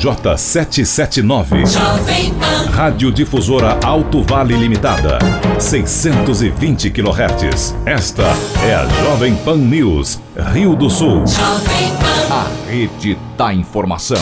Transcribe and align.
ZYJ779. 0.00 1.76
Rádio 2.72 3.10
Difusora 3.12 3.78
Alto 3.84 4.22
Vale 4.22 4.56
Limitada. 4.56 5.18
620 5.58 6.90
kHz. 6.90 7.74
Esta 7.84 8.22
é 8.66 8.74
a 8.74 8.86
Jovem 9.04 9.36
Pan 9.36 9.56
News, 9.56 10.18
Rio 10.54 10.74
do 10.74 10.88
Sul. 10.88 11.22
A 12.30 12.46
rede 12.70 13.18
da 13.36 13.52
informação. 13.52 14.16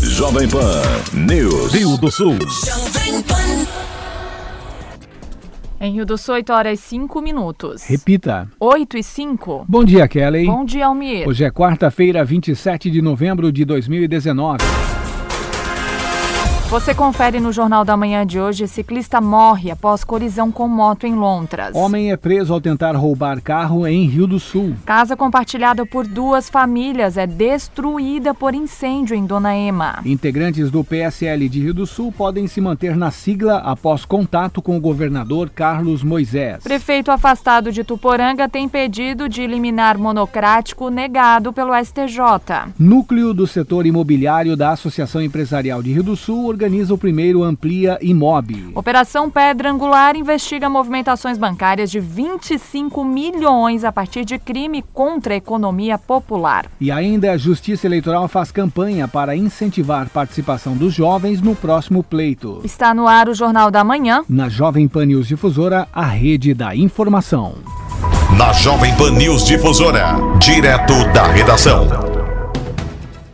Jovem 0.00 0.48
Pan 0.48 0.82
News, 1.12 1.72
Rio 1.72 1.96
do 1.96 2.10
Sul. 2.10 2.36
Em 5.80 5.92
Rio 5.92 6.04
do 6.04 6.18
Sul, 6.18 6.34
8 6.34 6.52
horas 6.52 6.80
e 6.80 6.82
5 6.82 7.22
minutos. 7.22 7.84
Repita. 7.84 8.48
8 8.58 8.98
e 8.98 9.02
5. 9.02 9.64
Bom 9.68 9.84
dia, 9.84 10.08
Kelly. 10.08 10.44
Bom 10.44 10.64
dia, 10.64 10.86
Almir. 10.86 11.28
Hoje 11.28 11.44
é 11.44 11.50
quarta-feira, 11.52 12.24
27 12.24 12.90
de 12.90 13.00
novembro 13.00 13.52
de 13.52 13.64
2019. 13.64 14.58
Você 16.70 16.94
confere 16.94 17.40
no 17.40 17.50
Jornal 17.50 17.82
da 17.82 17.96
Manhã 17.96 18.26
de 18.26 18.38
hoje: 18.38 18.68
ciclista 18.68 19.22
morre 19.22 19.70
após 19.70 20.04
colisão 20.04 20.52
com 20.52 20.68
moto 20.68 21.06
em 21.06 21.14
Lontras. 21.14 21.74
Homem 21.74 22.12
é 22.12 22.16
preso 22.16 22.52
ao 22.52 22.60
tentar 22.60 22.94
roubar 22.94 23.40
carro 23.40 23.86
em 23.86 24.04
Rio 24.04 24.26
do 24.26 24.38
Sul. 24.38 24.74
Casa 24.84 25.16
compartilhada 25.16 25.86
por 25.86 26.06
duas 26.06 26.50
famílias 26.50 27.16
é 27.16 27.26
destruída 27.26 28.34
por 28.34 28.54
incêndio 28.54 29.16
em 29.16 29.24
Dona 29.24 29.56
Ema. 29.56 30.00
Integrantes 30.04 30.70
do 30.70 30.84
PSL 30.84 31.48
de 31.48 31.58
Rio 31.58 31.72
do 31.72 31.86
Sul 31.86 32.12
podem 32.12 32.46
se 32.46 32.60
manter 32.60 32.94
na 32.94 33.10
sigla 33.10 33.60
após 33.60 34.04
contato 34.04 34.60
com 34.60 34.76
o 34.76 34.80
governador 34.80 35.48
Carlos 35.48 36.02
Moisés. 36.02 36.62
Prefeito 36.62 37.10
afastado 37.10 37.72
de 37.72 37.82
Tuporanga 37.82 38.46
tem 38.46 38.68
pedido 38.68 39.26
de 39.26 39.40
eliminar 39.40 39.96
monocrático 39.96 40.90
negado 40.90 41.50
pelo 41.50 41.72
STJ. 41.82 42.74
Núcleo 42.78 43.32
do 43.32 43.46
setor 43.46 43.86
imobiliário 43.86 44.54
da 44.54 44.72
Associação 44.72 45.22
Empresarial 45.22 45.82
de 45.82 45.94
Rio 45.94 46.02
do 46.02 46.14
Sul 46.14 46.57
organiza 46.58 46.92
o 46.92 46.98
primeiro 46.98 47.44
Amplia 47.44 47.98
Imob. 48.02 48.72
Operação 48.74 49.30
Pedra 49.30 49.70
Angular 49.70 50.16
investiga 50.16 50.68
movimentações 50.68 51.38
bancárias 51.38 51.88
de 51.88 52.00
25 52.00 53.04
milhões 53.04 53.84
a 53.84 53.92
partir 53.92 54.24
de 54.24 54.40
crime 54.40 54.84
contra 54.92 55.34
a 55.34 55.36
economia 55.36 55.96
popular. 55.96 56.66
E 56.80 56.90
ainda 56.90 57.30
a 57.30 57.36
Justiça 57.36 57.86
Eleitoral 57.86 58.26
faz 58.26 58.50
campanha 58.50 59.06
para 59.06 59.36
incentivar 59.36 60.06
a 60.06 60.10
participação 60.10 60.76
dos 60.76 60.92
jovens 60.92 61.40
no 61.40 61.54
próximo 61.54 62.02
pleito. 62.02 62.60
Está 62.64 62.92
no 62.92 63.06
ar 63.06 63.28
o 63.28 63.34
Jornal 63.34 63.70
da 63.70 63.84
Manhã. 63.84 64.24
Na 64.28 64.48
Jovem 64.48 64.88
Pan 64.88 65.06
News 65.06 65.28
Difusora, 65.28 65.86
a 65.92 66.04
rede 66.04 66.54
da 66.54 66.74
informação. 66.74 67.54
Na 68.36 68.52
Jovem 68.52 68.92
Pan 68.96 69.12
News 69.12 69.46
Difusora, 69.46 70.16
direto 70.40 70.92
da 71.12 71.28
redação. 71.28 72.17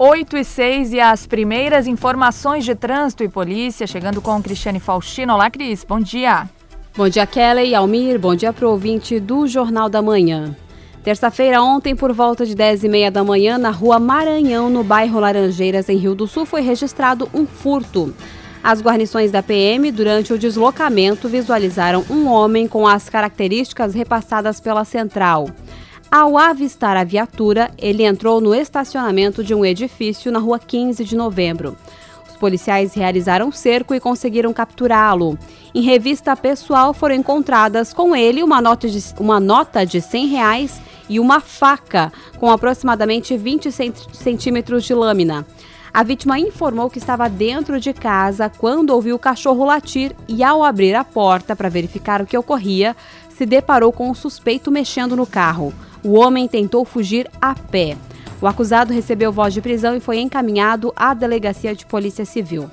8 0.06 0.36
e 0.36 0.44
6 0.44 0.92
e 0.92 1.00
as 1.00 1.27
primeiras 1.27 1.86
informações 1.86 2.62
de 2.62 2.74
trânsito 2.74 3.24
e 3.24 3.28
polícia 3.28 3.86
chegando 3.86 4.20
com 4.20 4.42
Cristiane 4.42 4.78
Faustino. 4.78 5.33
Olá, 5.33 5.48
Cris. 5.48 5.83
Bom 5.83 5.98
dia. 5.98 6.46
Bom 6.94 7.08
dia, 7.08 7.27
Kelly 7.27 7.74
Almir. 7.74 8.19
Bom 8.19 8.34
dia 8.34 8.52
para 8.52 8.69
o 8.69 8.72
ouvinte 8.72 9.19
do 9.19 9.46
Jornal 9.46 9.88
da 9.88 10.02
Manhã. 10.02 10.55
Terça-feira, 11.02 11.62
ontem, 11.62 11.96
por 11.96 12.12
volta 12.12 12.44
de 12.44 12.55
10 12.55 12.84
e 12.84 12.88
meia 12.91 13.11
da 13.11 13.24
manhã, 13.24 13.56
na 13.56 13.70
rua 13.70 13.98
Maranhão, 13.98 14.69
no 14.69 14.84
bairro 14.84 15.19
Laranjeiras, 15.19 15.88
em 15.88 15.96
Rio 15.96 16.14
do 16.14 16.27
Sul, 16.27 16.44
foi 16.44 16.61
registrado 16.61 17.27
um 17.33 17.46
furto. 17.46 18.14
As 18.62 18.83
guarnições 18.83 19.30
da 19.30 19.42
PM, 19.42 19.91
durante 19.91 20.34
o 20.34 20.39
deslocamento, 20.39 21.30
visualizaram 21.30 22.05
um 22.11 22.28
homem 22.28 22.68
com 22.68 22.86
as 22.86 23.08
características 23.08 23.94
repassadas 23.94 24.61
pela 24.61 24.84
central. 24.84 25.48
Ao 26.15 26.39
avistar 26.39 26.97
a 26.97 27.03
viatura, 27.03 27.73
ele 27.77 28.05
entrou 28.05 28.41
no 28.41 28.55
estacionamento 28.55 29.43
de 29.43 29.53
um 29.53 29.65
edifício 29.65 30.31
na 30.31 30.39
rua 30.39 30.61
15 30.61 31.05
de 31.05 31.17
novembro. 31.17 31.77
Os 32.31 32.37
policiais 32.37 32.95
realizaram 32.95 33.51
cerco 33.51 33.93
e 33.93 33.98
conseguiram 33.98 34.53
capturá-lo. 34.53 35.37
Em 35.75 35.83
revista 35.83 36.37
pessoal 36.37 36.95
foram 36.95 37.17
encontradas 37.17 37.92
com 37.92 38.15
ele 38.15 38.45
uma 38.45 38.61
nota 38.61 38.89
de, 38.89 39.03
uma 39.19 39.41
nota 39.41 39.85
de 39.85 40.01
100 40.01 40.27
reais 40.29 40.80
e 41.08 41.19
uma 41.19 41.41
faca 41.41 42.13
com 42.39 42.48
aproximadamente 42.48 43.36
20 43.36 43.73
centímetros 44.13 44.85
de 44.85 44.95
lâmina. 44.95 45.45
A 45.95 46.03
vítima 46.03 46.41
informou 46.41 46.91
que 46.91 46.98
estava 46.98 47.29
dentro 47.29 47.79
de 47.79 47.92
casa 47.92 48.51
quando 48.51 48.91
ouviu 48.91 49.14
o 49.14 49.19
cachorro 49.19 49.64
latir 49.64 50.11
e, 50.27 50.42
ao 50.42 50.64
abrir 50.64 50.92
a 50.92 51.05
porta 51.05 51.55
para 51.55 51.69
verificar 51.69 52.20
o 52.20 52.27
que 52.27 52.36
ocorria, 52.36 52.97
se 53.36 53.45
deparou 53.45 53.92
com 53.92 54.11
um 54.11 54.14
suspeito 54.14 54.70
mexendo 54.70 55.17
no 55.17 55.27
carro. 55.27 55.72
O 56.02 56.12
homem 56.12 56.46
tentou 56.46 56.84
fugir 56.84 57.30
a 57.40 57.55
pé. 57.55 57.96
O 58.40 58.46
acusado 58.46 58.92
recebeu 58.92 59.33
voz 59.33 59.55
de 59.55 59.61
prisão 59.61 59.96
e 59.96 60.00
foi 60.00 60.18
encaminhado 60.18 60.92
à 60.95 61.14
delegacia 61.14 61.74
de 61.74 61.86
polícia 61.86 62.24
civil. 62.24 62.70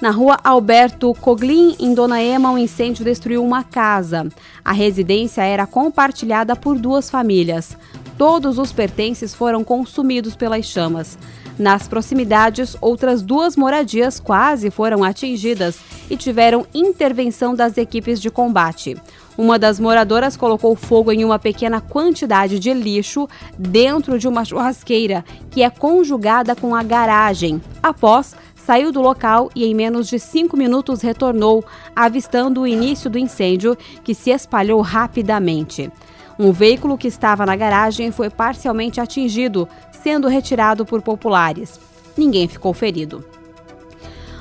Na 0.00 0.10
rua 0.10 0.36
Alberto 0.42 1.14
Coglin, 1.14 1.76
em 1.78 1.94
Dona 1.94 2.20
Ema, 2.20 2.50
um 2.50 2.58
incêndio 2.58 3.04
destruiu 3.04 3.44
uma 3.44 3.62
casa. 3.62 4.28
A 4.64 4.72
residência 4.72 5.42
era 5.42 5.64
compartilhada 5.64 6.56
por 6.56 6.76
duas 6.76 7.08
famílias. 7.08 7.76
Todos 8.18 8.58
os 8.58 8.72
pertences 8.72 9.32
foram 9.32 9.62
consumidos 9.62 10.34
pelas 10.34 10.66
chamas. 10.66 11.16
Nas 11.58 11.86
proximidades, 11.86 12.76
outras 12.80 13.22
duas 13.22 13.56
moradias 13.56 14.18
quase 14.18 14.70
foram 14.70 15.04
atingidas 15.04 15.78
e 16.10 16.16
tiveram 16.16 16.66
intervenção 16.74 17.54
das 17.54 17.76
equipes 17.76 18.20
de 18.20 18.30
combate. 18.30 18.96
Uma 19.36 19.58
das 19.58 19.80
moradoras 19.80 20.36
colocou 20.36 20.76
fogo 20.76 21.10
em 21.10 21.24
uma 21.24 21.38
pequena 21.38 21.80
quantidade 21.80 22.58
de 22.58 22.72
lixo 22.74 23.26
dentro 23.58 24.18
de 24.18 24.28
uma 24.28 24.44
churrasqueira, 24.44 25.24
que 25.50 25.62
é 25.62 25.70
conjugada 25.70 26.54
com 26.54 26.74
a 26.74 26.82
garagem. 26.82 27.60
Após, 27.82 28.36
saiu 28.54 28.92
do 28.92 29.00
local 29.00 29.50
e 29.54 29.64
em 29.64 29.74
menos 29.74 30.06
de 30.08 30.18
cinco 30.18 30.56
minutos 30.56 31.00
retornou, 31.00 31.64
avistando 31.96 32.60
o 32.60 32.66
início 32.66 33.08
do 33.08 33.18
incêndio, 33.18 33.76
que 34.04 34.14
se 34.14 34.30
espalhou 34.30 34.82
rapidamente. 34.82 35.90
Um 36.38 36.52
veículo 36.52 36.98
que 36.98 37.08
estava 37.08 37.46
na 37.46 37.56
garagem 37.56 38.12
foi 38.12 38.28
parcialmente 38.28 39.00
atingido, 39.00 39.66
sendo 40.02 40.28
retirado 40.28 40.84
por 40.84 41.00
populares. 41.00 41.80
Ninguém 42.16 42.48
ficou 42.48 42.74
ferido. 42.74 43.24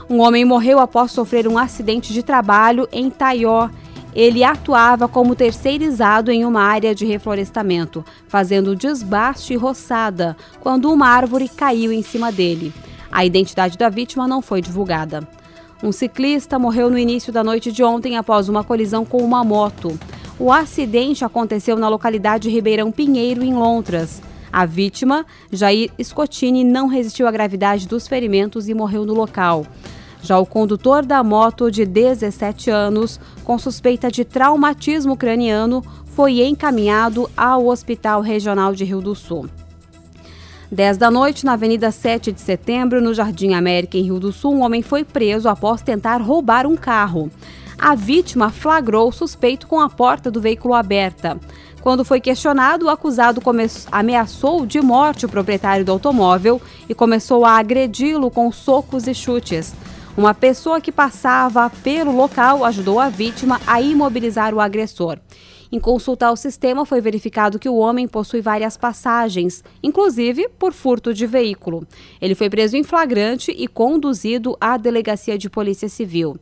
Um 0.09 0.19
homem 0.19 0.43
morreu 0.43 0.79
após 0.79 1.11
sofrer 1.11 1.47
um 1.47 1.57
acidente 1.57 2.11
de 2.11 2.21
trabalho 2.21 2.87
em 2.91 3.09
Taió, 3.09 3.69
ele 4.13 4.43
atuava 4.43 5.07
como 5.07 5.35
terceirizado 5.35 6.31
em 6.31 6.45
uma 6.45 6.61
área 6.61 6.93
de 6.93 7.05
reflorestamento, 7.05 8.03
fazendo 8.27 8.75
desbaste 8.75 9.53
e 9.53 9.57
roçada, 9.57 10.35
quando 10.59 10.91
uma 10.91 11.07
árvore 11.07 11.47
caiu 11.47 11.91
em 11.91 12.01
cima 12.01 12.31
dele. 12.31 12.73
A 13.11 13.25
identidade 13.25 13.77
da 13.77 13.89
vítima 13.89 14.27
não 14.27 14.41
foi 14.41 14.61
divulgada. 14.61 15.27
Um 15.83 15.91
ciclista 15.91 16.59
morreu 16.59 16.89
no 16.89 16.97
início 16.97 17.33
da 17.33 17.43
noite 17.43 17.71
de 17.71 17.83
ontem 17.83 18.15
após 18.15 18.47
uma 18.47 18.63
colisão 18.63 19.03
com 19.03 19.17
uma 19.17 19.43
moto. 19.43 19.99
O 20.39 20.51
acidente 20.51 21.25
aconteceu 21.25 21.75
na 21.77 21.89
localidade 21.89 22.49
Ribeirão 22.49 22.91
Pinheiro, 22.91 23.43
em 23.43 23.53
Lontras. 23.53 24.21
A 24.51 24.65
vítima, 24.65 25.25
Jair 25.51 25.89
Scotini, 26.03 26.63
não 26.63 26.87
resistiu 26.87 27.27
à 27.27 27.31
gravidade 27.31 27.87
dos 27.87 28.07
ferimentos 28.07 28.67
e 28.67 28.73
morreu 28.73 29.05
no 29.05 29.13
local. 29.13 29.65
Já 30.21 30.37
o 30.37 30.45
condutor 30.45 31.05
da 31.05 31.23
moto, 31.23 31.71
de 31.71 31.85
17 31.85 32.69
anos, 32.69 33.19
com 33.43 33.57
suspeita 33.57 34.11
de 34.11 34.23
traumatismo 34.23 35.17
craniano, 35.17 35.83
foi 36.05 36.41
encaminhado 36.41 37.29
ao 37.35 37.67
Hospital 37.67 38.21
Regional 38.21 38.73
de 38.73 38.83
Rio 38.83 39.01
do 39.01 39.15
Sul. 39.15 39.49
10 40.71 40.97
da 40.97 41.11
noite, 41.11 41.45
na 41.45 41.53
Avenida 41.53 41.91
7 41.91 42.31
de 42.31 42.39
Setembro, 42.39 43.01
no 43.01 43.13
Jardim 43.13 43.53
América, 43.53 43.97
em 43.97 44.03
Rio 44.03 44.19
do 44.19 44.31
Sul, 44.31 44.53
um 44.53 44.61
homem 44.61 44.81
foi 44.81 45.03
preso 45.03 45.49
após 45.49 45.81
tentar 45.81 46.21
roubar 46.21 46.65
um 46.65 46.77
carro. 46.77 47.29
A 47.77 47.95
vítima 47.95 48.51
flagrou 48.51 49.09
o 49.09 49.11
suspeito 49.11 49.67
com 49.67 49.81
a 49.81 49.89
porta 49.89 50.29
do 50.29 50.39
veículo 50.39 50.75
aberta. 50.75 51.37
Quando 51.81 52.05
foi 52.05 52.21
questionado, 52.21 52.85
o 52.85 52.89
acusado 52.89 53.41
ameaçou 53.91 54.67
de 54.67 54.79
morte 54.79 55.25
o 55.25 55.29
proprietário 55.29 55.83
do 55.83 55.91
automóvel 55.91 56.61
e 56.87 56.93
começou 56.93 57.43
a 57.43 57.57
agredi-lo 57.57 58.29
com 58.29 58.51
socos 58.51 59.07
e 59.07 59.15
chutes. 59.15 59.73
Uma 60.17 60.33
pessoa 60.33 60.81
que 60.81 60.91
passava 60.91 61.69
pelo 61.81 62.13
local 62.13 62.65
ajudou 62.65 62.99
a 62.99 63.07
vítima 63.07 63.61
a 63.65 63.81
imobilizar 63.81 64.53
o 64.53 64.59
agressor. 64.59 65.17
Em 65.71 65.79
consulta 65.79 66.27
ao 66.27 66.35
sistema, 66.35 66.85
foi 66.85 66.99
verificado 66.99 67.57
que 67.57 67.69
o 67.69 67.77
homem 67.77 68.09
possui 68.09 68.41
várias 68.41 68.75
passagens, 68.75 69.63
inclusive 69.81 70.49
por 70.59 70.73
furto 70.73 71.13
de 71.13 71.25
veículo. 71.25 71.87
Ele 72.21 72.35
foi 72.35 72.49
preso 72.49 72.75
em 72.75 72.83
flagrante 72.83 73.51
e 73.57 73.69
conduzido 73.69 74.57
à 74.59 74.75
delegacia 74.75 75.37
de 75.37 75.49
polícia 75.49 75.87
civil. 75.87 76.37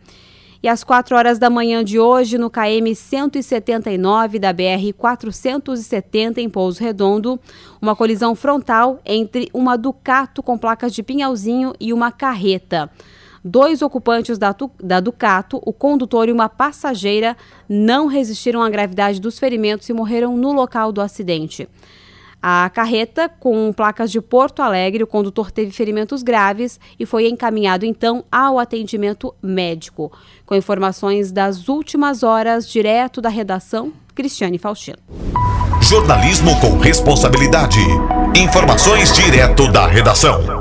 E 0.64 0.68
às 0.68 0.84
4 0.84 1.16
horas 1.16 1.38
da 1.38 1.50
manhã 1.50 1.84
de 1.84 2.00
hoje, 2.00 2.40
no 2.40 2.50
KM 2.50 2.94
179 2.94 4.40
da 4.40 4.52
BR 4.52 4.92
470 4.98 6.42
em 6.42 6.50
Pouso 6.50 6.84
Redondo, 6.84 7.40
uma 7.80 7.96
colisão 7.96 8.34
frontal 8.34 9.00
entre 9.06 9.48
uma 9.54 9.78
Ducato 9.78 10.42
com 10.42 10.58
placas 10.58 10.92
de 10.92 11.04
pinhalzinho 11.04 11.74
e 11.80 11.94
uma 11.94 12.12
carreta. 12.12 12.90
Dois 13.44 13.82
ocupantes 13.82 14.38
da, 14.38 14.56
da 14.82 15.00
Ducato, 15.00 15.62
o 15.66 15.72
condutor 15.72 16.30
e 16.30 16.32
uma 16.32 16.50
passageira, 16.50 17.38
não 17.68 18.08
resistiram 18.08 18.62
à 18.62 18.70
gravidade 18.70 19.20
dos 19.20 19.40
ferimentos 19.40 19.88
e 19.90 19.94
morreram 19.94 20.36
no 20.36 20.52
local 20.52 20.92
do 20.92 21.02
acidente. 21.02 21.68
A 22.42 22.70
carreta, 22.74 23.28
com 23.28 23.74
placas 23.74 24.10
de 24.10 24.22
Porto 24.22 24.62
Alegre, 24.62 25.04
o 25.04 25.08
condutor 25.08 25.52
teve 25.52 25.72
ferimentos 25.72 26.24
graves 26.24 26.80
e 26.98 27.06
foi 27.06 27.28
encaminhado 27.28 27.86
então 27.86 28.24
ao 28.32 28.58
atendimento 28.58 29.36
médico. 29.42 30.10
Com 30.46 30.56
informações 30.56 31.34
das 31.34 31.68
últimas 31.68 32.24
horas, 32.24 32.68
direto 32.70 33.20
da 33.20 33.28
redação, 33.28 33.92
Cristiane 34.16 34.58
Faustino. 34.58 34.98
Jornalismo 35.82 36.58
com 36.62 36.78
responsabilidade. 36.78 37.80
Informações 38.36 39.12
direto 39.14 39.70
da 39.72 39.88
redação. 39.88 40.59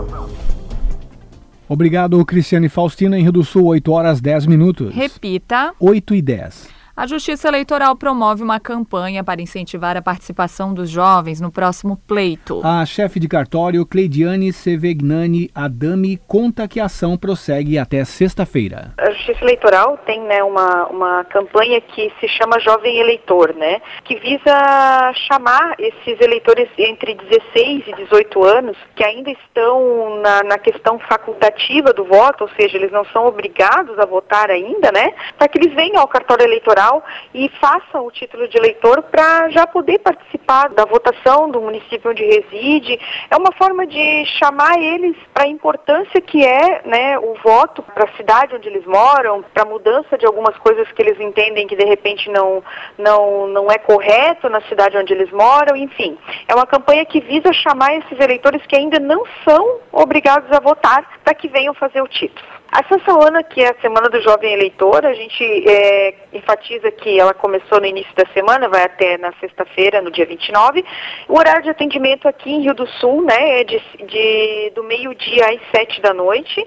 Obrigado, 1.69 2.25
Cristiane 2.25 2.69
Faustino, 2.69 3.15
em 3.15 3.23
Rio 3.23 3.33
do 3.33 3.45
Sul, 3.45 3.67
8 3.67 3.93
horas 3.93 4.21
10 4.21 4.47
minutos. 4.47 4.95
Repita. 4.95 5.75
8 5.79 6.15
e 6.15 6.23
10. 6.23 6.78
A 6.99 7.07
Justiça 7.07 7.47
Eleitoral 7.47 7.95
promove 7.95 8.43
uma 8.43 8.59
campanha 8.59 9.23
para 9.23 9.41
incentivar 9.41 9.97
a 9.97 10.03
participação 10.03 10.75
dos 10.75 10.91
jovens 10.91 11.41
no 11.41 11.49
próximo 11.49 11.97
pleito. 12.09 12.61
A 12.65 12.85
chefe 12.85 13.21
de 13.21 13.29
cartório, 13.29 13.87
Cleidiane 13.87 14.53
Sevegnani 14.53 15.49
Adami, 15.55 16.21
conta 16.27 16.67
que 16.67 16.81
a 16.81 16.87
ação 16.87 17.17
prossegue 17.17 17.79
até 17.79 18.05
sexta-feira. 18.05 18.95
A 18.99 19.13
Justiça 19.13 19.45
Eleitoral 19.45 19.97
tem 19.99 20.21
né, 20.23 20.43
uma, 20.43 20.89
uma 20.89 21.25
campanha 21.27 21.81
que 21.81 22.13
se 22.19 22.27
chama 22.27 22.59
Jovem 22.59 22.99
Eleitor, 22.99 23.55
né, 23.55 23.81
que 24.03 24.17
visa 24.17 25.13
chamar 25.29 25.77
esses 25.79 26.21
eleitores 26.21 26.69
entre 26.77 27.15
16 27.15 27.87
e 27.87 27.95
18 27.95 28.45
anos, 28.45 28.77
que 28.97 29.05
ainda 29.05 29.31
estão 29.31 30.19
na, 30.21 30.43
na 30.43 30.59
questão 30.59 30.99
facultativa 30.99 31.93
do 31.93 32.05
voto, 32.05 32.43
ou 32.43 32.51
seja, 32.57 32.77
eles 32.77 32.91
não 32.91 33.05
são 33.13 33.25
obrigados 33.25 33.97
a 34.01 34.05
votar 34.05 34.51
ainda, 34.51 34.91
né, 34.91 35.15
para 35.39 35.47
que 35.47 35.59
eles 35.59 35.73
venham 35.77 36.01
ao 36.01 36.09
cartório 36.09 36.45
eleitoral 36.45 36.88
e 37.35 37.49
façam 37.61 38.07
o 38.07 38.11
título 38.11 38.49
de 38.49 38.57
eleitor 38.57 39.03
para 39.03 39.49
já 39.51 39.67
poder 39.67 39.99
participar 39.99 40.69
da 40.71 40.85
votação 40.85 41.51
do 41.51 41.61
município 41.61 42.11
onde 42.11 42.25
reside. 42.25 42.99
É 43.31 43.37
uma 43.37 43.53
forma 43.53 43.87
de 43.87 44.25
chamar 44.39 44.79
eles 44.79 45.17
para 45.33 45.45
a 45.45 45.49
importância 45.49 46.21
que 46.21 46.45
é 46.45 46.83
né, 46.85 47.19
o 47.19 47.35
voto 47.43 47.83
para 47.83 48.05
a 48.05 48.17
cidade 48.17 48.55
onde 48.55 48.69
eles 48.69 48.85
moram, 48.87 49.43
para 49.43 49.63
a 49.63 49.67
mudança 49.67 50.17
de 50.17 50.27
algumas 50.27 50.57
coisas 50.59 50.91
que 50.93 51.03
eles 51.03 51.21
entendem 51.21 51.67
que 51.67 51.77
de 51.77 51.85
repente 51.85 52.31
não, 52.31 52.63
não, 52.97 53.47
não 53.49 53.71
é 53.71 53.79
correto 53.79 54.49
na 54.49 54.61
cidade 54.63 54.97
onde 54.97 55.13
eles 55.13 55.31
moram, 55.31 55.77
enfim. 55.77 56.19
É 56.47 56.55
uma 56.55 56.67
campanha 56.67 57.05
que 57.05 57.21
visa 57.21 57.53
chamar 57.53 57.95
esses 57.97 58.19
eleitores 58.19 58.65
que 58.67 58.77
ainda 58.77 58.99
não 58.99 59.25
são 59.45 59.81
obrigados 59.93 60.51
a 60.53 60.61
votar 60.61 61.19
para 61.25 61.35
que 61.35 61.49
venham 61.49 61.75
fazer 61.75 62.03
o 62.03 62.09
título. 62.09 62.47
A 62.71 62.85
semana, 62.87 63.43
que 63.43 63.63
é 63.63 63.71
a 63.71 63.81
Semana 63.81 64.11
do 64.11 64.21
Jovem 64.21 64.53
Eleitor, 64.53 65.07
a 65.07 65.15
gente 65.15 65.43
é, 65.67 66.15
enfatiza 66.35 66.91
que 66.91 67.19
ela 67.19 67.33
começou 67.33 67.81
no 67.81 67.87
início 67.87 68.15
da 68.15 68.27
semana, 68.35 68.69
vai 68.69 68.83
até 68.83 69.17
na 69.17 69.33
sexta-feira, 69.41 70.03
no 70.03 70.11
dia 70.11 70.27
29. 70.27 70.85
O 71.29 71.39
horário 71.39 71.63
de 71.63 71.71
atendimento 71.71 72.29
aqui 72.29 72.51
em 72.51 72.61
Rio 72.61 72.75
do 72.75 72.87
Sul 72.87 73.23
né, 73.23 73.61
é 73.61 73.65
de, 73.65 73.81
de 74.07 74.73
do 74.75 74.85
meio-dia 74.85 75.47
às 75.47 75.61
sete 75.71 76.03
da 76.03 76.13
noite 76.13 76.67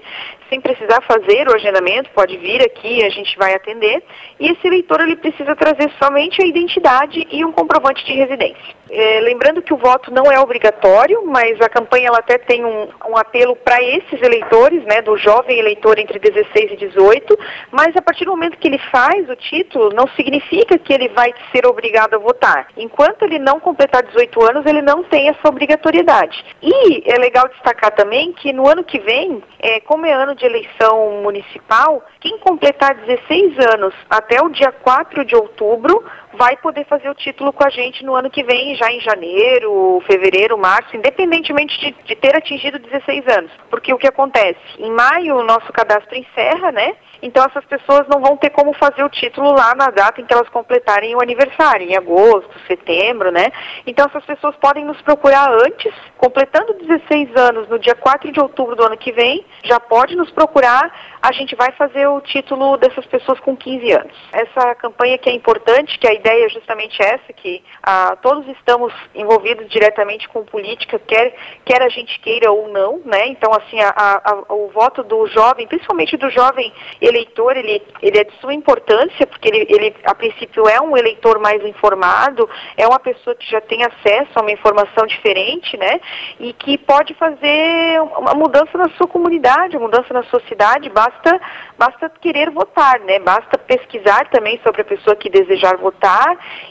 sem 0.52 0.60
precisar 0.60 1.00
fazer 1.00 1.48
o 1.48 1.54
agendamento, 1.54 2.10
pode 2.10 2.36
vir 2.36 2.62
aqui, 2.62 3.02
a 3.02 3.08
gente 3.08 3.38
vai 3.38 3.54
atender. 3.54 4.02
E 4.38 4.52
esse 4.52 4.66
eleitor 4.66 5.00
ele 5.00 5.16
precisa 5.16 5.56
trazer 5.56 5.90
somente 5.98 6.42
a 6.42 6.46
identidade 6.46 7.26
e 7.30 7.42
um 7.42 7.50
comprovante 7.50 8.04
de 8.04 8.12
residência. 8.12 8.74
É, 8.90 9.20
lembrando 9.20 9.62
que 9.62 9.72
o 9.72 9.78
voto 9.78 10.12
não 10.12 10.30
é 10.30 10.38
obrigatório, 10.38 11.24
mas 11.24 11.58
a 11.58 11.70
campanha 11.70 12.08
ela 12.08 12.18
até 12.18 12.36
tem 12.36 12.62
um, 12.66 12.88
um 13.08 13.16
apelo 13.16 13.56
para 13.56 13.82
esses 13.82 14.20
eleitores, 14.20 14.84
né, 14.84 15.00
do 15.00 15.16
jovem 15.16 15.58
eleitor 15.58 15.91
entre 15.98 16.18
16 16.18 16.72
e 16.72 16.76
18, 16.76 17.38
mas 17.70 17.96
a 17.96 18.02
partir 18.02 18.24
do 18.24 18.30
momento 18.30 18.58
que 18.58 18.68
ele 18.68 18.78
faz 18.90 19.28
o 19.28 19.36
título, 19.36 19.90
não 19.94 20.06
significa 20.08 20.78
que 20.78 20.92
ele 20.92 21.08
vai 21.08 21.32
ser 21.52 21.66
obrigado 21.66 22.14
a 22.14 22.18
votar. 22.18 22.68
Enquanto 22.76 23.22
ele 23.22 23.38
não 23.38 23.60
completar 23.60 24.02
18 24.02 24.42
anos, 24.42 24.66
ele 24.66 24.82
não 24.82 25.02
tem 25.04 25.28
essa 25.28 25.48
obrigatoriedade. 25.48 26.44
E 26.62 27.02
é 27.10 27.18
legal 27.18 27.48
destacar 27.48 27.90
também 27.92 28.32
que 28.32 28.52
no 28.52 28.68
ano 28.68 28.84
que 28.84 28.98
vem, 28.98 29.42
é, 29.58 29.80
como 29.80 30.06
é 30.06 30.12
ano 30.12 30.34
de 30.34 30.44
eleição 30.44 31.22
municipal, 31.22 32.02
quem 32.20 32.38
completar 32.38 32.94
16 32.94 33.58
anos 33.74 33.94
até 34.08 34.42
o 34.42 34.48
dia 34.48 34.72
4 34.72 35.24
de 35.24 35.34
outubro 35.34 36.04
vai 36.34 36.56
poder 36.56 36.84
fazer 36.86 37.08
o 37.08 37.14
título 37.14 37.52
com 37.52 37.64
a 37.64 37.70
gente 37.70 38.04
no 38.04 38.14
ano 38.14 38.30
que 38.30 38.42
vem, 38.42 38.74
já 38.74 38.90
em 38.90 39.00
janeiro, 39.00 40.02
fevereiro, 40.06 40.58
março, 40.58 40.96
independentemente 40.96 41.78
de, 41.78 41.92
de 42.04 42.16
ter 42.16 42.36
atingido 42.36 42.78
16 42.78 43.26
anos. 43.28 43.52
Porque 43.70 43.92
o 43.92 43.98
que 43.98 44.06
acontece? 44.06 44.58
Em 44.78 44.90
maio 44.90 45.36
o 45.36 45.44
nosso 45.44 45.72
cadastro 45.72 46.16
encerra, 46.16 46.72
né? 46.72 46.94
Então 47.22 47.44
essas 47.44 47.64
pessoas 47.66 48.06
não 48.08 48.20
vão 48.20 48.36
ter 48.36 48.50
como 48.50 48.72
fazer 48.72 49.04
o 49.04 49.08
título 49.08 49.52
lá 49.52 49.74
na 49.76 49.90
data 49.90 50.20
em 50.20 50.24
que 50.24 50.34
elas 50.34 50.48
completarem 50.48 51.14
o 51.14 51.22
aniversário, 51.22 51.88
em 51.88 51.96
agosto, 51.96 52.50
setembro, 52.66 53.30
né? 53.30 53.46
Então 53.86 54.06
essas 54.06 54.24
pessoas 54.24 54.56
podem 54.56 54.84
nos 54.84 55.00
procurar 55.02 55.48
antes, 55.52 55.94
completando 56.18 56.74
16 56.74 57.36
anos 57.36 57.68
no 57.68 57.78
dia 57.78 57.94
4 57.94 58.32
de 58.32 58.40
outubro 58.40 58.74
do 58.74 58.84
ano 58.84 58.96
que 58.96 59.12
vem, 59.12 59.46
já 59.62 59.78
pode 59.78 60.16
nos 60.16 60.30
procurar, 60.32 60.92
a 61.22 61.30
gente 61.30 61.54
vai 61.54 61.70
fazer 61.72 62.08
o 62.08 62.20
título 62.20 62.76
dessas 62.76 63.06
pessoas 63.06 63.38
com 63.38 63.56
15 63.56 63.92
anos. 63.92 64.16
Essa 64.32 64.74
campanha 64.74 65.16
que 65.16 65.30
é 65.30 65.32
importante, 65.32 65.98
que 66.00 66.08
a 66.08 66.14
ideia 66.22 66.46
é 66.46 66.48
justamente 66.48 67.02
essa, 67.02 67.32
que 67.32 67.62
ah, 67.82 68.16
todos 68.22 68.46
estamos 68.56 68.92
envolvidos 69.14 69.68
diretamente 69.68 70.28
com 70.28 70.44
política, 70.44 70.98
quer, 71.00 71.34
quer 71.64 71.82
a 71.82 71.88
gente 71.88 72.20
queira 72.20 72.50
ou 72.52 72.68
não, 72.68 73.00
né? 73.04 73.26
Então 73.26 73.52
assim, 73.52 73.80
a, 73.80 73.92
a, 73.96 74.54
o 74.54 74.68
voto 74.68 75.02
do 75.02 75.26
jovem, 75.26 75.66
principalmente 75.66 76.16
do 76.16 76.30
jovem 76.30 76.72
eleitor, 77.00 77.56
ele, 77.56 77.82
ele 78.00 78.18
é 78.18 78.24
de 78.24 78.32
sua 78.40 78.54
importância, 78.54 79.26
porque 79.26 79.48
ele, 79.48 79.66
ele, 79.68 79.96
a 80.04 80.14
princípio, 80.14 80.68
é 80.68 80.80
um 80.80 80.96
eleitor 80.96 81.40
mais 81.40 81.62
informado, 81.64 82.48
é 82.76 82.86
uma 82.86 83.00
pessoa 83.00 83.34
que 83.34 83.50
já 83.50 83.60
tem 83.60 83.84
acesso 83.84 84.30
a 84.36 84.40
uma 84.40 84.52
informação 84.52 85.06
diferente, 85.06 85.76
né? 85.76 86.00
E 86.38 86.52
que 86.52 86.78
pode 86.78 87.14
fazer 87.14 88.00
uma 88.16 88.34
mudança 88.34 88.78
na 88.78 88.88
sua 88.90 89.08
comunidade, 89.08 89.76
uma 89.76 89.86
mudança 89.86 90.14
na 90.14 90.22
sua 90.24 90.40
cidade, 90.48 90.88
basta, 90.88 91.40
basta 91.76 92.08
querer 92.20 92.50
votar, 92.50 93.00
né? 93.00 93.18
Basta 93.18 93.58
pesquisar 93.58 94.28
também 94.30 94.60
sobre 94.62 94.82
a 94.82 94.84
pessoa 94.84 95.16
que 95.16 95.28
desejar 95.28 95.76
votar 95.76 96.11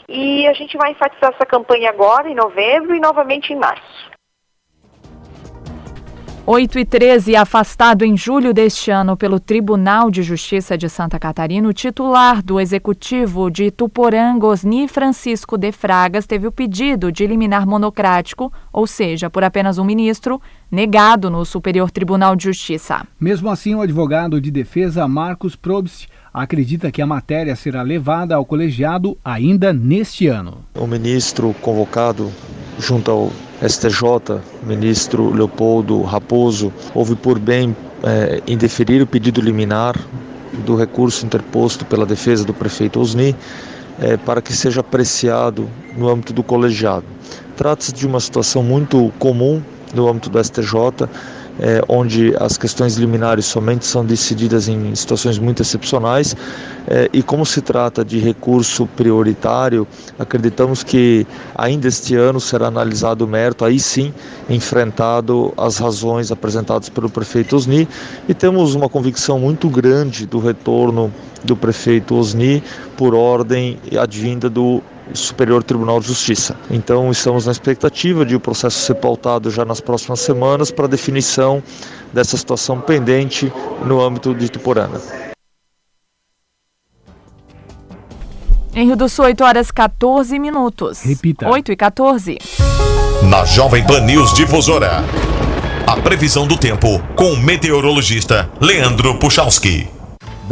e 0.08 0.46
a 0.46 0.52
gente 0.52 0.76
vai 0.76 0.92
enfatizar 0.92 1.32
essa 1.34 1.46
campanha 1.46 1.90
agora, 1.90 2.28
em 2.28 2.34
novembro, 2.34 2.94
e 2.94 3.00
novamente 3.00 3.52
em 3.52 3.56
março. 3.56 4.12
8 6.44 6.80
e 6.80 6.84
13, 6.84 7.36
afastado 7.36 8.04
em 8.04 8.16
julho 8.16 8.52
deste 8.52 8.90
ano 8.90 9.16
pelo 9.16 9.38
Tribunal 9.38 10.10
de 10.10 10.24
Justiça 10.24 10.76
de 10.76 10.88
Santa 10.88 11.16
Catarina, 11.16 11.68
o 11.68 11.72
titular 11.72 12.42
do 12.42 12.58
Executivo 12.58 13.48
de 13.48 13.70
Tuporanga, 13.70 14.48
Osni 14.48 14.88
Francisco 14.88 15.56
de 15.56 15.70
Fragas, 15.70 16.26
teve 16.26 16.48
o 16.48 16.50
pedido 16.50 17.12
de 17.12 17.22
eliminar 17.22 17.64
monocrático, 17.64 18.52
ou 18.72 18.88
seja, 18.88 19.30
por 19.30 19.44
apenas 19.44 19.78
um 19.78 19.84
ministro, 19.84 20.42
negado 20.68 21.30
no 21.30 21.44
Superior 21.44 21.92
Tribunal 21.92 22.34
de 22.34 22.42
Justiça. 22.42 23.06
Mesmo 23.20 23.48
assim, 23.48 23.76
o 23.76 23.80
advogado 23.80 24.40
de 24.40 24.50
defesa 24.50 25.06
Marcos 25.06 25.54
Probst 25.54 26.08
acredita 26.32 26.90
que 26.90 27.02
a 27.02 27.06
matéria 27.06 27.54
será 27.54 27.82
levada 27.82 28.34
ao 28.34 28.44
colegiado 28.44 29.16
ainda 29.24 29.72
neste 29.72 30.28
ano. 30.28 30.58
O 30.74 30.86
ministro 30.86 31.54
convocado 31.60 32.30
junto 32.78 33.10
ao 33.10 33.32
STJ, 33.66 34.40
ministro 34.66 35.32
Leopoldo 35.32 36.02
Raposo, 36.02 36.72
houve 36.94 37.14
por 37.14 37.38
bem 37.38 37.76
é, 38.02 38.42
indeferir 38.46 39.02
o 39.02 39.06
pedido 39.06 39.40
liminar 39.40 39.96
do 40.64 40.74
recurso 40.76 41.24
interposto 41.24 41.84
pela 41.84 42.04
defesa 42.04 42.44
do 42.44 42.52
prefeito 42.52 43.00
Osni 43.00 43.36
é, 44.00 44.16
para 44.16 44.42
que 44.42 44.52
seja 44.52 44.80
apreciado 44.80 45.68
no 45.96 46.08
âmbito 46.08 46.32
do 46.32 46.42
colegiado. 46.42 47.04
Trata-se 47.56 47.92
de 47.92 48.06
uma 48.06 48.20
situação 48.20 48.62
muito 48.62 49.12
comum 49.18 49.62
no 49.94 50.08
âmbito 50.08 50.30
do 50.30 50.42
STJ, 50.42 51.08
é, 51.60 51.82
onde 51.88 52.34
as 52.38 52.56
questões 52.56 52.96
liminares 52.96 53.46
somente 53.46 53.84
são 53.84 54.04
decididas 54.04 54.68
em 54.68 54.94
situações 54.94 55.38
muito 55.38 55.62
excepcionais. 55.62 56.34
É, 56.86 57.08
e 57.12 57.22
como 57.22 57.46
se 57.46 57.60
trata 57.60 58.04
de 58.04 58.18
recurso 58.18 58.86
prioritário, 58.96 59.86
acreditamos 60.18 60.82
que 60.82 61.26
ainda 61.54 61.88
este 61.88 62.16
ano 62.16 62.40
será 62.40 62.66
analisado 62.66 63.24
o 63.24 63.28
mérito, 63.28 63.64
aí 63.64 63.78
sim 63.78 64.12
enfrentado 64.48 65.52
as 65.56 65.78
razões 65.78 66.32
apresentadas 66.32 66.88
pelo 66.88 67.08
prefeito 67.08 67.56
Osni, 67.56 67.88
e 68.28 68.34
temos 68.34 68.74
uma 68.74 68.88
convicção 68.88 69.38
muito 69.38 69.68
grande 69.68 70.26
do 70.26 70.38
retorno 70.38 71.12
do 71.44 71.56
prefeito 71.56 72.14
Osni 72.14 72.62
por 72.96 73.14
ordem 73.14 73.78
advinda 73.98 74.48
do 74.48 74.82
Superior 75.14 75.62
Tribunal 75.62 76.00
de 76.00 76.08
Justiça. 76.08 76.56
Então, 76.70 77.10
estamos 77.10 77.46
na 77.46 77.52
expectativa 77.52 78.24
de 78.24 78.34
o 78.34 78.40
processo 78.40 78.78
ser 78.78 78.94
pautado 78.94 79.50
já 79.50 79.64
nas 79.64 79.80
próximas 79.80 80.20
semanas 80.20 80.70
para 80.70 80.86
definição 80.86 81.62
dessa 82.12 82.36
situação 82.36 82.80
pendente 82.80 83.52
no 83.84 84.00
âmbito 84.00 84.34
de 84.34 84.48
Tuporanga. 84.48 85.00
Em 88.74 88.86
Rio 88.86 88.96
do 88.96 89.08
Sul, 89.08 89.26
8 89.26 89.44
horas 89.44 89.70
14 89.70 90.38
minutos. 90.38 91.02
Repita. 91.02 91.48
8 91.48 91.72
e 91.72 91.76
14. 91.76 92.38
Na 93.28 93.44
Jovem 93.44 93.86
Pan 93.86 94.00
News 94.00 94.32
Difusora. 94.32 95.04
A 95.86 95.96
previsão 96.00 96.46
do 96.46 96.56
tempo 96.56 96.98
com 97.14 97.32
o 97.32 97.36
meteorologista 97.36 98.50
Leandro 98.60 99.18
Puchalski. 99.18 100.01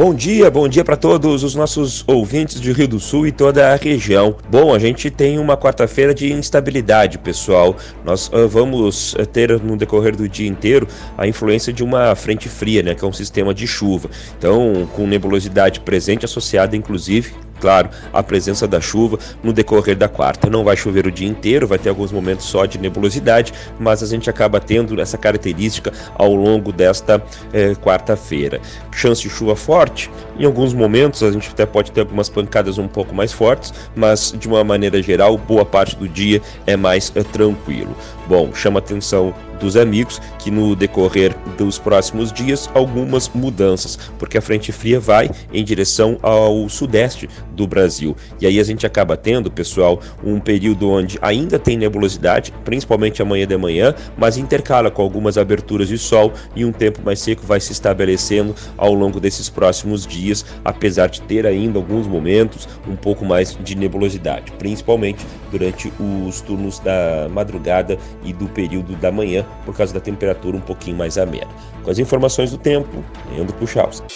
Bom 0.00 0.14
dia, 0.14 0.50
bom 0.50 0.66
dia 0.66 0.82
para 0.82 0.96
todos 0.96 1.44
os 1.44 1.54
nossos 1.54 2.02
ouvintes 2.08 2.58
de 2.58 2.72
Rio 2.72 2.88
do 2.88 2.98
Sul 2.98 3.26
e 3.26 3.30
toda 3.30 3.70
a 3.70 3.76
região. 3.76 4.34
Bom, 4.48 4.74
a 4.74 4.78
gente 4.78 5.10
tem 5.10 5.38
uma 5.38 5.58
quarta-feira 5.58 6.14
de 6.14 6.32
instabilidade, 6.32 7.18
pessoal. 7.18 7.76
Nós 8.02 8.28
uh, 8.28 8.48
vamos 8.48 9.12
uh, 9.12 9.26
ter 9.26 9.60
no 9.60 9.76
decorrer 9.76 10.16
do 10.16 10.26
dia 10.26 10.48
inteiro 10.48 10.88
a 11.18 11.26
influência 11.26 11.70
de 11.70 11.84
uma 11.84 12.14
frente 12.14 12.48
fria, 12.48 12.82
né, 12.82 12.94
que 12.94 13.04
é 13.04 13.06
um 13.06 13.12
sistema 13.12 13.52
de 13.52 13.66
chuva. 13.66 14.08
Então, 14.38 14.88
com 14.96 15.06
nebulosidade 15.06 15.80
presente 15.80 16.24
associada 16.24 16.74
inclusive 16.74 17.34
claro, 17.60 17.90
a 18.12 18.22
presença 18.22 18.66
da 18.66 18.80
chuva 18.80 19.18
no 19.42 19.52
decorrer 19.52 19.96
da 19.96 20.08
quarta. 20.08 20.48
Não 20.48 20.64
vai 20.64 20.76
chover 20.76 21.06
o 21.06 21.12
dia 21.12 21.28
inteiro, 21.28 21.66
vai 21.66 21.78
ter 21.78 21.90
alguns 21.90 22.10
momentos 22.10 22.46
só 22.46 22.64
de 22.64 22.78
nebulosidade, 22.78 23.52
mas 23.78 24.02
a 24.02 24.06
gente 24.06 24.28
acaba 24.28 24.58
tendo 24.58 25.00
essa 25.00 25.18
característica 25.18 25.92
ao 26.14 26.34
longo 26.34 26.72
desta 26.72 27.22
eh, 27.52 27.74
quarta-feira. 27.74 28.60
Chance 28.90 29.22
de 29.22 29.30
chuva 29.30 29.54
forte, 29.54 30.10
em 30.38 30.44
alguns 30.44 30.72
momentos 30.72 31.22
a 31.22 31.30
gente 31.30 31.50
até 31.50 31.66
pode 31.66 31.92
ter 31.92 32.00
algumas 32.00 32.28
pancadas 32.28 32.78
um 32.78 32.88
pouco 32.88 33.14
mais 33.14 33.32
fortes, 33.32 33.72
mas 33.94 34.34
de 34.36 34.48
uma 34.48 34.64
maneira 34.64 35.02
geral, 35.02 35.36
boa 35.36 35.64
parte 35.64 35.96
do 35.96 36.08
dia 36.08 36.40
é 36.66 36.76
mais 36.76 37.12
eh, 37.14 37.22
tranquilo. 37.22 37.94
Bom, 38.26 38.54
chama 38.54 38.78
atenção 38.78 39.34
dos 39.60 39.76
amigos 39.76 40.20
que 40.38 40.50
no 40.50 40.74
decorrer 40.74 41.36
dos 41.56 41.78
próximos 41.78 42.32
dias 42.32 42.68
algumas 42.74 43.28
mudanças, 43.28 43.96
porque 44.18 44.38
a 44.38 44.42
frente 44.42 44.72
fria 44.72 44.98
vai 44.98 45.30
em 45.52 45.62
direção 45.62 46.18
ao 46.22 46.68
sudeste 46.68 47.28
do 47.52 47.66
Brasil. 47.66 48.16
E 48.40 48.46
aí 48.46 48.58
a 48.58 48.64
gente 48.64 48.86
acaba 48.86 49.16
tendo, 49.16 49.50
pessoal, 49.50 50.00
um 50.24 50.40
período 50.40 50.90
onde 50.90 51.18
ainda 51.20 51.58
tem 51.58 51.76
nebulosidade, 51.76 52.52
principalmente 52.64 53.22
amanhã 53.22 53.46
de 53.46 53.56
manhã, 53.56 53.94
mas 54.16 54.36
intercala 54.36 54.90
com 54.90 55.02
algumas 55.02 55.36
aberturas 55.36 55.88
de 55.88 55.98
sol 55.98 56.32
e 56.56 56.64
um 56.64 56.72
tempo 56.72 57.00
mais 57.04 57.20
seco 57.20 57.46
vai 57.46 57.60
se 57.60 57.72
estabelecendo 57.72 58.54
ao 58.76 58.94
longo 58.94 59.20
desses 59.20 59.48
próximos 59.48 60.06
dias, 60.06 60.44
apesar 60.64 61.08
de 61.08 61.20
ter 61.22 61.46
ainda 61.46 61.78
alguns 61.78 62.06
momentos 62.06 62.68
um 62.88 62.96
pouco 62.96 63.24
mais 63.24 63.56
de 63.62 63.74
nebulosidade, 63.74 64.52
principalmente 64.52 65.24
durante 65.50 65.92
os 65.98 66.40
turnos 66.40 66.78
da 66.78 67.28
madrugada 67.30 67.98
e 68.24 68.32
do 68.32 68.48
período 68.48 68.94
da 68.96 69.12
manhã, 69.12 69.44
por 69.64 69.76
causa 69.76 69.92
da 69.92 70.00
temperatura 70.00 70.56
um 70.56 70.60
pouquinho 70.60 70.96
mais 70.96 71.18
amena. 71.18 71.48
Com 71.82 71.90
as 71.90 71.98
informações 71.98 72.50
do 72.50 72.58
tempo, 72.58 73.04
Leandro 73.30 73.54
Puchalski. 73.56 74.06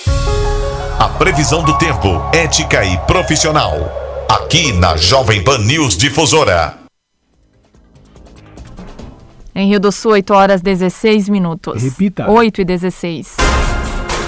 A 0.98 1.08
previsão 1.08 1.62
do 1.62 1.76
tempo, 1.78 2.08
ética 2.32 2.84
e 2.84 2.96
profissional. 3.06 3.74
Aqui 4.28 4.72
na 4.72 4.96
Jovem 4.96 5.42
Pan 5.42 5.58
News 5.58 5.96
Difusora. 5.96 6.78
Em 9.54 9.68
Rio 9.68 9.78
do 9.78 9.92
Sul, 9.92 10.12
8 10.12 10.34
horas 10.34 10.60
16 10.60 11.28
minutos. 11.28 11.82
Repita. 11.82 12.28
8 12.28 12.60
e 12.60 12.64
16. 12.64 13.43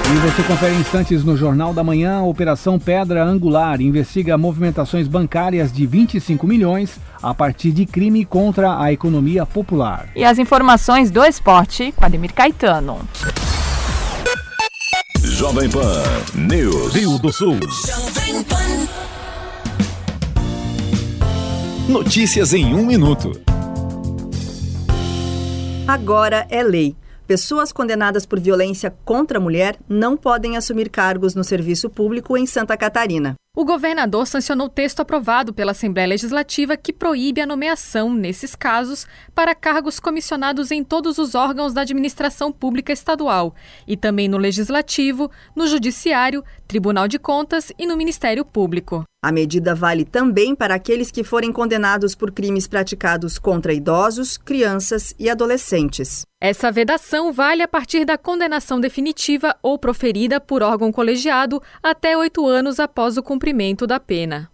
E 0.09 0.19
você 0.19 0.43
confere 0.45 0.75
instantes 0.77 1.25
no 1.25 1.37
Jornal 1.37 1.75
da 1.75 1.83
Manhã. 1.83 2.23
Operação 2.23 2.79
Pedra 2.79 3.25
Angular 3.25 3.81
investiga 3.81 4.39
movimentações 4.39 5.09
bancárias 5.09 5.73
de 5.73 5.85
25 5.85 6.47
milhões 6.47 7.01
a 7.21 7.35
partir 7.35 7.73
de 7.73 7.85
crime 7.85 8.25
contra 8.25 8.81
a 8.81 8.93
economia 8.93 9.45
popular. 9.45 10.09
E 10.15 10.25
as 10.25 10.39
informações 10.39 11.11
do 11.11 11.25
esporte 11.25 11.93
com 11.97 12.05
Ademir 12.05 12.33
Caetano. 12.33 13.01
Jovem 15.23 15.69
Pan 15.69 16.03
News. 16.35 16.95
Rio 16.95 17.19
do 17.19 17.33
Sul. 17.33 17.59
Notícias 21.89 22.55
em 22.55 22.75
um 22.75 22.87
minuto. 22.87 23.33
Agora 25.89 26.47
é 26.49 26.63
lei. 26.63 26.95
Pessoas 27.27 27.73
condenadas 27.73 28.25
por 28.25 28.39
violência 28.39 28.95
contra 29.05 29.39
a 29.39 29.41
mulher 29.41 29.77
não 29.89 30.17
podem 30.17 30.57
assumir 30.57 30.89
cargos 30.89 31.35
no 31.35 31.43
serviço 31.43 31.91
público 31.91 32.37
em 32.37 32.47
Santa 32.47 32.77
Catarina. 32.77 33.35
O 33.59 33.65
governador 33.65 34.27
sancionou 34.27 34.69
texto 34.69 35.01
aprovado 35.01 35.51
pela 35.51 35.71
Assembleia 35.71 36.07
Legislativa 36.07 36.77
que 36.77 36.93
proíbe 36.93 37.41
a 37.41 37.47
nomeação, 37.47 38.13
nesses 38.13 38.55
casos, 38.55 39.07
para 39.35 39.55
cargos 39.55 39.99
comissionados 39.99 40.71
em 40.71 40.85
todos 40.85 41.17
os 41.17 41.35
órgãos 41.35 41.73
da 41.73 41.81
administração 41.81 42.53
pública 42.53 42.93
estadual 42.93 43.55
e 43.89 43.97
também 43.97 44.29
no 44.29 44.37
Legislativo, 44.37 45.31
no 45.55 45.67
Judiciário, 45.67 46.45
Tribunal 46.69 47.09
de 47.09 47.19
Contas 47.19 47.73
e 47.79 47.87
no 47.87 47.97
Ministério 47.97 48.45
Público. 48.45 49.05
A 49.25 49.33
medida 49.33 49.75
vale 49.75 50.05
também 50.05 50.55
para 50.55 50.75
aqueles 50.75 51.11
que 51.11 51.25
forem 51.25 51.51
condenados 51.51 52.15
por 52.15 52.31
crimes 52.31 52.69
praticados 52.69 53.39
contra 53.39 53.73
idosos, 53.73 54.37
crianças 54.37 55.15
e 55.19 55.31
adolescentes. 55.31 56.27
Essa 56.41 56.71
vedação 56.71 57.33
vale 57.33 57.63
a 57.63 57.67
partir 57.67 58.05
da 58.05 58.19
condenação 58.19 58.79
definitiva 58.79 59.57
ou 59.63 59.79
proferida 59.79 60.39
por 60.39 60.63
órgão 60.63 60.93
colegiado 60.93 61.63
até 61.83 62.17
oito 62.17 62.47
anos 62.47 62.79
após 62.79 63.17
o 63.17 63.23
cumprimento 63.23 63.46
da 63.87 64.01
pena. 64.01 64.51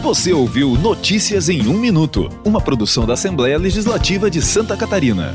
Você 0.00 0.32
ouviu 0.32 0.78
Notícias 0.78 1.48
em 1.48 1.66
um 1.66 1.76
Minuto, 1.76 2.28
uma 2.44 2.60
produção 2.60 3.04
da 3.04 3.14
Assembleia 3.14 3.58
Legislativa 3.58 4.30
de 4.30 4.40
Santa 4.40 4.76
Catarina. 4.76 5.34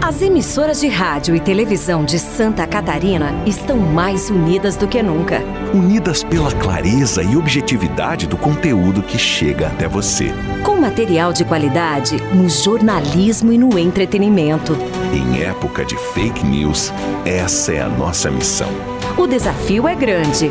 As 0.00 0.22
emissoras 0.22 0.80
de 0.80 0.88
rádio 0.88 1.36
e 1.36 1.40
televisão 1.40 2.02
de 2.02 2.18
Santa 2.18 2.66
Catarina 2.66 3.34
estão 3.46 3.76
mais 3.76 4.30
unidas 4.30 4.74
do 4.74 4.88
que 4.88 5.02
nunca. 5.02 5.42
Unidas 5.74 6.24
pela 6.24 6.50
clareza 6.50 7.22
e 7.22 7.36
objetividade 7.36 8.26
do 8.26 8.38
conteúdo 8.38 9.02
que 9.02 9.18
chega 9.18 9.66
até 9.66 9.86
você. 9.86 10.32
Com 10.64 10.76
material 10.76 11.34
de 11.34 11.44
qualidade 11.44 12.16
no 12.34 12.48
jornalismo 12.48 13.52
e 13.52 13.58
no 13.58 13.78
entretenimento. 13.78 14.74
Em 15.12 15.42
época 15.42 15.84
de 15.84 15.98
fake 16.14 16.42
news, 16.46 16.90
essa 17.26 17.74
é 17.74 17.82
a 17.82 17.88
nossa 17.90 18.30
missão. 18.30 18.70
O 19.18 19.26
desafio 19.26 19.86
é 19.86 19.94
grande. 19.94 20.50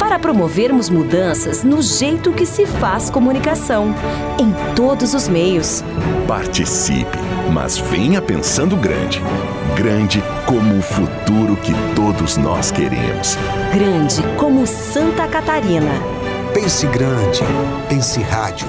para 0.00 0.18
promovermos 0.18 0.88
mudanças 0.88 1.62
no 1.62 1.82
jeito 1.82 2.32
que 2.32 2.46
se 2.46 2.64
faz 2.64 3.10
comunicação, 3.10 3.94
em 4.40 4.50
todos 4.74 5.12
os 5.12 5.28
meios. 5.28 5.84
Participe, 6.26 7.18
mas 7.52 7.76
venha 7.76 8.22
pensando 8.22 8.76
grande. 8.76 9.20
Grande 9.76 10.22
como 10.46 10.78
o 10.78 10.82
futuro 10.82 11.54
que 11.56 11.72
todos 11.94 12.38
nós 12.38 12.70
queremos. 12.70 13.36
Grande 13.74 14.22
como 14.38 14.66
Santa 14.66 15.28
Catarina. 15.28 15.92
Pense 16.54 16.86
grande. 16.86 17.40
Pense 17.86 18.22
rádio. 18.22 18.66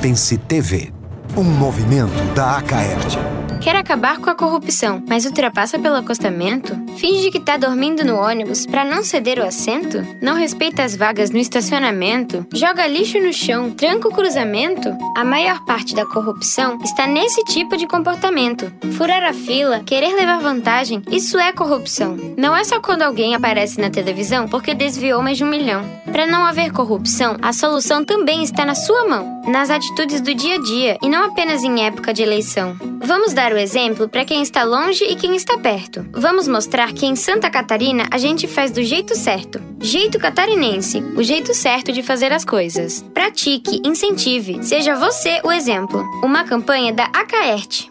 Pense 0.00 0.38
TV. 0.38 0.92
Um 1.36 1.42
movimento 1.42 2.22
da 2.34 2.56
Acaerte. 2.56 3.18
Quer 3.60 3.74
acabar 3.74 4.18
com 4.18 4.30
a 4.30 4.34
corrupção, 4.36 5.02
mas 5.08 5.24
ultrapassa 5.24 5.76
pelo 5.78 5.96
acostamento? 5.96 6.78
Finge 6.98 7.30
que 7.30 7.38
tá 7.38 7.56
dormindo 7.56 8.04
no 8.04 8.16
ônibus 8.16 8.66
para 8.66 8.84
não 8.84 9.04
ceder 9.04 9.38
o 9.38 9.44
assento? 9.44 10.04
Não 10.20 10.34
respeita 10.34 10.82
as 10.82 10.96
vagas 10.96 11.30
no 11.30 11.38
estacionamento? 11.38 12.44
Joga 12.52 12.88
lixo 12.88 13.20
no 13.20 13.32
chão? 13.32 13.70
Tranca 13.70 14.08
o 14.08 14.12
cruzamento? 14.12 14.88
A 15.16 15.22
maior 15.22 15.64
parte 15.64 15.94
da 15.94 16.04
corrupção 16.04 16.76
está 16.82 17.06
nesse 17.06 17.44
tipo 17.44 17.76
de 17.76 17.86
comportamento. 17.86 18.72
Furar 18.96 19.22
a 19.22 19.32
fila, 19.32 19.80
querer 19.86 20.12
levar 20.12 20.40
vantagem, 20.40 21.00
isso 21.08 21.38
é 21.38 21.52
corrupção. 21.52 22.16
Não 22.36 22.56
é 22.56 22.64
só 22.64 22.80
quando 22.80 23.02
alguém 23.02 23.32
aparece 23.36 23.80
na 23.80 23.90
televisão 23.90 24.48
porque 24.48 24.74
desviou 24.74 25.22
mais 25.22 25.38
de 25.38 25.44
um 25.44 25.48
milhão. 25.48 25.84
Para 26.10 26.26
não 26.26 26.44
haver 26.44 26.72
corrupção, 26.72 27.36
a 27.40 27.52
solução 27.52 28.04
também 28.04 28.42
está 28.42 28.64
na 28.64 28.74
sua 28.74 29.06
mão, 29.06 29.40
nas 29.46 29.70
atitudes 29.70 30.20
do 30.20 30.34
dia 30.34 30.56
a 30.56 30.58
dia 30.58 30.98
e 31.00 31.08
não 31.08 31.26
apenas 31.26 31.62
em 31.62 31.86
época 31.86 32.12
de 32.12 32.24
eleição. 32.24 32.76
Vamos 33.00 33.32
dar 33.32 33.52
o 33.52 33.56
exemplo 33.56 34.08
para 34.08 34.24
quem 34.24 34.42
está 34.42 34.64
longe 34.64 35.04
e 35.04 35.14
quem 35.14 35.36
está 35.36 35.56
perto. 35.58 36.04
Vamos 36.12 36.48
mostrar 36.48 36.87
que 36.92 37.06
em 37.06 37.16
Santa 37.16 37.50
Catarina 37.50 38.06
a 38.10 38.18
gente 38.18 38.46
faz 38.46 38.70
do 38.70 38.82
jeito 38.82 39.14
certo. 39.14 39.60
Jeito 39.80 40.18
catarinense, 40.18 41.00
o 41.16 41.22
jeito 41.22 41.54
certo 41.54 41.92
de 41.92 42.02
fazer 42.02 42.32
as 42.32 42.44
coisas. 42.44 43.02
Pratique, 43.14 43.80
incentive, 43.84 44.62
seja 44.62 44.94
você 44.94 45.40
o 45.44 45.52
exemplo. 45.52 46.02
Uma 46.22 46.44
campanha 46.44 46.92
da 46.92 47.04
Acaerte. 47.04 47.90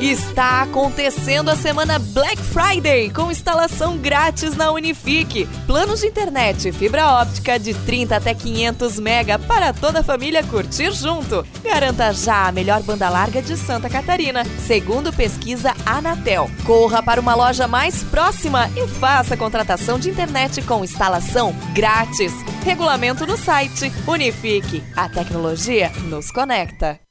Está 0.00 0.62
acontecendo 0.62 1.48
a 1.48 1.56
semana 1.56 1.98
Black 1.98 2.36
Friday 2.36 3.10
com 3.10 3.32
instalação 3.32 3.98
grátis 3.98 4.54
na 4.54 4.70
Unifique. 4.70 5.44
Planos 5.66 6.00
de 6.00 6.06
internet 6.06 6.70
fibra 6.70 7.20
óptica 7.20 7.58
de 7.58 7.74
30 7.74 8.16
até 8.16 8.32
500 8.32 9.00
mega 9.00 9.40
para 9.40 9.72
toda 9.72 9.98
a 9.98 10.02
família 10.04 10.44
curtir 10.44 10.92
junto. 10.92 11.44
Garanta 11.64 12.12
já 12.12 12.46
a 12.46 12.52
melhor 12.52 12.80
banda 12.84 13.08
larga 13.08 13.42
de 13.42 13.56
Santa 13.56 13.90
Catarina, 13.90 14.44
segundo 14.64 15.12
pesquisa 15.12 15.74
Anatel. 15.84 16.48
Corra 16.64 17.02
para 17.02 17.20
uma 17.20 17.34
loja 17.34 17.66
mais 17.66 18.04
próxima 18.04 18.70
e 18.76 18.86
faça 18.86 19.36
contratação 19.36 19.98
de 19.98 20.10
internet 20.10 20.62
com 20.62 20.84
instalação 20.84 21.52
grátis. 21.74 22.32
Regulamento 22.64 23.26
no 23.26 23.36
site 23.36 23.92
Unifique. 24.06 24.80
A 24.94 25.08
tecnologia 25.08 25.90
nos 26.08 26.30
conecta. 26.30 27.07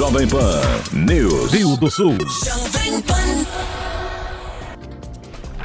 Jovem 0.00 0.26
Pan 0.26 0.62
News. 0.94 1.52
Rio 1.52 1.76
do 1.76 1.90
Sul. 1.90 2.16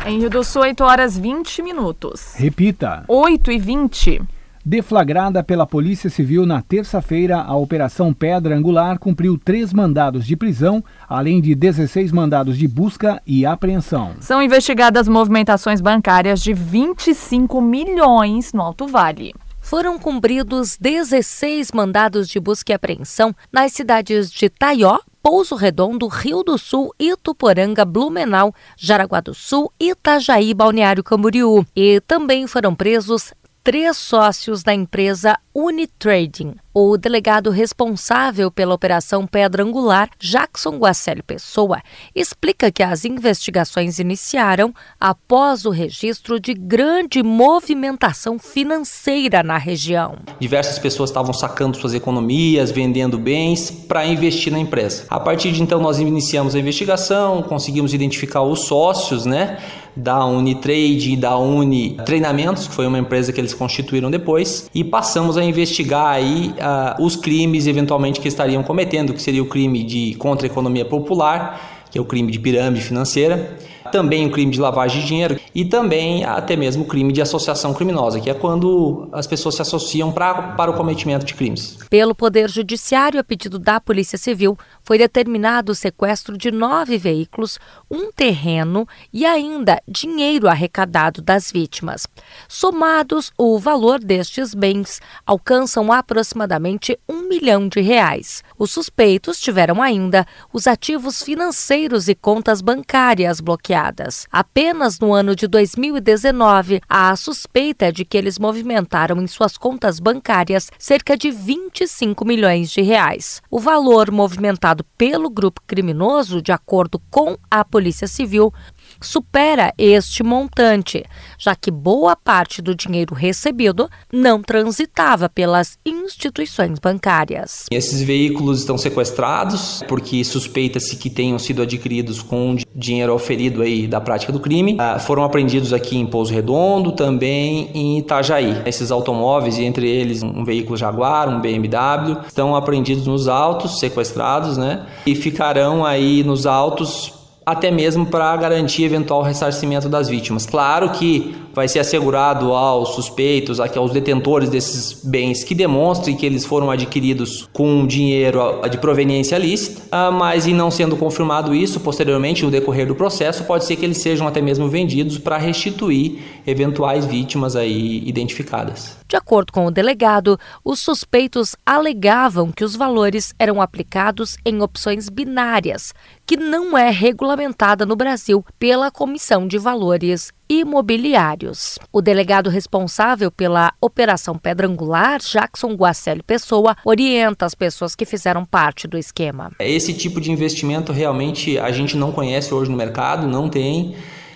Em 0.05 0.19
Rio 0.19 0.29
do 0.29 0.43
Sul, 0.43 0.63
8 0.63 0.83
horas 0.83 1.17
20 1.17 1.61
minutos. 1.61 2.33
Repita. 2.35 3.05
8 3.07 3.49
e 3.49 3.57
20. 3.57 4.21
Deflagrada 4.65 5.41
pela 5.41 5.65
Polícia 5.65 6.09
Civil 6.09 6.45
na 6.45 6.61
terça-feira, 6.61 7.37
a 7.37 7.55
Operação 7.55 8.11
Pedra 8.11 8.57
Angular 8.57 8.99
cumpriu 8.99 9.37
três 9.37 9.71
mandados 9.71 10.25
de 10.25 10.35
prisão, 10.35 10.83
além 11.07 11.39
de 11.39 11.55
16 11.55 12.11
mandados 12.11 12.57
de 12.57 12.67
busca 12.67 13.21
e 13.25 13.45
apreensão. 13.45 14.15
São 14.19 14.43
investigadas 14.43 15.07
movimentações 15.07 15.79
bancárias 15.79 16.41
de 16.41 16.51
25 16.51 17.61
milhões 17.61 18.51
no 18.51 18.61
Alto 18.61 18.85
Vale 18.85 19.33
foram 19.65 19.97
cumpridos 19.97 20.77
16 20.77 21.71
mandados 21.71 22.29
de 22.29 22.39
busca 22.39 22.71
e 22.71 22.75
apreensão 22.75 23.35
nas 23.51 23.73
cidades 23.73 24.31
de 24.31 24.47
Taió, 24.47 24.99
Pouso 25.23 25.55
Redondo, 25.55 26.07
Rio 26.07 26.43
do 26.43 26.55
Sul, 26.55 26.93
Ituporanga, 26.99 27.83
Blumenau, 27.83 28.53
Jaraguá 28.77 29.21
do 29.21 29.33
Sul, 29.33 29.73
Itajaí, 29.79 30.53
Balneário 30.53 31.03
Camboriú. 31.03 31.65
E 31.75 31.99
também 32.01 32.45
foram 32.45 32.75
presos 32.75 33.33
três 33.65 33.97
sócios 33.97 34.61
da 34.61 34.75
empresa 34.75 35.39
Unitrading. 35.51 36.53
O 36.71 36.97
delegado 36.97 37.49
responsável 37.49 38.51
pela 38.51 38.75
Operação 38.75 39.25
Pedra 39.25 39.63
Angular, 39.63 40.09
Jackson 40.19 40.77
Guacelli 40.77 41.23
Pessoa, 41.23 41.81
explica 42.13 42.71
que 42.71 42.83
as 42.83 43.05
investigações 43.05 43.97
iniciaram 43.97 44.71
após 44.99 45.65
o 45.65 45.71
registro 45.71 46.39
de 46.39 46.53
grande 46.53 47.23
movimentação 47.23 48.37
financeira 48.37 49.41
na 49.41 49.57
região. 49.57 50.17
Diversas 50.39 50.77
pessoas 50.77 51.09
estavam 51.09 51.33
sacando 51.33 51.77
suas 51.77 51.95
economias, 51.95 52.69
vendendo 52.69 53.17
bens 53.17 53.71
para 53.71 54.05
investir 54.05 54.53
na 54.53 54.59
empresa. 54.59 55.05
A 55.09 55.19
partir 55.19 55.51
de 55.53 55.63
então 55.63 55.81
nós 55.81 55.97
iniciamos 55.97 56.53
a 56.53 56.59
investigação, 56.59 57.41
conseguimos 57.41 57.95
identificar 57.95 58.43
os 58.43 58.65
sócios, 58.65 59.25
né? 59.25 59.57
Da 59.95 60.25
Unitrade 60.25 61.13
e 61.13 61.15
da 61.15 61.37
Uni 61.37 61.97
Treinamentos, 62.05 62.67
que 62.67 62.73
foi 62.73 62.85
uma 62.85 62.99
empresa 62.99 63.31
que 63.31 63.39
eles 63.39 63.53
constituíram 63.53 64.11
depois, 64.11 64.69
e 64.73 64.83
passamos 64.83 65.37
a 65.37 65.43
investigar 65.43 66.07
aí 66.07 66.53
uh, 66.57 67.03
os 67.03 67.15
crimes 67.15 67.67
eventualmente 67.67 68.19
que 68.19 68.27
estariam 68.27 68.61
cometendo, 68.63 69.13
que 69.13 69.21
seria 69.21 69.41
o 69.41 69.45
crime 69.45 69.83
de 69.83 70.15
contra 70.15 70.47
a 70.47 70.49
economia 70.49 70.85
popular, 70.85 71.85
que 71.89 71.97
é 71.97 72.01
o 72.01 72.05
crime 72.05 72.31
de 72.31 72.39
pirâmide 72.39 72.83
financeira, 72.83 73.57
também 73.95 74.25
o 74.25 74.29
crime 74.29 74.51
de 74.51 74.59
lavagem 74.59 74.99
de 74.99 75.07
dinheiro 75.07 75.39
e 75.55 75.63
também 75.63 76.25
até 76.25 76.57
mesmo 76.57 76.83
o 76.83 76.85
crime 76.85 77.13
de 77.13 77.21
associação 77.21 77.73
criminosa, 77.73 78.19
que 78.19 78.29
é 78.29 78.33
quando 78.33 79.07
as 79.13 79.25
pessoas 79.25 79.55
se 79.55 79.61
associam 79.61 80.11
pra, 80.11 80.33
para 80.33 80.69
o 80.69 80.73
cometimento 80.73 81.25
de 81.25 81.33
crimes. 81.33 81.77
Pelo 81.89 82.13
Poder 82.13 82.49
Judiciário, 82.49 83.21
a 83.21 83.23
pedido 83.23 83.57
da 83.57 83.79
Polícia 83.79 84.17
Civil, 84.17 84.57
foi 84.83 84.97
determinado 84.97 85.71
o 85.71 85.75
sequestro 85.75 86.37
de 86.37 86.51
nove 86.51 86.97
veículos, 86.97 87.57
um 87.89 88.11
terreno 88.11 88.85
e 89.13 89.25
ainda 89.25 89.81
dinheiro 89.87 90.49
arrecadado 90.49 91.21
das 91.21 91.49
vítimas. 91.49 92.05
Somados, 92.49 93.31
o 93.37 93.57
valor 93.57 93.99
destes 93.99 94.53
bens 94.53 94.99
alcançam 95.25 95.89
aproximadamente 95.89 96.99
um 97.07 97.29
milhão 97.29 97.69
de 97.69 97.79
reais. 97.79 98.43
Os 98.59 98.71
suspeitos 98.71 99.39
tiveram 99.39 99.81
ainda 99.81 100.27
os 100.51 100.67
ativos 100.67 101.23
financeiros 101.23 102.09
e 102.09 102.13
contas 102.13 102.59
bancárias 102.59 103.39
bloqueadas. 103.39 103.84
Apenas 104.31 104.99
no 104.99 105.13
ano 105.13 105.35
de 105.35 105.47
2019, 105.47 106.81
há 106.87 107.15
suspeita 107.15 107.91
de 107.91 108.05
que 108.05 108.17
eles 108.17 108.39
movimentaram 108.39 109.21
em 109.21 109.27
suas 109.27 109.57
contas 109.57 109.99
bancárias 109.99 110.69
cerca 110.77 111.17
de 111.17 111.31
25 111.31 112.25
milhões 112.25 112.71
de 112.71 112.81
reais. 112.81 113.41
O 113.49 113.59
valor 113.59 114.11
movimentado 114.11 114.83
pelo 114.97 115.29
grupo 115.29 115.61
criminoso, 115.67 116.41
de 116.41 116.51
acordo 116.51 117.01
com 117.09 117.37
a 117.49 117.63
Polícia 117.63 118.07
Civil, 118.07 118.53
supera 119.01 119.73
este 119.77 120.23
montante, 120.23 121.03
já 121.37 121.55
que 121.55 121.71
boa 121.71 122.15
parte 122.15 122.61
do 122.61 122.75
dinheiro 122.75 123.13
recebido 123.13 123.89
não 124.11 124.41
transitava 124.41 125.29
pelas 125.29 125.77
instituições 125.85 126.79
bancárias. 126.79 127.65
Esses 127.71 128.01
veículos 128.01 128.59
estão 128.59 128.77
sequestrados 128.77 129.83
porque 129.87 130.23
suspeita-se 130.23 130.95
que 130.95 131.09
tenham 131.09 131.37
sido 131.39 131.61
adquiridos 131.61 132.21
com 132.21 132.55
dinheiro 132.75 133.13
oferido 133.13 133.61
aí 133.61 133.87
da 133.87 134.01
prática 134.01 134.31
do 134.31 134.39
crime. 134.39 134.75
Ah, 134.79 134.99
foram 134.99 135.23
apreendidos 135.23 135.73
aqui 135.73 135.97
em 135.97 136.05
Pouso 136.05 136.33
Redondo, 136.33 136.91
também 136.91 137.69
em 137.73 137.99
Itajaí. 137.99 138.61
Esses 138.65 138.91
automóveis, 138.91 139.57
entre 139.59 139.87
eles 139.89 140.23
um 140.23 140.43
veículo 140.43 140.77
Jaguar, 140.77 141.29
um 141.29 141.39
BMW, 141.39 142.17
estão 142.27 142.55
apreendidos 142.55 143.07
nos 143.07 143.27
autos, 143.27 143.79
sequestrados, 143.79 144.57
né? 144.57 144.85
E 145.05 145.15
ficarão 145.15 145.85
aí 145.85 146.23
nos 146.23 146.45
autos 146.45 147.13
até 147.45 147.69
mesmo 147.69 148.05
para 148.07 148.35
garantir 148.37 148.83
eventual 148.83 149.21
ressarcimento 149.21 149.87
das 149.87 150.09
vítimas. 150.09 150.45
Claro 150.45 150.89
que 150.89 151.35
vai 151.55 151.69
ser 151.69 151.79
assegurado 151.79 152.51
aos 152.53 152.89
suspeitos, 152.89 153.59
aos 153.61 153.91
detentores 153.91 154.49
desses 154.49 154.93
bens 155.01 155.41
que 155.43 155.55
demonstrem 155.55 156.15
que 156.15 156.25
eles 156.25 156.43
foram 156.43 156.69
adquiridos 156.69 157.47
com 157.53 157.87
dinheiro 157.87 158.61
de 158.69 158.77
proveniência 158.77 159.37
lícita, 159.37 159.81
ah, 159.89 160.11
mas 160.11 160.45
em 160.45 160.53
não 160.53 160.69
sendo 160.69 160.97
confirmado 160.97 161.55
isso, 161.55 161.79
posteriormente, 161.79 162.43
no 162.43 162.51
decorrer 162.51 162.85
do 162.85 162.93
processo, 162.93 163.45
pode 163.45 163.63
ser 163.63 163.77
que 163.77 163.85
eles 163.85 163.99
sejam 163.99 164.27
até 164.27 164.41
mesmo 164.41 164.67
vendidos 164.67 165.17
para 165.17 165.37
restituir 165.37 166.19
eventuais 166.45 167.05
vítimas 167.05 167.55
aí 167.55 168.03
identificadas. 168.05 168.97
De 169.07 169.15
acordo 169.15 169.53
com 169.53 169.65
o 169.65 169.71
delegado, 169.71 170.37
os 170.63 170.81
suspeitos 170.81 171.55
alegavam 171.65 172.51
que 172.51 172.65
os 172.65 172.75
valores 172.75 173.33
eram 173.39 173.61
aplicados 173.61 174.35
em 174.45 174.61
opções 174.61 175.07
binárias, 175.07 175.93
que 176.25 176.35
não 176.35 176.77
é 176.77 176.89
regulamentada 176.89 177.85
no 177.85 177.95
Brasil 177.95 178.43
pela 178.59 178.91
Comissão 178.91 179.47
de 179.47 179.57
Valores 179.57 180.33
imobiliários. 180.49 181.79
O 181.91 182.01
delegado 182.01 182.49
responsável 182.49 183.31
pela 183.31 183.73
Operação 183.81 184.37
Pedra 184.37 184.67
Angular, 184.67 185.19
Jackson 185.19 185.73
Guacelli 185.73 186.23
Pessoa, 186.23 186.75
orienta 186.85 187.45
as 187.45 187.55
pessoas 187.55 187.95
que 187.95 188.05
fizeram 188.05 188.45
parte 188.45 188.87
do 188.87 188.97
esquema. 188.97 189.51
Esse 189.59 189.93
tipo 189.93 190.21
de 190.21 190.31
investimento 190.31 190.91
realmente 190.91 191.57
a 191.57 191.71
gente 191.71 191.97
não 191.97 192.11
conhece 192.11 192.53
hoje 192.53 192.69
no 192.69 192.77
mercado, 192.77 193.27
não 193.27 193.49
tem. 193.49 193.95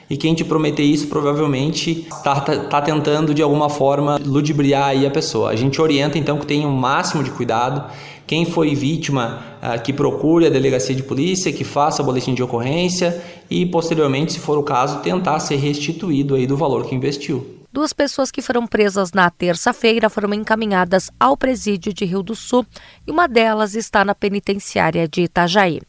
E 0.09 0.17
quem 0.17 0.33
te 0.33 0.43
prometer 0.43 0.81
isso 0.81 1.07
provavelmente 1.07 2.07
está 2.09 2.39
tá, 2.41 2.57
tá 2.57 2.81
tentando 2.81 3.31
de 3.31 3.43
alguma 3.43 3.69
forma 3.69 4.17
ludibriar 4.17 4.89
aí 4.89 5.05
a 5.05 5.11
pessoa. 5.11 5.51
A 5.51 5.55
gente 5.55 5.79
orienta 5.79 6.17
então 6.17 6.39
que 6.39 6.47
tenha 6.47 6.67
o 6.67 6.71
um 6.71 6.75
máximo 6.75 7.23
de 7.23 7.29
cuidado. 7.29 7.91
Quem 8.29 8.45
foi 8.45 8.75
vítima, 8.75 9.43
ah, 9.59 9.79
que 9.79 9.91
procure 9.91 10.45
a 10.45 10.51
delegacia 10.51 10.93
de 10.93 11.01
polícia, 11.01 11.51
que 11.51 11.63
faça 11.63 12.03
boletim 12.03 12.35
de 12.35 12.43
ocorrência 12.43 13.19
e 13.49 13.65
posteriormente, 13.65 14.33
se 14.33 14.39
for 14.39 14.55
o 14.55 14.61
caso, 14.61 14.99
tentar 14.99 15.39
ser 15.39 15.55
restituído 15.55 16.35
aí 16.35 16.45
do 16.45 16.55
valor 16.55 16.85
que 16.85 16.93
investiu. 16.93 17.57
Duas 17.73 17.91
pessoas 17.91 18.29
que 18.29 18.39
foram 18.39 18.67
presas 18.67 19.13
na 19.13 19.31
terça-feira 19.31 20.11
foram 20.11 20.31
encaminhadas 20.31 21.09
ao 21.19 21.35
presídio 21.35 21.91
de 21.91 22.05
Rio 22.05 22.21
do 22.21 22.35
Sul 22.35 22.63
e 23.07 23.09
uma 23.09 23.27
delas 23.27 23.73
está 23.73 24.05
na 24.05 24.13
penitenciária 24.13 25.07
de 25.07 25.23
Itajaí. 25.23 25.81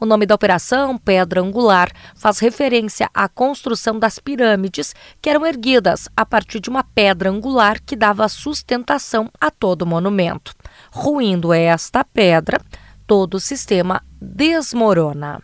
O 0.00 0.04
nome 0.04 0.26
da 0.26 0.34
operação, 0.34 0.98
Pedra 0.98 1.40
Angular, 1.40 1.90
faz 2.16 2.40
referência 2.40 3.08
à 3.14 3.28
construção 3.28 3.98
das 3.98 4.18
pirâmides 4.18 4.94
que 5.22 5.30
eram 5.30 5.46
erguidas 5.46 6.08
a 6.16 6.26
partir 6.26 6.58
de 6.58 6.68
uma 6.68 6.82
pedra 6.82 7.30
angular 7.30 7.80
que 7.80 7.94
dava 7.94 8.28
sustentação 8.28 9.30
a 9.40 9.50
todo 9.50 9.82
o 9.82 9.86
monumento. 9.86 10.52
Ruindo 10.90 11.52
esta 11.52 12.04
pedra, 12.04 12.60
todo 13.06 13.34
o 13.34 13.40
sistema 13.40 14.02
desmorona. 14.20 15.40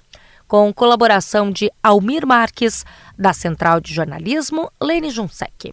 Com 0.49 0.73
colaboração 0.75 1.53
de 1.53 1.71
Almir 1.81 2.27
Marques, 2.27 2.85
da 3.17 3.33
Central 3.33 3.81
de 3.81 3.95
Jornalismo, 3.95 4.71
Lene 4.83 5.11
Junsec. 5.11 5.73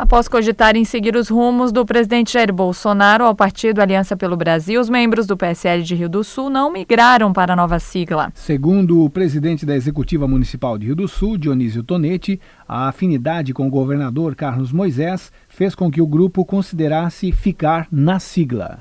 Após 0.00 0.28
cogitar 0.28 0.76
em 0.76 0.84
seguir 0.86 1.14
os 1.14 1.28
rumos 1.28 1.70
do 1.72 1.84
presidente 1.84 2.32
Jair 2.32 2.50
Bolsonaro 2.54 3.22
ao 3.22 3.34
partido 3.34 3.82
Aliança 3.82 4.16
pelo 4.16 4.34
Brasil, 4.34 4.80
os 4.80 4.88
membros 4.88 5.26
do 5.26 5.36
PSL 5.36 5.82
de 5.82 5.94
Rio 5.94 6.08
do 6.08 6.24
Sul 6.24 6.48
não 6.48 6.72
migraram 6.72 7.34
para 7.34 7.52
a 7.52 7.56
nova 7.56 7.78
sigla. 7.78 8.30
Segundo 8.34 9.04
o 9.04 9.10
presidente 9.10 9.66
da 9.66 9.76
Executiva 9.76 10.26
Municipal 10.26 10.78
de 10.78 10.86
Rio 10.86 10.96
do 10.96 11.06
Sul, 11.06 11.36
Dionísio 11.36 11.82
Tonetti, 11.82 12.40
a 12.66 12.88
afinidade 12.88 13.52
com 13.52 13.66
o 13.66 13.70
governador 13.70 14.34
Carlos 14.34 14.72
Moisés 14.72 15.30
fez 15.50 15.74
com 15.74 15.90
que 15.90 16.00
o 16.00 16.06
grupo 16.06 16.46
considerasse 16.46 17.30
ficar 17.30 17.86
na 17.92 18.18
sigla. 18.18 18.78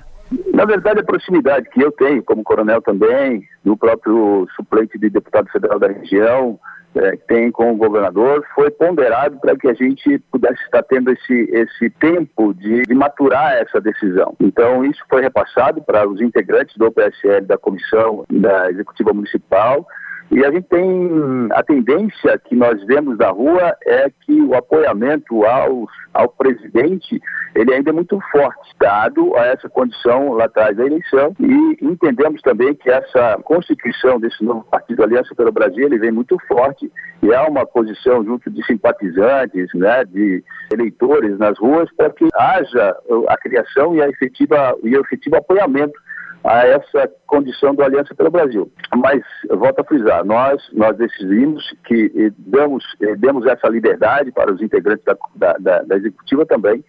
Na 0.54 0.64
verdade, 0.64 1.02
a 1.02 1.04
proximidade 1.04 1.70
que 1.70 1.82
eu 1.82 1.92
tenho 1.92 2.24
como 2.24 2.46
coronel 2.46 2.82
também, 2.82 3.44
do 3.62 3.76
próprio 3.76 4.48
suplente 4.56 4.98
de 4.98 5.10
deputado 5.10 5.50
federal 5.50 5.80
da 5.80 5.90
região, 5.90 6.58
é, 7.00 7.16
tem 7.28 7.52
com 7.52 7.72
o 7.72 7.78
governador, 7.78 8.46
foi 8.54 8.70
ponderado 8.70 9.40
para 9.40 9.56
que 9.56 9.68
a 9.68 9.74
gente 9.74 10.20
pudesse 10.32 10.62
estar 10.64 10.84
tendo 10.84 11.12
esse, 11.12 11.50
esse 11.52 11.90
tempo 11.92 12.54
de, 12.54 12.84
de 12.84 12.94
maturar 12.94 13.54
essa 13.54 13.80
decisão. 13.80 14.36
Então, 14.40 14.84
isso 14.84 15.02
foi 15.10 15.22
repassado 15.22 15.82
para 15.82 16.08
os 16.08 16.22
integrantes 16.22 16.76
do 16.78 16.92
PSL, 16.92 17.46
da 17.46 17.58
comissão 17.58 18.26
da 18.30 18.70
Executiva 18.70 19.14
Municipal, 19.14 19.88
e 20.32 20.46
a 20.46 20.52
gente 20.52 20.68
tem 20.68 21.48
a 21.52 21.64
tendência 21.64 22.38
que 22.38 22.56
nós 22.56 22.84
vemos 22.86 23.18
da 23.18 23.30
rua 23.30 23.76
é 23.86 24.10
que 24.22 24.42
o 24.42 24.54
apoiamento 24.56 25.44
ao, 25.44 25.88
ao 26.14 26.30
presidente 26.30 27.20
ele 27.56 27.74
ainda 27.74 27.90
é 27.90 27.94
muito 27.94 28.20
forte, 28.32 28.76
dado 28.80 29.36
a 29.36 29.48
essa 29.48 29.68
condição 29.68 30.34
lá 30.34 30.46
atrás 30.46 30.78
da 30.78 30.86
eleição. 30.86 31.36
E 31.40 31.78
entendemos 31.82 32.42
também 32.44 32.76
que 32.76 32.90
essa 32.90 33.40
constituição 33.44 34.20
desse 34.20 34.44
novo 34.44 34.64
partido 34.70 35.04
Aliança 35.04 35.34
pelo 35.34 35.52
Brasil 35.52 35.86
ele 35.86 35.98
vem 35.98 36.12
muito 36.12 36.38
forte 36.48 36.92
e 37.24 37.34
há 37.34 37.48
uma 37.48 37.66
posição 37.66 38.24
junto 38.24 38.52
de 38.52 38.64
simpatizantes, 38.66 39.68
né, 39.74 40.06
de 40.06 40.44
eleitores 40.72 41.38
nas 41.40 41.58
ruas 41.58 41.90
para 41.98 42.12
que 42.12 42.28
haja 42.36 42.96
a 43.28 43.38
criação 43.38 43.96
e 43.96 44.02
a 44.02 44.08
efetiva 44.08 44.76
e 44.84 44.96
o 44.96 45.02
efetivo 45.02 45.38
apoiamento 45.38 46.00
a 46.44 46.66
essa 46.66 47.12
condição 47.28 47.76
do 47.76 47.84
Aliança 47.84 48.16
pelo 48.16 48.32
Brasil. 48.32 48.72
Mas, 48.96 49.22
volto 49.50 49.80
a 49.80 49.84
frisar, 49.84 50.24
nós, 50.24 50.62
nós 50.74 50.98
decidimos 50.98 51.64
que 51.86 52.12
eh, 52.16 52.32
damos, 52.38 52.84
eh, 53.02 53.16
demos 53.16 53.46
essa 53.46 53.68
liberdade 53.68 54.32
para 54.32 54.52
os 54.52 54.62
integrantes 54.62 55.04
da, 55.36 55.54
da, 55.60 55.82
da, 55.82 55.98
executiva 55.98 56.46
também 56.46 56.84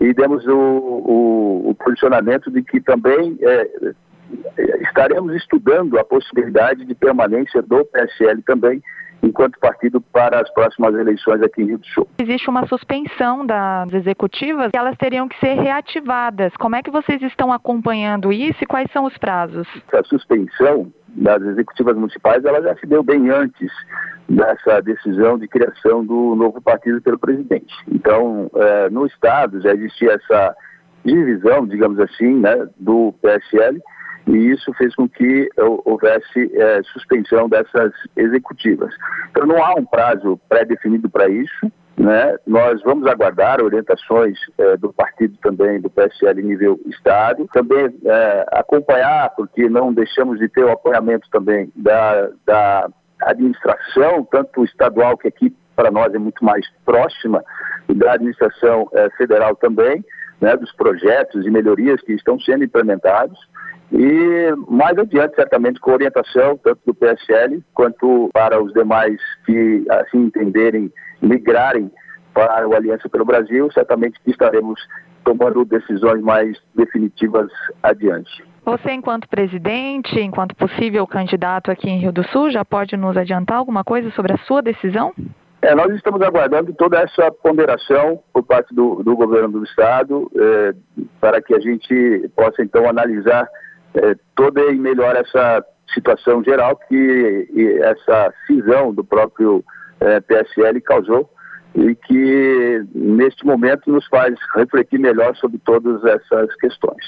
e 0.00 0.12
demos 0.14 0.46
o, 0.46 0.56
o, 0.56 1.70
o, 1.70 1.74
posicionamento 1.74 2.50
de 2.50 2.62
que 2.62 2.80
também 2.80 3.36
é, 3.40 3.92
estaremos 4.82 5.34
estudando 5.34 5.98
a 5.98 6.04
possibilidade 6.04 6.84
de 6.84 6.94
permanência 6.94 7.62
do 7.62 7.84
PSL 7.86 8.42
também 8.42 8.82
enquanto 9.22 9.58
partido 9.58 10.00
para 10.00 10.40
as 10.40 10.50
próximas 10.52 10.94
eleições 10.94 11.42
aqui 11.42 11.62
em 11.62 11.66
Rio 11.66 11.78
do 11.78 11.86
Sul. 11.86 12.08
Existe 12.18 12.48
uma 12.48 12.66
suspensão 12.66 13.44
das 13.44 13.92
executivas 13.92 14.70
e 14.74 14.78
elas 14.78 14.96
teriam 14.96 15.28
que 15.28 15.38
ser 15.38 15.54
reativadas. 15.54 16.52
Como 16.56 16.76
é 16.76 16.82
que 16.82 16.90
vocês 16.90 17.20
estão 17.22 17.52
acompanhando 17.52 18.32
isso 18.32 18.62
e 18.62 18.66
quais 18.66 18.90
são 18.92 19.04
os 19.04 19.16
prazos? 19.18 19.66
A 19.92 20.02
suspensão 20.04 20.92
das 21.08 21.42
executivas 21.42 21.96
municipais 21.96 22.44
ela 22.44 22.62
já 22.62 22.76
se 22.76 22.86
deu 22.86 23.02
bem 23.02 23.30
antes 23.30 23.72
dessa 24.28 24.80
decisão 24.82 25.38
de 25.38 25.48
criação 25.48 26.04
do 26.04 26.34
novo 26.34 26.60
partido 26.60 27.00
pelo 27.00 27.18
presidente. 27.18 27.74
Então, 27.88 28.50
é, 28.54 28.90
no 28.90 29.06
Estado 29.06 29.60
já 29.60 29.72
existia 29.72 30.12
essa 30.12 30.54
divisão, 31.04 31.66
digamos 31.66 31.98
assim, 32.00 32.34
né, 32.34 32.66
do 32.76 33.14
PSL 33.22 33.80
e 34.26 34.50
isso 34.50 34.72
fez 34.74 34.94
com 34.94 35.08
que 35.08 35.48
houvesse 35.84 36.50
é, 36.54 36.82
suspensão 36.92 37.48
dessas 37.48 37.92
executivas. 38.16 38.92
Então 39.30 39.46
não 39.46 39.64
há 39.64 39.74
um 39.74 39.84
prazo 39.84 40.40
pré-definido 40.48 41.08
para 41.08 41.28
isso, 41.28 41.70
né? 41.96 42.36
Nós 42.46 42.82
vamos 42.82 43.06
aguardar 43.06 43.62
orientações 43.62 44.38
é, 44.58 44.76
do 44.76 44.92
partido 44.92 45.36
também, 45.42 45.80
do 45.80 45.88
PSL 45.88 46.42
nível 46.42 46.78
Estado, 46.86 47.48
também 47.52 47.88
é, 48.04 48.46
acompanhar, 48.52 49.30
porque 49.34 49.68
não 49.68 49.92
deixamos 49.92 50.38
de 50.38 50.48
ter 50.48 50.64
o 50.64 50.72
apoiamento 50.72 51.26
também 51.30 51.72
da, 51.74 52.28
da 52.44 52.90
administração, 53.22 54.26
tanto 54.30 54.64
estadual, 54.64 55.16
que 55.16 55.28
aqui 55.28 55.56
para 55.74 55.90
nós 55.90 56.14
é 56.14 56.18
muito 56.18 56.44
mais 56.44 56.66
próxima, 56.84 57.42
e 57.88 57.94
da 57.94 58.12
administração 58.12 58.88
é, 58.92 59.08
federal 59.10 59.56
também, 59.56 60.04
né, 60.40 60.56
dos 60.56 60.72
projetos 60.72 61.46
e 61.46 61.50
melhorias 61.50 62.00
que 62.02 62.12
estão 62.12 62.38
sendo 62.40 62.64
implementados. 62.64 63.38
E 63.92 64.52
mais 64.68 64.98
adiante, 64.98 65.36
certamente, 65.36 65.80
com 65.80 65.92
orientação 65.92 66.56
tanto 66.58 66.80
do 66.86 66.94
PSL 66.94 67.62
quanto 67.72 68.30
para 68.32 68.60
os 68.60 68.72
demais 68.72 69.16
que 69.44 69.84
assim 69.88 70.24
entenderem, 70.24 70.92
migrarem 71.22 71.90
para 72.34 72.68
o 72.68 72.74
Aliança 72.74 73.08
pelo 73.08 73.24
Brasil, 73.24 73.70
certamente 73.72 74.20
estaremos 74.26 74.80
tomando 75.24 75.64
decisões 75.64 76.22
mais 76.22 76.56
definitivas 76.74 77.50
adiante. 77.82 78.44
Você, 78.64 78.92
enquanto 78.92 79.28
presidente, 79.28 80.18
enquanto 80.20 80.54
possível 80.56 81.06
candidato 81.06 81.70
aqui 81.70 81.88
em 81.88 81.98
Rio 81.98 82.12
do 82.12 82.24
Sul, 82.28 82.50
já 82.50 82.64
pode 82.64 82.96
nos 82.96 83.16
adiantar 83.16 83.58
alguma 83.58 83.84
coisa 83.84 84.10
sobre 84.10 84.32
a 84.32 84.38
sua 84.38 84.60
decisão? 84.60 85.14
É, 85.62 85.74
nós 85.74 85.92
estamos 85.94 86.20
aguardando 86.20 86.72
toda 86.74 86.98
essa 86.98 87.30
ponderação 87.30 88.20
por 88.32 88.42
parte 88.42 88.74
do, 88.74 89.02
do 89.02 89.16
governo 89.16 89.48
do 89.48 89.64
Estado 89.64 90.30
é, 90.36 90.74
para 91.20 91.40
que 91.40 91.54
a 91.54 91.60
gente 91.60 92.30
possa, 92.36 92.62
então, 92.62 92.88
analisar 92.88 93.48
é, 93.96 94.16
toda 94.34 94.60
e 94.70 94.76
melhor 94.76 95.16
essa 95.16 95.64
situação 95.92 96.42
geral 96.44 96.76
que 96.88 97.48
essa 97.82 98.32
cisão 98.46 98.92
do 98.92 99.04
próprio 99.04 99.64
é, 100.00 100.20
PSL 100.20 100.80
causou 100.80 101.30
e 101.74 101.94
que 101.94 102.84
neste 102.94 103.44
momento 103.44 103.90
nos 103.90 104.06
faz 104.06 104.34
refletir 104.54 104.98
melhor 104.98 105.36
sobre 105.36 105.58
todas 105.58 106.02
essas 106.04 106.54
questões. 106.56 107.04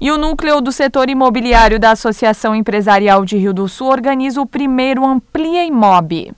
E 0.00 0.12
o 0.12 0.16
núcleo 0.16 0.60
do 0.60 0.70
setor 0.70 1.10
imobiliário 1.10 1.78
da 1.78 1.90
Associação 1.90 2.54
Empresarial 2.54 3.24
de 3.24 3.36
Rio 3.36 3.52
do 3.52 3.68
Sul 3.68 3.88
organiza 3.88 4.40
o 4.40 4.46
primeiro 4.46 5.04
Amplia 5.04 5.64
Imob. 5.64 6.32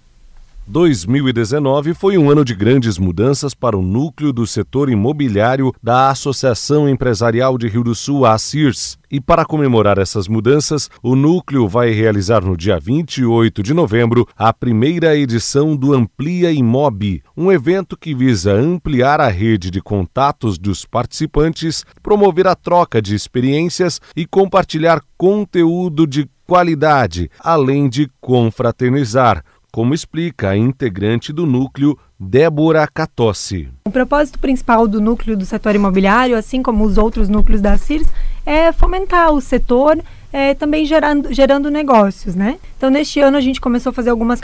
2019 0.71 1.95
foi 1.95 2.17
um 2.17 2.31
ano 2.31 2.45
de 2.45 2.55
grandes 2.55 2.97
mudanças 2.97 3.55
para 3.55 3.77
o 3.77 3.83
núcleo 3.83 4.33
do 4.33 4.47
setor 4.47 4.89
imobiliário 4.89 5.75
da 5.83 6.11
Associação 6.11 6.89
Empresarial 6.89 7.59
de 7.59 7.67
Rio 7.67 7.83
do 7.83 7.93
Sul, 7.93 8.25
a 8.25 8.35
ACIRS. 8.35 8.97
E 9.11 9.21
para 9.21 9.45
comemorar 9.45 9.99
essas 9.99 10.29
mudanças, 10.29 10.89
o 11.03 11.17
núcleo 11.17 11.67
vai 11.67 11.91
realizar 11.91 12.45
no 12.45 12.57
dia 12.57 12.79
28 12.79 13.65
de 13.65 13.75
novembro 13.75 14.29
a 14.37 14.53
primeira 14.53 15.17
edição 15.17 15.75
do 15.75 15.93
Amplia 15.93 16.53
Imob, 16.53 17.21
um 17.37 17.51
evento 17.51 17.97
que 17.97 18.15
visa 18.15 18.53
ampliar 18.53 19.21
a 19.21 19.27
rede 19.27 19.73
de 19.73 19.83
contatos 19.83 20.57
dos 20.57 20.85
participantes, 20.85 21.85
promover 22.01 22.47
a 22.47 22.55
troca 22.55 23.03
de 23.03 23.17
experiências 23.17 24.01
e 24.15 24.25
compartilhar 24.25 25.03
conteúdo 25.19 26.07
de 26.07 26.31
qualidade, 26.47 27.29
além 27.41 27.89
de 27.89 28.09
confraternizar 28.21 29.45
como 29.71 29.95
explica 29.95 30.51
a 30.51 30.57
integrante 30.57 31.33
do 31.33 31.47
núcleo, 31.47 31.99
Débora 32.19 32.87
Catossi. 32.87 33.69
O 33.87 33.91
propósito 33.91 34.39
principal 34.39 34.87
do 34.87 35.01
núcleo 35.01 35.37
do 35.37 35.47
setor 35.47 35.75
imobiliário, 35.75 36.37
assim 36.37 36.63
como 36.63 36.85
os 36.85 36.99
outros 36.99 37.29
núcleos 37.29 37.61
da 37.61 37.77
CIRS, 37.77 38.09
é 38.45 38.73
fomentar 38.73 39.33
o 39.33 39.41
setor 39.41 40.03
é, 40.33 40.55
também 40.55 40.85
gerando, 40.85 41.33
gerando 41.33 41.71
negócios, 41.71 42.35
né? 42.37 42.59
Então, 42.77 42.88
neste 42.88 43.21
ano 43.21 43.37
a 43.37 43.40
gente 43.40 43.61
começou 43.61 43.90
a 43.90 43.93
fazer 43.93 44.11
algumas 44.11 44.40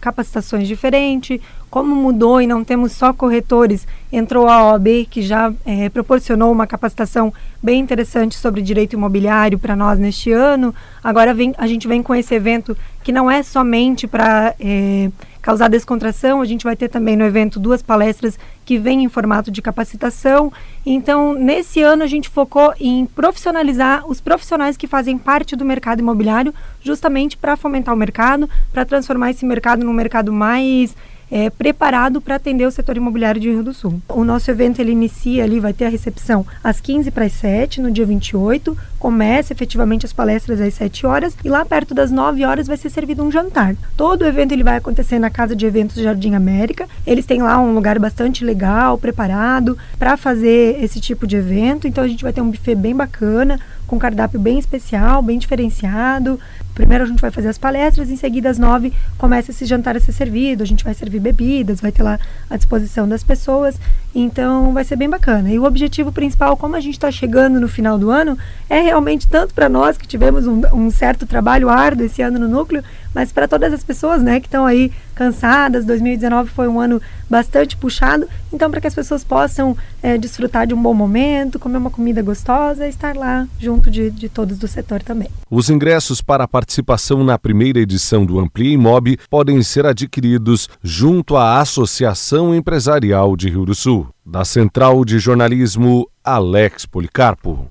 capacitações 0.00 0.66
diferentes. 0.66 1.40
Como 1.70 1.94
mudou 1.94 2.40
e 2.40 2.46
não 2.46 2.64
temos 2.64 2.92
só 2.92 3.12
corretores, 3.12 3.86
entrou 4.10 4.48
a 4.48 4.72
OAB, 4.72 5.06
que 5.10 5.20
já 5.20 5.52
é, 5.66 5.90
proporcionou 5.90 6.50
uma 6.50 6.66
capacitação 6.66 7.32
bem 7.62 7.78
interessante 7.78 8.36
sobre 8.36 8.62
direito 8.62 8.94
imobiliário 8.94 9.58
para 9.58 9.76
nós 9.76 9.98
neste 9.98 10.32
ano. 10.32 10.74
Agora 11.04 11.34
vem, 11.34 11.54
a 11.58 11.66
gente 11.66 11.86
vem 11.86 12.02
com 12.02 12.14
esse 12.14 12.34
evento 12.34 12.76
que 13.04 13.12
não 13.12 13.30
é 13.30 13.42
somente 13.42 14.06
para 14.06 14.54
é, 14.58 15.10
causar 15.40 15.68
descontração. 15.68 16.40
A 16.40 16.44
gente 16.44 16.64
vai 16.64 16.76
ter 16.76 16.88
também 16.88 17.16
no 17.16 17.24
evento 17.24 17.58
duas 17.58 17.82
palestras 17.82 18.38
que 18.64 18.78
vêm 18.78 19.04
em 19.04 19.08
formato 19.08 19.50
de 19.50 19.62
capacitação. 19.62 20.52
Então, 20.84 21.34
nesse 21.34 21.82
ano, 21.82 22.02
a 22.02 22.06
gente 22.06 22.28
focou 22.28 22.74
em 22.78 23.06
profissionalizar 23.06 24.06
os 24.06 24.20
profissionais 24.20 24.76
que 24.76 24.86
fazem 24.86 25.16
parte 25.16 25.56
do 25.56 25.64
mercado 25.64 26.00
imobiliário, 26.00 26.54
justamente 26.82 27.36
para 27.36 27.56
fomentar 27.56 27.94
o 27.94 27.98
mercado, 27.98 28.48
para 28.72 28.84
transformar 28.84 29.30
esse 29.30 29.44
mercado 29.44 29.84
num 29.84 29.92
mercado 29.92 30.32
mais 30.32 30.94
é, 31.30 31.50
preparado 31.50 32.20
para 32.20 32.36
atender 32.36 32.66
o 32.66 32.70
setor 32.70 32.96
imobiliário 32.96 33.40
de 33.40 33.50
Rio 33.50 33.62
do 33.62 33.74
Sul. 33.74 34.00
O 34.08 34.24
nosso 34.24 34.50
evento 34.50 34.80
ele 34.80 34.92
inicia 34.92 35.44
ali, 35.44 35.60
vai 35.60 35.72
ter 35.72 35.86
a 35.86 35.88
recepção 35.88 36.46
às 36.62 36.80
15 36.80 37.10
para 37.10 37.24
as 37.24 37.32
7, 37.32 37.80
no 37.80 37.90
dia 37.90 38.06
28, 38.06 38.76
começa 38.98 39.52
efetivamente 39.52 40.06
as 40.06 40.12
palestras 40.12 40.60
às 40.60 40.74
7 40.74 41.06
horas 41.06 41.36
e 41.44 41.48
lá 41.48 41.64
perto 41.64 41.94
das 41.94 42.10
9 42.10 42.44
horas 42.44 42.66
vai 42.66 42.76
ser 42.76 42.90
servido 42.90 43.22
um 43.22 43.30
jantar. 43.30 43.76
Todo 43.96 44.22
o 44.22 44.26
evento 44.26 44.52
ele 44.52 44.64
vai 44.64 44.76
acontecer 44.76 45.18
na 45.18 45.30
Casa 45.30 45.54
de 45.54 45.66
Eventos 45.66 46.02
Jardim 46.02 46.34
América. 46.34 46.88
Eles 47.06 47.26
têm 47.26 47.42
lá 47.42 47.60
um 47.60 47.74
lugar 47.74 47.98
bastante 47.98 48.44
legal, 48.44 48.98
preparado 48.98 49.76
para 49.98 50.16
fazer 50.16 50.82
esse 50.82 51.00
tipo 51.00 51.26
de 51.26 51.36
evento, 51.36 51.86
então 51.86 52.02
a 52.02 52.08
gente 52.08 52.22
vai 52.22 52.32
ter 52.32 52.40
um 52.40 52.50
buffet 52.50 52.74
bem 52.74 52.94
bacana, 52.94 53.60
com 53.88 53.98
cardápio 53.98 54.38
bem 54.38 54.58
especial, 54.58 55.20
bem 55.22 55.38
diferenciado. 55.38 56.38
Primeiro 56.74 57.02
a 57.02 57.06
gente 57.08 57.20
vai 57.20 57.32
fazer 57.32 57.48
as 57.48 57.58
palestras, 57.58 58.08
em 58.08 58.16
seguida 58.16 58.48
às 58.48 58.58
nove 58.58 58.92
começa 59.16 59.50
esse 59.50 59.64
jantar 59.64 59.96
a 59.96 60.00
ser 60.00 60.12
servido, 60.12 60.62
a 60.62 60.66
gente 60.66 60.84
vai 60.84 60.94
servir 60.94 61.18
bebidas, 61.18 61.80
vai 61.80 61.90
ter 61.90 62.04
lá 62.04 62.20
à 62.48 62.56
disposição 62.56 63.08
das 63.08 63.24
pessoas, 63.24 63.80
então 64.14 64.72
vai 64.72 64.84
ser 64.84 64.94
bem 64.94 65.08
bacana. 65.08 65.50
E 65.50 65.58
o 65.58 65.64
objetivo 65.64 66.12
principal, 66.12 66.56
como 66.56 66.76
a 66.76 66.80
gente 66.80 66.94
está 66.94 67.10
chegando 67.10 67.58
no 67.58 67.66
final 67.66 67.98
do 67.98 68.10
ano, 68.10 68.38
é 68.70 68.80
realmente 68.80 69.26
tanto 69.26 69.52
para 69.52 69.68
nós 69.68 69.98
que 69.98 70.06
tivemos 70.06 70.46
um, 70.46 70.60
um 70.72 70.90
certo 70.90 71.26
trabalho 71.26 71.68
árduo 71.68 72.06
esse 72.06 72.22
ano 72.22 72.38
no 72.38 72.46
núcleo, 72.46 72.84
mas 73.14 73.32
para 73.32 73.48
todas 73.48 73.72
as 73.72 73.82
pessoas 73.82 74.22
né, 74.22 74.40
que 74.40 74.46
estão 74.46 74.64
aí 74.64 74.92
cansadas. 75.14 75.84
2019 75.84 76.50
foi 76.50 76.68
um 76.68 76.78
ano 76.78 77.02
bastante 77.28 77.76
puxado, 77.76 78.26
então 78.52 78.70
para 78.70 78.80
que 78.80 78.86
as 78.86 78.94
pessoas 78.94 79.24
possam 79.24 79.76
é, 80.02 80.16
desfrutar 80.16 80.66
de 80.66 80.74
um 80.74 80.80
bom 80.80 80.94
momento, 80.94 81.58
comer 81.58 81.78
uma 81.78 81.90
comida 81.90 82.22
gostosa, 82.22 82.86
estar 82.86 83.16
lá 83.16 83.46
junto 83.58 83.90
de, 83.90 84.10
de 84.10 84.28
todos 84.28 84.58
do 84.58 84.68
setor 84.68 85.02
também. 85.02 85.28
Os 85.50 85.68
ingressos 85.68 86.22
para 86.22 86.44
a 86.44 86.48
participação 86.48 87.24
na 87.24 87.38
primeira 87.38 87.80
edição 87.80 88.24
do 88.24 88.38
Amplia 88.38 88.74
Imob 88.74 89.18
podem 89.28 89.62
ser 89.62 89.86
adquiridos 89.86 90.68
junto 90.82 91.36
à 91.36 91.60
Associação 91.60 92.54
Empresarial 92.54 93.36
de 93.36 93.48
Rio 93.48 93.66
do 93.66 93.74
Sul. 93.74 94.06
Da 94.24 94.44
Central 94.44 95.04
de 95.04 95.18
Jornalismo, 95.18 96.08
Alex 96.22 96.84
Policarpo. 96.84 97.68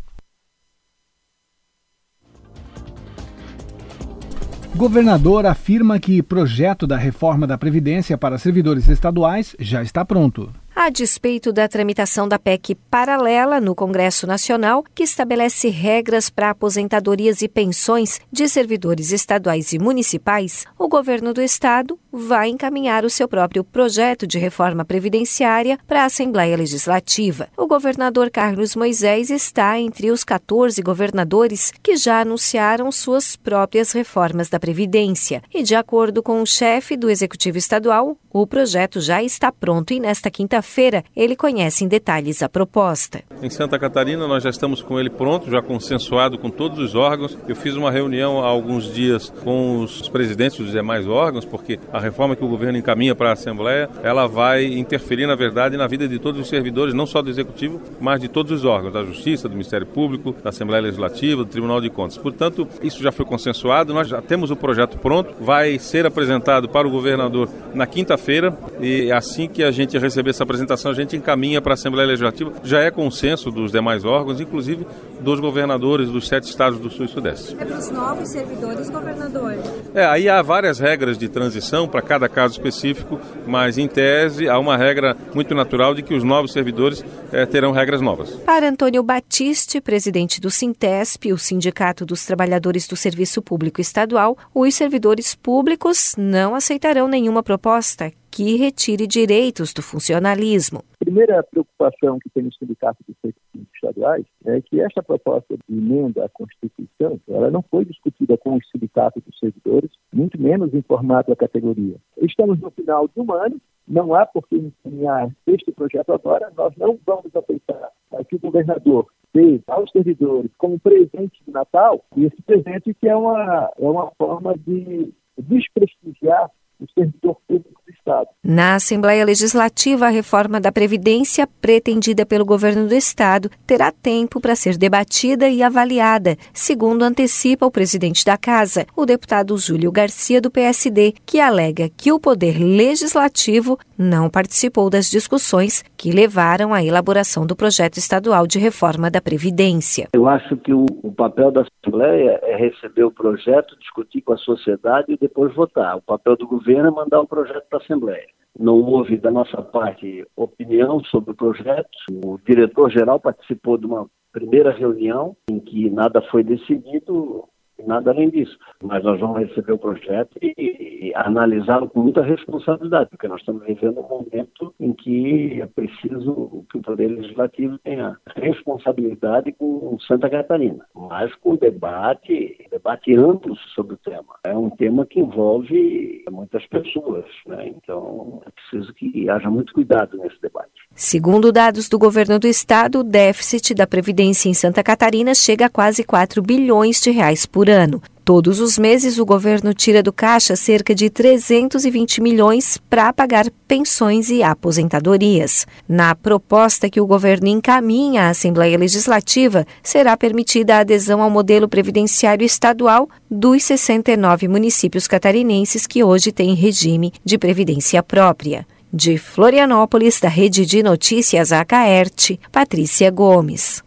Governador 4.78 5.48
afirma 5.48 5.98
que 5.98 6.22
projeto 6.22 6.86
da 6.86 6.96
reforma 6.96 7.48
da 7.48 7.58
Previdência 7.58 8.16
para 8.16 8.38
servidores 8.38 8.88
estaduais 8.88 9.56
já 9.60 9.82
está 9.82 10.06
pronto 10.06 10.52
a 10.80 10.92
despeito 10.92 11.52
da 11.52 11.68
tramitação 11.68 12.28
da 12.28 12.38
PEC 12.38 12.76
paralela 12.76 13.60
no 13.60 13.74
Congresso 13.74 14.28
Nacional, 14.28 14.84
que 14.94 15.02
estabelece 15.02 15.70
regras 15.70 16.30
para 16.30 16.52
aposentadorias 16.52 17.42
e 17.42 17.48
pensões 17.48 18.22
de 18.32 18.48
servidores 18.48 19.12
estaduais 19.12 19.74
e 19.74 19.80
municipais, 19.80 20.68
o 20.78 20.88
governo 20.88 21.34
do 21.34 21.42
estado 21.42 22.00
vai 22.12 22.50
encaminhar 22.50 23.04
o 23.04 23.10
seu 23.10 23.28
próprio 23.28 23.64
projeto 23.64 24.28
de 24.28 24.38
reforma 24.38 24.86
previdenciária 24.86 25.80
para 25.88 26.04
a 26.04 26.06
Assembleia 26.06 26.56
Legislativa. 26.56 27.48
O 27.58 27.66
governador 27.66 28.30
Carlos 28.30 28.76
Moisés 28.76 29.32
está 29.32 29.80
entre 29.80 30.12
os 30.12 30.24
14 30.24 30.80
governadores 30.84 31.74
que 31.82 31.98
já 31.98 32.22
anunciaram 32.22 32.92
suas 32.92 33.36
próprias 33.36 33.92
reformas 33.94 34.48
da 34.48 34.60
Previdência. 34.60 35.42
E, 35.52 35.64
de 35.64 35.74
acordo 35.74 36.22
com 36.22 36.40
o 36.40 36.46
chefe 36.46 36.96
do 36.96 37.10
Executivo 37.10 37.58
Estadual, 37.58 38.16
o 38.32 38.46
projeto 38.46 39.02
já 39.02 39.24
está 39.24 39.52
pronto 39.52 39.92
e 39.92 40.00
nesta 40.00 40.30
quinta-feira 40.30 40.67
ele 41.16 41.36
conhece 41.36 41.84
em 41.84 41.88
detalhes 41.88 42.42
a 42.42 42.48
proposta. 42.48 43.24
Em 43.42 43.50
Santa 43.50 43.78
Catarina 43.78 44.28
nós 44.28 44.44
já 44.44 44.50
estamos 44.50 44.82
com 44.82 45.00
ele 45.00 45.10
pronto, 45.10 45.50
já 45.50 45.62
consensuado 45.62 46.38
com 46.38 46.50
todos 46.50 46.80
os 46.80 46.96
órgãos. 46.96 47.38
Eu 47.48 47.56
fiz 47.56 47.76
uma 47.76 47.92
reunião 47.92 48.44
há 48.44 48.48
alguns 48.48 48.94
dias 48.94 49.34
com 49.44 49.80
os 49.80 50.08
presidentes 50.08 50.60
dos 50.60 50.72
demais 50.72 51.08
órgãos, 51.08 51.44
porque 51.44 51.80
a 51.92 52.00
reforma 52.00 52.36
que 52.36 52.46
o 52.46 52.48
governo 52.48 52.78
encaminha 52.78 53.16
para 53.16 53.30
a 53.30 53.34
Assembleia, 53.34 53.90
ela 54.04 54.28
vai 54.28 54.66
interferir 54.66 55.26
na 55.26 55.36
verdade 55.36 55.76
na 55.76 55.88
vida 55.88 56.08
de 56.08 56.20
todos 56.20 56.40
os 56.40 56.48
servidores, 56.48 56.94
não 56.94 57.06
só 57.06 57.22
do 57.22 57.30
Executivo, 57.30 57.82
mas 58.00 58.22
de 58.22 58.28
todos 58.28 58.52
os 58.52 58.64
órgãos, 58.64 58.94
da 58.94 59.04
Justiça, 59.04 59.50
do 59.50 59.54
Ministério 59.54 59.88
Público, 59.88 60.36
da 60.44 60.52
Assembleia 60.52 60.84
Legislativa, 60.84 61.44
do 61.44 61.50
Tribunal 61.50 61.82
de 61.82 61.90
Contas. 61.90 62.18
Portanto, 62.18 62.68
isso 62.82 63.02
já 63.02 63.12
foi 63.12 63.26
consensuado, 63.26 63.94
nós 63.94 64.08
já 64.08 64.22
temos 64.22 64.52
o 64.52 64.56
projeto 64.56 64.98
pronto, 64.98 65.34
vai 65.40 65.80
ser 65.80 66.06
apresentado 66.06 66.70
para 66.70 66.88
o 66.88 66.92
governador 66.92 67.50
na 67.74 67.86
quinta-feira 67.88 68.28
feira 68.28 68.58
e 68.82 69.12
assim 69.12 69.48
que 69.48 69.64
a 69.64 69.72
gente 69.72 69.98
receber 69.98 70.32
essa 70.32 70.44
apresentação, 70.44 70.57
a 70.62 70.94
gente 70.94 71.16
encaminha 71.16 71.62
para 71.62 71.74
a 71.74 71.76
Assembleia 71.76 72.08
Legislativa. 72.08 72.54
Já 72.64 72.82
é 72.82 72.92
consenso 72.92 73.52
dos 73.52 73.72
demais 73.72 74.06
órgãos, 74.06 74.40
inclusive 74.40 74.86
dos 75.20 75.40
governadores 75.40 76.10
dos 76.10 76.28
sete 76.28 76.44
estados 76.46 76.80
do 76.80 76.90
Sul 76.90 77.06
e 77.06 77.08
Sudeste. 77.08 77.56
É 77.60 77.66
para 77.66 77.78
os 77.78 77.90
novos 77.90 78.30
servidores, 78.30 78.90
governador? 78.90 79.56
É, 79.94 80.06
aí 80.06 80.30
há 80.30 80.42
várias 80.42 80.80
regras 80.80 81.18
de 81.18 81.28
transição 81.28 81.88
para 81.88 82.02
cada 82.02 82.30
caso 82.30 82.54
específico, 82.54 83.20
mas 83.46 83.78
em 83.78 83.88
tese 83.88 84.48
há 84.48 84.58
uma 84.60 84.78
regra 84.78 85.16
muito 85.34 85.54
natural 85.56 85.94
de 85.94 86.04
que 86.04 86.14
os 86.14 86.24
novos 86.24 86.54
servidores 86.54 87.04
é, 87.32 87.46
terão 87.46 87.72
regras 87.72 88.02
novas. 88.02 88.30
Para 88.46 88.70
Antônio 88.70 89.04
Batiste, 89.04 89.82
presidente 89.82 90.40
do 90.40 90.50
Sintesp, 90.50 91.32
o 91.32 91.38
Sindicato 91.38 92.06
dos 92.06 92.26
Trabalhadores 92.26 92.88
do 92.88 92.96
Serviço 92.96 93.42
Público 93.42 93.82
Estadual, 93.82 94.38
os 94.54 94.76
servidores 94.76 95.36
públicos 95.36 96.14
não 96.18 96.56
aceitarão 96.56 97.08
nenhuma 97.08 97.44
proposta 97.44 98.12
que 98.32 98.56
retire 98.58 99.08
direitos 99.08 99.74
do 99.74 99.82
funcionalismo. 99.82 100.80
A 101.02 101.06
primeira 101.06 101.44
preocupação 101.44 102.20
que 102.20 102.30
tem 102.30 102.48
o 102.48 102.54
Sindicato 102.54 103.04
dos 103.08 103.16
Serviços 103.22 103.74
Estaduais 103.74 104.26
é 104.46 104.62
que 104.62 104.80
esta 104.82 105.02
proposta 105.02 105.56
de 105.56 105.78
emenda 105.78 106.26
à 106.26 106.30
Constituição, 106.30 107.20
ela 107.28 107.50
não 107.50 107.64
foi 107.64 107.86
discutida 107.86 108.38
com 108.38 108.56
o 108.56 108.64
Sindicato 108.72 109.22
dos 109.26 109.38
Servidores, 109.40 109.92
muito 110.14 110.40
menos 110.42 110.74
informado 110.74 111.32
a 111.32 111.36
categoria. 111.36 111.96
Estamos 112.18 112.60
no 112.60 112.72
final 112.72 113.08
de 113.08 113.20
um 113.20 113.32
ano, 113.34 113.60
não 113.88 114.14
há 114.14 114.26
por 114.26 114.48
que 114.48 114.56
encaminhar 114.56 115.30
este 115.48 115.72
projeto 115.72 116.12
agora, 116.12 116.52
nós 116.56 116.74
não 116.76 117.00
vamos 117.06 117.34
aceitar 117.36 117.92
que 118.28 118.36
o 118.36 118.40
governador 118.40 119.08
dê 119.34 119.62
aos 119.68 119.92
servidores 119.92 120.52
como 120.58 120.80
presente 120.80 121.40
de 121.46 121.52
Natal, 121.52 122.04
e 122.16 122.26
esse 122.26 122.42
presente 122.42 122.94
que 122.94 123.08
é 123.08 123.16
uma, 123.16 123.72
é 123.78 123.86
uma 123.86 124.12
forma 124.18 124.56
de 124.58 125.14
desprestigiar 125.38 126.50
o 126.80 126.86
servidor 126.94 127.38
público 127.48 127.82
Estado. 128.08 128.28
Na 128.44 128.76
Assembleia 128.76 129.26
Legislativa, 129.26 130.08
a 130.08 130.10
reforma 130.10 130.62
da 130.62 130.72
Previdência, 130.72 131.48
pretendida 131.60 132.26
pelo 132.26 132.46
governo 132.46 132.88
do 132.88 132.96
Estado, 132.96 133.52
terá 133.66 133.92
tempo 133.92 134.40
para 134.40 134.56
ser 134.56 134.78
debatida 134.78 135.50
e 135.50 135.62
avaliada, 135.62 136.38
segundo 136.54 137.04
antecipa 137.04 137.66
o 137.66 137.72
presidente 137.72 138.24
da 138.24 138.38
Casa, 138.38 138.86
o 138.96 139.06
deputado 139.06 139.58
Júlio 139.58 139.92
Garcia, 139.92 140.40
do 140.40 140.50
PSD, 140.50 141.14
que 141.26 141.40
alega 141.40 141.90
que 141.96 142.12
o 142.12 142.20
Poder 142.20 142.58
Legislativo 142.58 143.78
não 143.98 144.30
participou 144.30 144.90
das 144.90 145.10
discussões 145.10 145.84
que 145.98 146.12
levaram 146.12 146.74
à 146.74 146.84
elaboração 146.84 147.46
do 147.46 147.56
projeto 147.56 147.98
estadual 147.98 148.46
de 148.46 148.60
reforma 148.60 149.10
da 149.10 149.22
Previdência. 149.22 150.08
Eu 150.14 150.28
acho 150.28 150.56
que 150.58 150.74
o, 150.74 150.86
o 151.04 151.12
papel 151.12 151.52
da 151.52 151.62
Assembleia 151.62 152.40
é 152.44 152.56
receber 152.56 153.04
o 153.04 153.12
projeto, 153.12 153.78
discutir 153.80 154.22
com 154.22 154.34
a 154.34 154.38
sociedade 154.38 155.12
e 155.12 155.18
depois 155.18 155.54
votar. 155.56 155.98
O 155.98 156.02
papel 156.02 156.36
do 156.38 156.48
governo 156.48 156.90
é 156.90 156.92
mandar 156.92 157.22
o 157.22 157.28
projeto 157.28 157.66
para 157.70 157.80
a 157.80 157.82
Assembleia. 157.82 158.28
Não 158.60 158.76
houve, 158.82 159.18
da 159.18 159.30
nossa 159.30 159.62
parte, 159.62 160.26
opinião 160.36 161.04
sobre 161.06 161.32
o 161.32 161.36
projeto. 161.36 161.90
O 162.10 162.40
diretor-geral 162.46 163.20
participou 163.20 163.78
de 163.78 163.86
uma 163.86 164.08
primeira 164.32 164.72
reunião 164.72 165.36
em 165.50 165.60
que 165.60 165.90
nada 165.90 166.22
foi 166.30 166.44
decidido 166.44 167.48
nada 167.86 168.12
além 168.12 168.30
disso. 168.30 168.58
Mas 168.82 169.04
nós 169.04 169.20
vamos 169.20 169.40
receber 169.40 169.74
o 169.74 169.78
projeto 169.78 170.38
e, 170.42 170.54
e 170.58 171.12
analisá-lo 171.16 171.90
com 171.90 172.02
muita 172.02 172.22
responsabilidade, 172.22 173.10
porque 173.10 173.28
nós 173.28 173.40
estamos 173.40 173.64
vivendo 173.66 174.00
um 174.00 174.08
momento 174.08 174.74
em 174.80 174.94
que 174.94 175.62
é 175.62 175.66
preciso 175.66 176.66
que 176.72 176.78
o 176.78 176.82
Poder 176.82 177.08
Legislativo 177.08 177.78
tenha 177.80 178.18
responsabilidade 178.36 179.52
com 179.54 179.98
Santa 180.00 180.30
Catarina, 180.30 180.86
mas 180.96 181.34
com 181.36 181.56
debate, 181.56 182.68
debate 182.72 183.16
amplo 183.16 183.56
sobre 183.76 183.96
o 183.96 183.98
tema. 183.98 184.36
É 184.46 184.56
um 184.56 184.70
tema 184.70 185.06
que 185.06 185.20
envolve 185.20 186.24
muitas 186.32 186.66
pessoas, 186.68 187.26
né? 187.46 187.68
então 187.68 188.42
é 188.46 188.50
preciso 188.52 188.94
que 188.94 189.30
haja 189.30 189.50
muito 189.50 189.74
cuidado 189.74 190.18
nesse 190.18 190.42
debate. 190.42 190.87
Segundo 191.00 191.52
dados 191.52 191.88
do 191.88 192.00
governo 192.00 192.40
do 192.40 192.48
estado, 192.48 193.02
o 193.02 193.04
déficit 193.04 193.76
da 193.76 193.86
Previdência 193.86 194.50
em 194.50 194.54
Santa 194.56 194.82
Catarina 194.82 195.36
chega 195.36 195.68
a 195.68 195.70
quase 195.70 196.04
4 196.04 196.42
bilhões 196.42 197.00
de 197.00 197.12
reais 197.12 197.46
por 197.46 197.70
ano. 197.70 198.02
Todos 198.26 198.60
os 198.60 198.80
meses, 198.80 199.20
o 199.20 199.26
governo 199.26 199.76
tira 199.76 200.02
do 200.02 200.12
caixa 200.12 200.56
cerca 200.56 200.96
de 200.96 201.08
320 201.12 202.20
milhões 202.20 202.80
para 202.90 203.14
pagar 203.14 203.46
pensões 203.68 204.32
e 204.32 204.42
aposentadorias. 204.42 205.68
Na 205.88 206.16
proposta 206.16 206.90
que 206.90 207.00
o 207.00 207.06
governo 207.06 207.48
encaminha 207.48 208.24
à 208.24 208.30
Assembleia 208.30 208.76
Legislativa, 208.76 209.68
será 209.84 210.18
permitida 210.18 210.78
a 210.78 210.80
adesão 210.80 211.22
ao 211.22 211.30
modelo 211.30 211.70
previdenciário 211.70 212.44
estadual 212.44 213.08
dos 213.30 213.64
69 213.66 214.48
municípios 214.48 215.08
catarinenses 215.08 215.86
que 215.86 216.04
hoje 216.04 216.32
têm 216.32 216.56
regime 216.56 217.14
de 217.24 217.38
previdência 217.38 218.02
própria. 218.02 218.66
De 218.92 219.18
Florianópolis, 219.18 220.20
da 220.20 220.30
Rede 220.30 220.66
de 220.66 220.82
Notícias 220.82 221.52
Acaerte, 221.52 222.40
Patrícia 222.52 223.12
Gomes. 223.12 223.84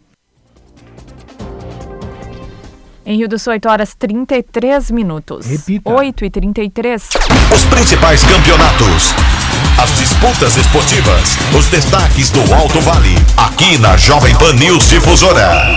Em 3.03 3.17
Rio 3.17 3.27
do 3.27 3.39
Sul, 3.39 3.53
8 3.53 3.67
horas 3.67 3.95
33 3.95 4.91
minutos. 4.91 5.47
Repita. 5.47 5.89
8 5.89 6.25
e 6.25 6.29
33. 6.29 7.09
Os 7.53 7.65
principais 7.65 8.23
campeonatos. 8.23 9.13
As 9.81 9.89
disputas 9.97 10.55
esportivas. 10.55 11.35
Os 11.57 11.65
destaques 11.67 12.29
do 12.29 12.53
Alto 12.53 12.79
Vale. 12.81 13.15
Aqui 13.35 13.79
na 13.79 13.97
Jovem 13.97 14.35
Pan 14.37 14.53
News 14.53 14.87
Difusora. 14.87 15.67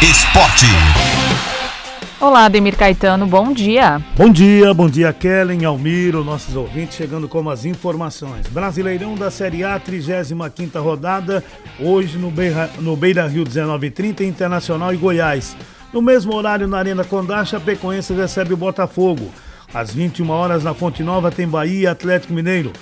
Esporte. 0.00 0.66
Olá, 2.22 2.48
Demir 2.48 2.76
Caetano, 2.76 3.26
bom 3.26 3.52
dia. 3.52 4.00
Bom 4.16 4.30
dia, 4.30 4.72
bom 4.72 4.88
dia, 4.88 5.12
Kellen, 5.12 5.64
Almiro, 5.64 6.22
nossos 6.22 6.54
ouvintes, 6.54 6.96
chegando 6.96 7.26
com 7.26 7.50
as 7.50 7.64
informações. 7.64 8.46
Brasileirão 8.46 9.16
da 9.16 9.28
Série 9.28 9.64
A, 9.64 9.76
35 9.76 10.78
rodada, 10.78 11.42
hoje 11.80 12.16
no 12.18 12.30
Beira, 12.30 12.70
no 12.78 12.94
Beira 12.94 13.26
Rio 13.26 13.42
1930, 13.42 14.22
Internacional 14.22 14.94
e 14.94 14.98
Goiás. 14.98 15.56
No 15.92 16.00
mesmo 16.00 16.32
horário, 16.32 16.68
na 16.68 16.78
Arena 16.78 17.02
Condá, 17.02 17.44
Chapecoense 17.44 18.12
recebe 18.12 18.54
o 18.54 18.56
Botafogo. 18.56 19.28
Às 19.74 19.92
21 19.92 20.30
horas, 20.30 20.62
na 20.62 20.72
Fonte 20.72 21.02
Nova, 21.02 21.28
tem 21.28 21.48
Bahia 21.48 21.80
e 21.80 21.86
Atlético 21.88 22.32
Mineiro. 22.32 22.72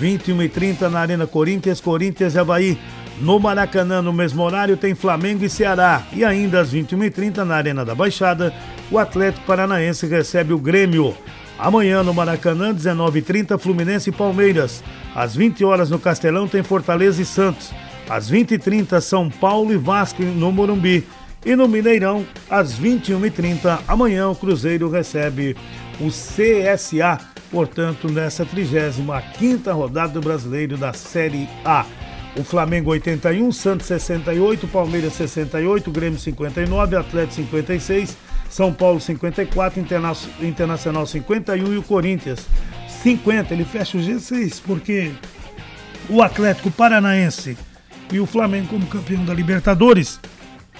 21h30 0.00 0.88
na 0.88 1.00
Arena 1.00 1.26
Corinthians, 1.26 1.82
Corinthians 1.82 2.34
e 2.34 2.38
Havaí. 2.38 2.78
No 3.20 3.40
Maracanã, 3.40 4.02
no 4.02 4.12
mesmo 4.12 4.42
horário, 4.42 4.76
tem 4.76 4.94
Flamengo 4.94 5.44
e 5.44 5.48
Ceará. 5.48 6.02
E 6.12 6.24
ainda 6.24 6.60
às 6.60 6.72
21h30 6.72 7.38
na 7.38 7.56
Arena 7.56 7.84
da 7.84 7.94
Baixada, 7.94 8.52
o 8.90 8.98
Atlético 8.98 9.46
Paranaense 9.46 10.06
recebe 10.06 10.52
o 10.52 10.58
Grêmio. 10.58 11.16
Amanhã 11.58 12.02
no 12.02 12.12
Maracanã, 12.12 12.74
19h30, 12.74 13.58
Fluminense 13.58 14.10
e 14.10 14.12
Palmeiras. 14.12 14.84
Às 15.14 15.34
20 15.34 15.64
horas 15.64 15.88
no 15.88 15.98
Castelão 15.98 16.46
tem 16.46 16.62
Fortaleza 16.62 17.22
e 17.22 17.24
Santos. 17.24 17.72
Às 18.08 18.30
20h30, 18.30 19.00
São 19.00 19.30
Paulo 19.30 19.72
e 19.72 19.78
Vasco 19.78 20.22
no 20.22 20.52
Morumbi. 20.52 21.06
E 21.44 21.56
no 21.56 21.66
Mineirão, 21.66 22.26
às 22.50 22.78
21h30, 22.78 23.78
amanhã 23.88 24.28
o 24.28 24.34
Cruzeiro 24.34 24.90
recebe 24.90 25.56
o 25.98 26.08
CSA, 26.08 27.18
portanto, 27.50 28.10
nessa 28.10 28.44
35 28.44 29.72
rodada 29.72 30.12
do 30.12 30.20
Brasileiro 30.20 30.76
da 30.76 30.92
Série 30.92 31.48
A. 31.64 31.86
O 32.38 32.44
Flamengo 32.44 32.90
81, 32.90 33.50
Santos 33.50 33.86
68, 33.86 34.68
Palmeiras 34.68 35.14
68, 35.14 35.90
Grêmio 35.90 36.18
59, 36.18 36.96
Atlético 36.96 37.34
56, 37.34 38.16
São 38.50 38.72
Paulo 38.72 39.00
54, 39.00 39.80
Interna 39.80 40.12
Internacional 40.42 41.06
51 41.06 41.72
e 41.72 41.78
o 41.78 41.82
Corinthians 41.82 42.46
50. 43.02 43.54
Ele 43.54 43.64
fecha 43.64 43.96
o 43.96 44.00
G6 44.00 44.60
porque 44.66 45.12
o 46.10 46.22
Atlético 46.22 46.70
Paranaense 46.70 47.56
e 48.12 48.20
o 48.20 48.26
Flamengo 48.26 48.68
como 48.68 48.86
campeão 48.86 49.24
da 49.24 49.32
Libertadores, 49.32 50.20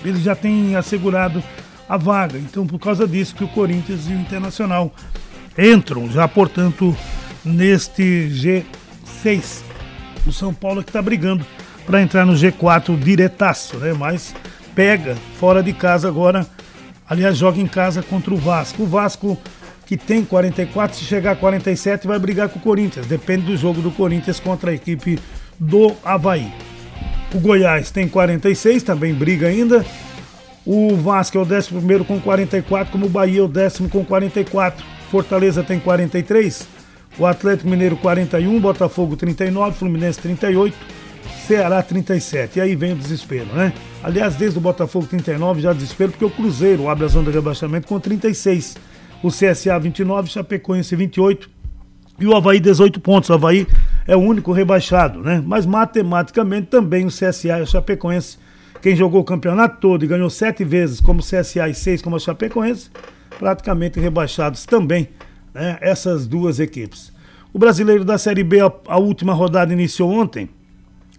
eles 0.04 0.20
já 0.20 0.36
têm 0.36 0.76
assegurado 0.76 1.42
a 1.88 1.96
vaga. 1.96 2.38
Então, 2.38 2.66
por 2.66 2.78
causa 2.78 3.06
disso 3.08 3.34
que 3.34 3.44
o 3.44 3.48
Corinthians 3.48 4.06
e 4.08 4.12
o 4.12 4.20
Internacional 4.20 4.94
entram 5.56 6.10
já, 6.10 6.28
portanto, 6.28 6.94
neste 7.42 8.28
G6 8.30 9.65
o 10.26 10.32
São 10.32 10.52
Paulo 10.52 10.82
que 10.82 10.90
está 10.90 11.00
brigando 11.00 11.44
para 11.84 12.02
entrar 12.02 12.26
no 12.26 12.34
G4 12.34 12.98
diretaço, 12.98 13.78
né? 13.78 13.92
Mas 13.92 14.34
pega 14.74 15.16
fora 15.38 15.62
de 15.62 15.72
casa 15.72 16.08
agora. 16.08 16.46
Aliás, 17.08 17.36
joga 17.36 17.60
em 17.60 17.66
casa 17.66 18.02
contra 18.02 18.34
o 18.34 18.36
Vasco. 18.36 18.82
O 18.82 18.86
Vasco 18.86 19.38
que 19.86 19.96
tem 19.96 20.24
44, 20.24 20.98
se 20.98 21.04
chegar 21.04 21.32
a 21.32 21.36
47 21.36 22.06
vai 22.06 22.18
brigar 22.18 22.48
com 22.48 22.58
o 22.58 22.62
Corinthians. 22.62 23.06
Depende 23.06 23.46
do 23.46 23.56
jogo 23.56 23.80
do 23.80 23.92
Corinthians 23.92 24.40
contra 24.40 24.72
a 24.72 24.74
equipe 24.74 25.18
do 25.58 25.94
Havaí. 26.04 26.52
O 27.32 27.38
Goiás 27.38 27.90
tem 27.90 28.08
46, 28.08 28.82
também 28.82 29.14
briga 29.14 29.46
ainda. 29.46 29.86
O 30.64 30.96
Vasco 30.96 31.38
é 31.38 31.40
o 31.40 31.44
11 31.44 32.04
com 32.04 32.20
44, 32.20 32.90
como 32.90 33.06
o 33.06 33.08
Bahia 33.08 33.38
é 33.38 33.42
o 33.42 33.48
décimo 33.48 33.88
com 33.88 34.04
44. 34.04 34.84
Fortaleza 35.10 35.62
tem 35.62 35.78
43. 35.78 36.66
O 37.18 37.24
Atlético 37.24 37.68
Mineiro 37.68 37.96
41, 37.96 38.60
Botafogo 38.60 39.16
39, 39.16 39.78
Fluminense 39.78 40.20
38, 40.20 40.76
Ceará 41.46 41.82
37. 41.82 42.58
E 42.58 42.60
aí 42.60 42.76
vem 42.76 42.92
o 42.92 42.96
desespero, 42.96 43.46
né? 43.54 43.72
Aliás, 44.02 44.34
desde 44.34 44.58
o 44.58 44.60
Botafogo 44.60 45.06
39 45.06 45.62
já 45.62 45.72
desespero, 45.72 46.10
porque 46.10 46.24
o 46.24 46.30
Cruzeiro 46.30 46.88
abre 46.88 47.06
a 47.06 47.08
zona 47.08 47.30
de 47.30 47.36
rebaixamento 47.36 47.88
com 47.88 47.98
36. 47.98 48.76
O 49.22 49.28
CSA 49.28 49.78
29, 49.78 50.28
Chapecoense 50.28 50.94
28 50.94 51.48
e 52.20 52.26
o 52.26 52.36
Havaí 52.36 52.60
18 52.60 53.00
pontos. 53.00 53.30
O 53.30 53.32
Havaí 53.32 53.66
é 54.06 54.14
o 54.14 54.20
único 54.20 54.52
rebaixado, 54.52 55.20
né? 55.20 55.42
Mas 55.44 55.64
matematicamente 55.64 56.66
também 56.66 57.06
o 57.06 57.08
CSA 57.08 57.58
e 57.58 57.62
o 57.62 57.66
Chapecoense, 57.66 58.36
quem 58.82 58.94
jogou 58.94 59.22
o 59.22 59.24
campeonato 59.24 59.80
todo 59.80 60.04
e 60.04 60.08
ganhou 60.08 60.28
sete 60.28 60.64
vezes 60.64 61.00
como 61.00 61.22
CSA 61.22 61.66
e 61.70 61.74
seis 61.74 62.02
como 62.02 62.16
a 62.16 62.18
Chapecoense, 62.18 62.90
praticamente 63.38 63.98
rebaixados 63.98 64.66
também 64.66 65.08
né, 65.56 65.78
essas 65.80 66.26
duas 66.26 66.60
equipes. 66.60 67.10
O 67.52 67.58
brasileiro 67.58 68.04
da 68.04 68.18
Série 68.18 68.44
B, 68.44 68.60
a, 68.60 68.70
a, 68.86 68.98
última 68.98 69.32
rodada 69.32 69.72
iniciou 69.72 70.12
ontem, 70.12 70.50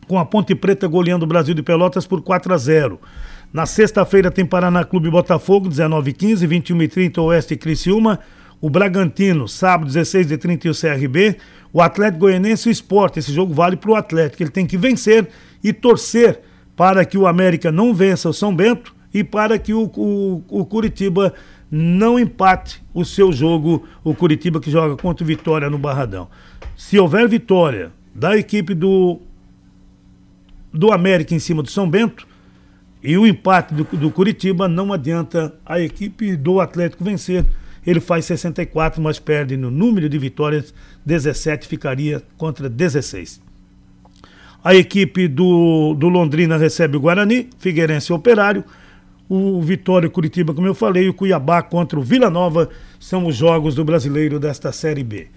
com 0.07 0.19
a 0.19 0.25
Ponte 0.25 0.53
Preta 0.53 0.87
goleando 0.87 1.25
o 1.25 1.27
Brasil 1.27 1.55
de 1.55 1.63
Pelotas 1.63 2.05
por 2.05 2.21
4 2.21 2.53
a 2.53 2.57
0. 2.57 2.99
Na 3.51 3.65
sexta-feira 3.65 4.29
tem 4.29 4.45
Paraná 4.45 4.83
Clube 4.83 5.09
Botafogo, 5.09 5.67
19 5.67 6.13
15 6.13 6.45
21 6.45 6.87
30 6.87 7.21
Oeste 7.21 7.53
e 7.55 7.57
Criciúma. 7.57 8.19
O 8.61 8.69
Bragantino, 8.69 9.47
sábado, 9.47 9.87
16 9.87 10.27
de 10.27 10.37
30 10.37 10.67
e 10.67 10.69
o 10.69 10.73
CRB. 10.73 11.37
O 11.73 11.81
Atlético 11.81 12.19
Goianense 12.19 12.67
e 12.67 12.69
o 12.69 12.71
Esporte. 12.71 13.19
Esse 13.19 13.33
jogo 13.33 13.53
vale 13.53 13.75
para 13.75 13.91
o 13.91 13.95
Atlético. 13.95 14.43
Ele 14.43 14.51
tem 14.51 14.65
que 14.65 14.77
vencer 14.77 15.27
e 15.63 15.73
torcer 15.73 16.41
para 16.75 17.03
que 17.03 17.17
o 17.17 17.25
América 17.25 17.71
não 17.71 17.93
vença 17.93 18.29
o 18.29 18.33
São 18.33 18.55
Bento 18.55 18.95
e 19.13 19.23
para 19.23 19.57
que 19.57 19.73
o, 19.73 19.91
o, 19.95 20.43
o 20.47 20.65
Curitiba 20.65 21.33
não 21.69 22.17
empate 22.17 22.81
o 22.93 23.03
seu 23.03 23.31
jogo, 23.31 23.87
o 24.03 24.15
Curitiba 24.15 24.59
que 24.59 24.71
joga 24.71 24.95
contra 24.95 25.23
o 25.23 25.27
Vitória 25.27 25.69
no 25.69 25.77
Barradão. 25.77 26.29
Se 26.75 26.97
houver 26.97 27.27
vitória 27.27 27.91
da 28.15 28.37
equipe 28.37 28.73
do, 28.73 29.19
do 30.73 30.91
América 30.91 31.35
em 31.35 31.39
cima 31.39 31.61
do 31.61 31.69
São 31.69 31.89
Bento 31.89 32.27
e 33.03 33.17
o 33.17 33.27
empate 33.27 33.73
do, 33.73 33.83
do 33.83 34.09
Curitiba, 34.09 34.67
não 34.67 34.93
adianta 34.93 35.53
a 35.65 35.79
equipe 35.79 36.35
do 36.35 36.59
Atlético 36.59 37.03
vencer. 37.03 37.45
Ele 37.85 37.99
faz 37.99 38.25
64, 38.25 39.01
mas 39.01 39.19
perde 39.19 39.55
no 39.55 39.71
número 39.71 40.09
de 40.09 40.17
vitórias, 40.17 40.73
17 41.05 41.67
ficaria 41.67 42.21
contra 42.37 42.69
16. 42.69 43.41
A 44.63 44.75
equipe 44.75 45.27
do, 45.27 45.93
do 45.93 46.09
Londrina 46.09 46.57
recebe 46.57 46.97
o 46.97 46.99
Guarani, 46.99 47.49
Figueirense 47.59 48.11
Operário 48.11 48.63
o 49.29 49.61
Vitória 49.61 50.09
Curitiba, 50.09 50.53
como 50.53 50.67
eu 50.67 50.73
falei, 50.73 51.09
o 51.09 51.13
Cuiabá 51.13 51.61
contra 51.61 51.99
o 51.99 52.01
Vila 52.01 52.29
Nova 52.29 52.69
são 52.99 53.25
os 53.25 53.35
jogos 53.35 53.75
do 53.75 53.83
brasileiro 53.83 54.39
desta 54.39 54.71
Série 54.71 55.03
B. 55.03 55.27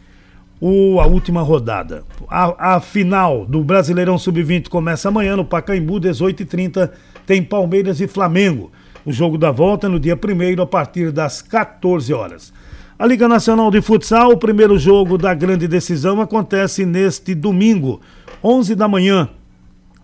O, 0.60 1.00
a 1.00 1.06
última 1.06 1.42
rodada. 1.42 2.04
A, 2.28 2.76
a 2.76 2.80
final 2.80 3.46
do 3.46 3.64
Brasileirão 3.64 4.18
Sub-20 4.18 4.68
começa 4.68 5.08
amanhã 5.08 5.34
no 5.34 5.44
Pacaembu, 5.44 5.98
18h30, 5.98 6.90
tem 7.26 7.42
Palmeiras 7.42 8.00
e 8.00 8.06
Flamengo. 8.06 8.70
O 9.04 9.10
jogo 9.10 9.38
da 9.38 9.50
volta 9.50 9.88
no 9.88 9.98
dia 9.98 10.14
1 10.14 10.62
a 10.62 10.66
partir 10.66 11.10
das 11.10 11.40
14 11.40 12.12
horas. 12.12 12.52
A 12.98 13.06
Liga 13.06 13.26
Nacional 13.26 13.70
de 13.70 13.80
Futsal, 13.80 14.32
o 14.32 14.36
primeiro 14.36 14.78
jogo 14.78 15.16
da 15.16 15.32
grande 15.32 15.66
decisão 15.66 16.20
acontece 16.20 16.84
neste 16.84 17.34
domingo, 17.34 17.98
11 18.44 18.74
da 18.74 18.86
manhã. 18.86 19.30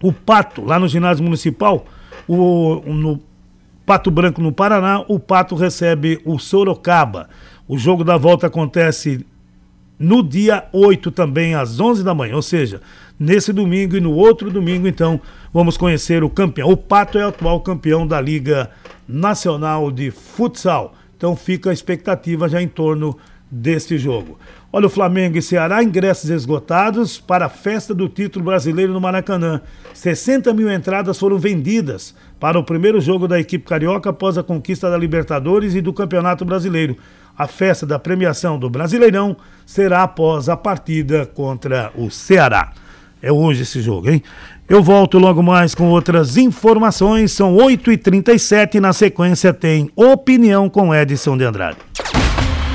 O 0.03 0.11
Pato, 0.11 0.65
lá 0.65 0.79
no 0.79 0.89
ginásio 0.89 1.23
municipal, 1.23 1.85
o, 2.27 2.81
no 2.87 3.21
Pato 3.87 4.11
Branco 4.11 4.43
no 4.43 4.51
Paraná, 4.51 5.05
o 5.07 5.21
Pato 5.21 5.55
recebe 5.55 6.21
o 6.25 6.41
Sorocaba. 6.41 7.29
O 7.69 7.79
jogo 7.79 8.03
da 8.03 8.17
volta 8.17 8.49
acontece 8.49 9.25
no 9.97 10.25
dia 10.25 10.65
8 10.73 11.13
também, 11.13 11.55
às 11.55 11.79
11 11.79 12.03
da 12.03 12.13
manhã, 12.13 12.35
ou 12.35 12.43
seja, 12.43 12.83
nesse 13.19 13.53
domingo 13.53 13.97
e 13.97 14.01
no 14.01 14.13
outro 14.13 14.51
domingo, 14.51 14.89
então, 14.89 15.21
vamos 15.55 15.77
conhecer 15.77 16.25
o 16.25 16.29
campeão. 16.29 16.69
O 16.69 16.77
Pato 16.77 17.17
é 17.17 17.25
o 17.25 17.29
atual 17.29 17.61
campeão 17.61 18.05
da 18.07 18.21
Liga 18.21 18.71
Nacional 19.09 19.93
de 19.93 20.11
Futsal. 20.11 20.93
Então 21.17 21.35
fica 21.37 21.71
a 21.71 21.73
expectativa 21.73 22.49
já 22.49 22.61
em 22.61 22.69
torno 22.69 23.17
deste 23.51 23.97
jogo. 23.97 24.39
Olha 24.73 24.87
o 24.87 24.91
Flamengo 24.91 25.39
e 25.39 25.43
Ceará, 25.43 25.83
ingressos 25.83 26.29
esgotados 26.29 27.19
para 27.19 27.47
a 27.47 27.49
festa 27.49 27.95
do 27.95 28.09
título 28.09 28.45
brasileiro 28.45 28.93
no 28.93 29.01
Maracanã. 29.01 29.63
60 29.95 30.53
mil 30.53 30.71
entradas 30.71 31.19
foram 31.19 31.39
vendidas 31.39 32.15
para 32.39 32.59
o 32.59 32.65
primeiro 32.65 33.01
jogo 33.01 33.27
da 33.27 33.39
equipe 33.39 33.65
carioca 33.65 34.11
após 34.11 34.37
a 34.37 34.43
conquista 34.43 34.91
da 34.91 34.97
Libertadores 34.97 35.75
e 35.75 35.81
do 35.81 35.93
Campeonato 35.93 36.45
Brasileiro. 36.45 36.97
A 37.37 37.47
festa 37.47 37.85
da 37.85 37.99
premiação 37.99 38.59
do 38.59 38.71
Brasileirão 38.71 39.37
será 39.65 40.03
após 40.03 40.49
a 40.49 40.57
partida 40.57 41.27
contra 41.27 41.93
o 41.95 42.11
Ceará. 42.11 42.73
É 43.23 43.33
hoje 43.33 43.63
esse 43.63 43.81
jogo, 43.81 44.11
hein? 44.11 44.23
Eu 44.69 44.83
volto 44.83 45.19
logo 45.19 45.43
mais 45.43 45.75
com 45.75 45.91
outras 45.91 46.37
informações. 46.37 47.33
São 47.33 47.57
8h37 47.57 48.81
na 48.81 48.93
sequência 48.93 49.53
tem 49.53 49.91
Opinião 49.95 50.69
com 50.69 50.95
Edson 50.95 51.37
de 51.37 51.45
Andrade. 51.45 51.79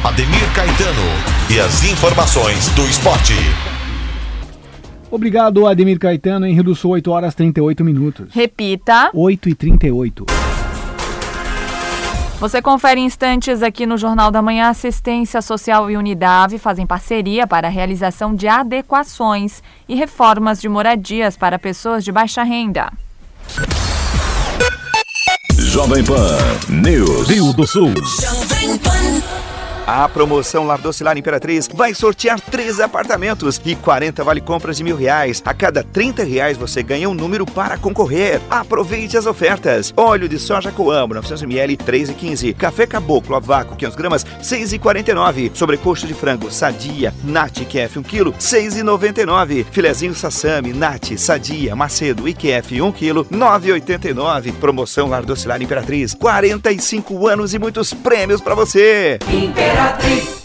Ademir 0.04 0.54
Caetano 0.54 1.02
e 1.50 1.60
as 1.60 1.84
informações 1.84 2.69
do 2.69 2.84
esporte. 2.86 3.36
Obrigado, 5.12 5.67
Ademir 5.67 6.00
Caetano. 6.00 6.45
Em 6.45 6.54
Rio 6.54 6.63
do 6.63 6.74
Sul, 6.74 6.91
8 6.91 7.12
horas 7.12 7.36
38 7.36 7.84
minutos. 7.84 8.34
Repita. 8.34 9.12
8 9.13 9.50
e 9.50 9.56
38. 9.56 10.26
Você 12.39 12.60
confere 12.60 13.00
instantes 13.00 13.62
aqui 13.62 13.86
no 13.86 13.97
Jornal 13.97 14.32
da 14.32 14.41
Manhã. 14.41 14.69
Assistência 14.69 15.43
Social 15.43 15.91
e 15.91 15.97
Unidade 15.97 16.58
fazem 16.58 16.88
parceria 16.88 17.45
para 17.45 17.67
a 17.67 17.69
realização 17.69 18.34
de 18.34 18.47
adequações 18.47 19.62
e 19.88 19.93
reformas 19.93 20.60
de 20.60 20.67
moradias 20.67 21.38
para 21.38 21.60
pessoas 21.60 22.04
de 22.04 22.12
baixa 22.12 22.41
renda. 22.41 22.91
Jovem 25.56 26.04
Pan 26.04 26.38
News. 26.67 27.30
Rio 27.30 27.54
do 27.54 27.67
Sul. 27.67 27.93
Jovem 28.19 28.78
Pan. 28.80 29.61
A 29.86 30.08
promoção 30.08 30.65
Lar 30.65 30.80
Docilar 30.80 31.17
Imperatriz 31.17 31.67
vai 31.74 31.94
sortear 31.94 32.39
três 32.39 32.80
apartamentos 32.80 33.60
e 33.65 33.76
40 33.76 34.24
vale 34.24 34.39
compras 34.39 34.78
de 34.78 34.84
mil 34.84 34.96
reais. 34.96 35.41
A 35.44 35.53
cada 35.53 35.84
30 35.84 36.24
reais 36.24 36.58
você 36.58 36.84
ganha 36.84 37.10
um 37.10 37.14
número 37.14 37.45
para 37.45 37.78
concorrer. 37.78 38.39
Aproveite 38.49 39.18
as 39.18 39.26
ofertas. 39.26 39.91
Óleo 39.97 40.30
de 40.30 40.38
soja 40.38 40.72
Coamo 40.72 41.16
900ml 41.16 41.78
3,15. 41.78 42.56
Café 42.56 42.86
Caboclo 42.86 43.36
a 43.36 43.39
vácuo 43.39 43.76
500 43.76 43.95
gramas 43.97 44.26
6,49. 44.41 45.51
Sobrecoxa 45.53 46.06
de 46.06 46.14
frango 46.14 46.51
Sadia 46.51 47.14
Nat 47.24 47.60
QF 47.66 47.99
1 47.99 48.03
kg 48.03 48.32
6,99. 48.34 49.66
Filezinho 49.72 50.14
Sassami 50.14 50.74
Nat 50.74 51.18
Sadia 51.18 51.76
Macedo 51.76 52.28
IQF 52.28 52.82
1 52.82 52.91
kg 52.91 53.24
9,89. 53.32 54.53
Promoção 54.53 55.10
Lar 55.10 55.26
Docilar 55.26 55.62
Imperatriz 55.62 56.14
45 56.14 57.28
anos 57.28 57.53
e 57.53 57.60
muitos 57.60 57.93
prêmios 57.93 58.39
para 58.39 58.53
você. 58.53 59.18
Imperatriz. 59.28 59.70
Imperatriz. 59.72 60.41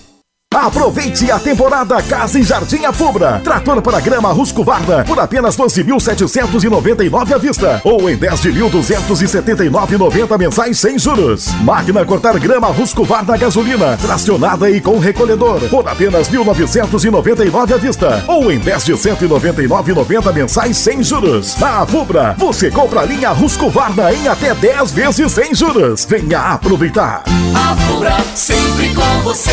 Aproveite 0.67 1.31
a 1.31 1.39
temporada 1.39 2.03
Casa 2.03 2.39
e 2.39 2.43
Jardim 2.43 2.85
Afubra. 2.87 3.41
Trator 3.45 3.83
para 3.83 4.01
grama 4.01 4.33
Ruscovarda 4.33 5.05
por 5.05 5.21
apenas 5.21 5.55
12.799 5.55 7.35
à 7.35 7.39
vista 7.39 7.81
ou 7.85 8.09
em 8.09 8.17
10 8.17 8.41
de 8.41 8.53
1.279,90 8.55 10.39
mensais 10.39 10.79
sem 10.79 10.99
juros. 10.99 11.49
Máquina 11.63 12.05
cortar 12.07 12.39
grama 12.39 12.69
Ruscovarda 12.69 13.37
gasolina, 13.37 13.99
tracionada 13.99 14.71
e 14.71 14.81
com 14.81 14.99
recolhedor 14.99 15.61
por 15.69 15.87
apenas 15.87 16.31
1.999 16.31 17.75
à 17.75 17.77
vista 17.77 18.25
ou 18.27 18.51
em 18.51 18.59
10 18.59 18.85
de 18.87 18.93
199,90 18.95 20.33
mensais 20.33 20.79
sem 20.79 21.03
juros. 21.03 21.55
Na 21.61 21.83
Afubra, 21.83 22.35
você 22.39 22.71
compra 22.71 23.03
a 23.03 23.05
linha 23.05 23.31
Ruscovarda 23.31 24.13
em 24.13 24.27
até 24.27 24.55
10 24.55 24.91
vezes 24.91 25.33
sem 25.33 25.55
juros. 25.55 26.07
Venha 26.07 26.41
aproveitar. 26.41 27.25
Afubra, 27.55 28.17
sempre 28.35 28.95
com 28.95 29.23
você. 29.23 29.53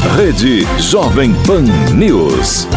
Rede 0.00 0.64
Jovem 0.78 1.32
Pan 1.44 1.62
News. 1.94 2.68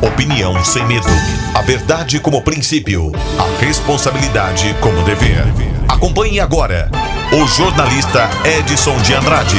Opinião 0.00 0.64
sem 0.64 0.86
medo. 0.86 1.06
A 1.54 1.62
verdade 1.62 2.20
como 2.20 2.42
princípio. 2.42 3.12
A 3.38 3.64
responsabilidade 3.64 4.74
como 4.80 5.02
dever. 5.02 5.44
Acompanhe 5.88 6.40
agora 6.40 6.90
o 7.32 7.46
jornalista 7.46 8.30
Edson 8.58 8.96
de 8.98 9.14
Andrade. 9.14 9.58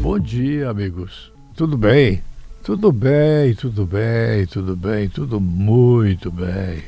Bom 0.00 0.18
dia, 0.18 0.70
amigos. 0.70 1.32
Tudo 1.56 1.76
bem? 1.76 2.22
Tudo 2.62 2.92
bem, 2.92 3.54
tudo 3.54 3.86
bem, 3.86 4.46
tudo 4.46 4.76
bem, 4.76 5.08
tudo 5.08 5.40
muito 5.40 6.30
bem. 6.30 6.82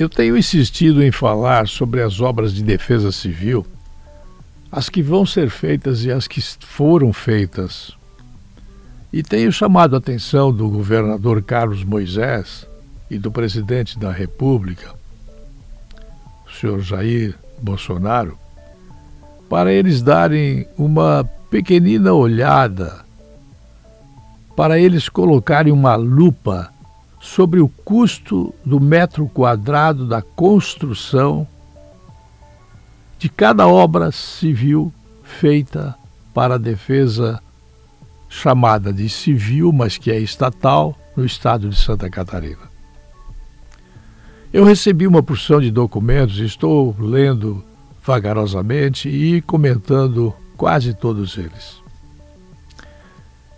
Eu 0.00 0.08
tenho 0.08 0.34
insistido 0.34 1.02
em 1.02 1.12
falar 1.12 1.68
sobre 1.68 2.00
as 2.00 2.22
obras 2.22 2.54
de 2.54 2.62
defesa 2.62 3.12
civil, 3.12 3.66
as 4.72 4.88
que 4.88 5.02
vão 5.02 5.26
ser 5.26 5.50
feitas 5.50 6.06
e 6.06 6.10
as 6.10 6.26
que 6.26 6.40
foram 6.40 7.12
feitas. 7.12 7.92
E 9.12 9.22
tenho 9.22 9.52
chamado 9.52 9.94
a 9.94 9.98
atenção 9.98 10.50
do 10.50 10.70
governador 10.70 11.42
Carlos 11.42 11.84
Moisés 11.84 12.66
e 13.10 13.18
do 13.18 13.30
presidente 13.30 13.98
da 13.98 14.10
República, 14.10 14.94
o 16.46 16.50
senhor 16.50 16.80
Jair 16.80 17.34
Bolsonaro, 17.60 18.38
para 19.50 19.70
eles 19.70 20.00
darem 20.00 20.66
uma 20.78 21.28
pequenina 21.50 22.14
olhada, 22.14 23.04
para 24.56 24.78
eles 24.78 25.10
colocarem 25.10 25.70
uma 25.70 25.94
lupa 25.94 26.72
sobre 27.20 27.60
o 27.60 27.68
custo 27.68 28.54
do 28.64 28.80
metro 28.80 29.28
quadrado 29.28 30.06
da 30.06 30.22
construção 30.22 31.46
de 33.18 33.28
cada 33.28 33.68
obra 33.68 34.10
civil 34.10 34.92
feita 35.22 35.94
para 36.32 36.54
a 36.54 36.58
defesa 36.58 37.40
chamada 38.28 38.92
de 38.92 39.08
civil, 39.08 39.70
mas 39.72 39.98
que 39.98 40.10
é 40.10 40.18
estatal, 40.18 40.96
no 41.16 41.24
estado 41.24 41.68
de 41.68 41.76
Santa 41.76 42.08
Catarina. 42.08 42.70
Eu 44.52 44.64
recebi 44.64 45.06
uma 45.06 45.22
porção 45.22 45.60
de 45.60 45.70
documentos, 45.70 46.38
estou 46.38 46.96
lendo 46.98 47.62
vagarosamente 48.02 49.08
e 49.08 49.42
comentando 49.42 50.34
quase 50.56 50.94
todos 50.94 51.36
eles. 51.36 51.80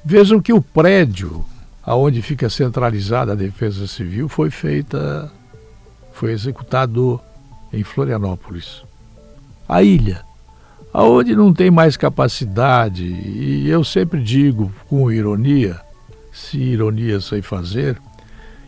Vejam 0.04 0.40
que 0.40 0.52
o 0.52 0.60
prédio 0.60 1.44
aonde 1.84 2.22
fica 2.22 2.48
centralizada 2.48 3.32
a 3.32 3.36
Defesa 3.36 3.86
Civil, 3.86 4.28
foi 4.28 4.50
feita, 4.50 5.30
foi 6.12 6.32
executado 6.32 7.20
em 7.72 7.82
Florianópolis. 7.82 8.82
A 9.68 9.82
ilha, 9.82 10.22
aonde 10.92 11.34
não 11.34 11.52
tem 11.52 11.70
mais 11.70 11.96
capacidade, 11.96 13.04
e 13.04 13.68
eu 13.68 13.82
sempre 13.82 14.22
digo 14.22 14.72
com 14.88 15.10
ironia, 15.10 15.80
se 16.32 16.58
ironia 16.58 17.20
sei 17.20 17.42
fazer, 17.42 18.00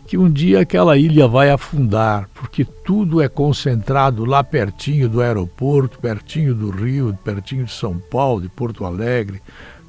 que 0.07 0.17
um 0.17 0.29
dia 0.29 0.59
aquela 0.59 0.97
ilha 0.97 1.27
vai 1.27 1.49
afundar, 1.49 2.29
porque 2.33 2.63
tudo 2.63 3.21
é 3.21 3.27
concentrado 3.27 4.23
lá 4.23 4.43
pertinho 4.43 5.09
do 5.09 5.19
aeroporto, 5.19 5.97
pertinho 5.99 6.53
do 6.53 6.69
Rio, 6.69 7.17
pertinho 7.23 7.65
de 7.65 7.71
São 7.71 7.97
Paulo, 7.97 8.41
de 8.41 8.49
Porto 8.49 8.85
Alegre, 8.85 9.41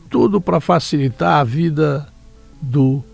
tudo 0.08 0.40
para 0.40 0.58
facilitar 0.58 1.40
a 1.40 1.44
vida 1.44 2.08
do 2.62 3.04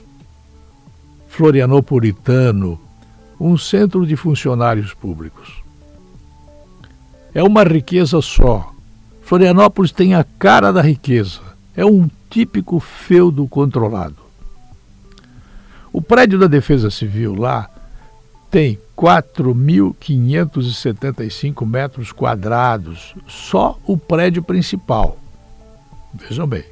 florianopolitano, 1.33 2.79
um 3.41 3.57
centro 3.57 4.07
de 4.07 4.15
funcionários 4.17 4.93
públicos. 4.93 5.63
É 7.33 7.43
uma 7.43 7.65
riqueza 7.65 8.21
só. 8.21 8.71
Florianópolis 9.23 9.93
tem 9.93 10.15
a 10.15 10.27
cara 10.39 10.71
da 10.71 10.83
riqueza. 10.83 11.41
É 11.75 11.87
um 11.87 12.07
típico 12.29 12.79
feudo 12.79 13.49
controlado. 13.49 14.19
O 15.91 16.03
prédio 16.03 16.39
da 16.39 16.47
Defesa 16.47 16.91
Civil 16.91 17.35
lá 17.35 17.67
tem 18.51 18.79
4.575 18.95 21.67
metros 21.67 22.13
quadrados, 22.13 23.15
só 23.27 23.79
o 23.87 23.97
prédio 23.97 24.43
principal. 24.43 25.17
Vejam 26.13 26.47
bem. 26.47 26.65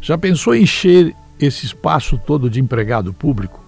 Já 0.00 0.16
pensou 0.16 0.54
em 0.54 0.62
encher 0.62 1.14
esse 1.38 1.66
espaço 1.66 2.16
todo 2.16 2.48
de 2.48 2.60
empregado 2.60 3.12
público? 3.12 3.62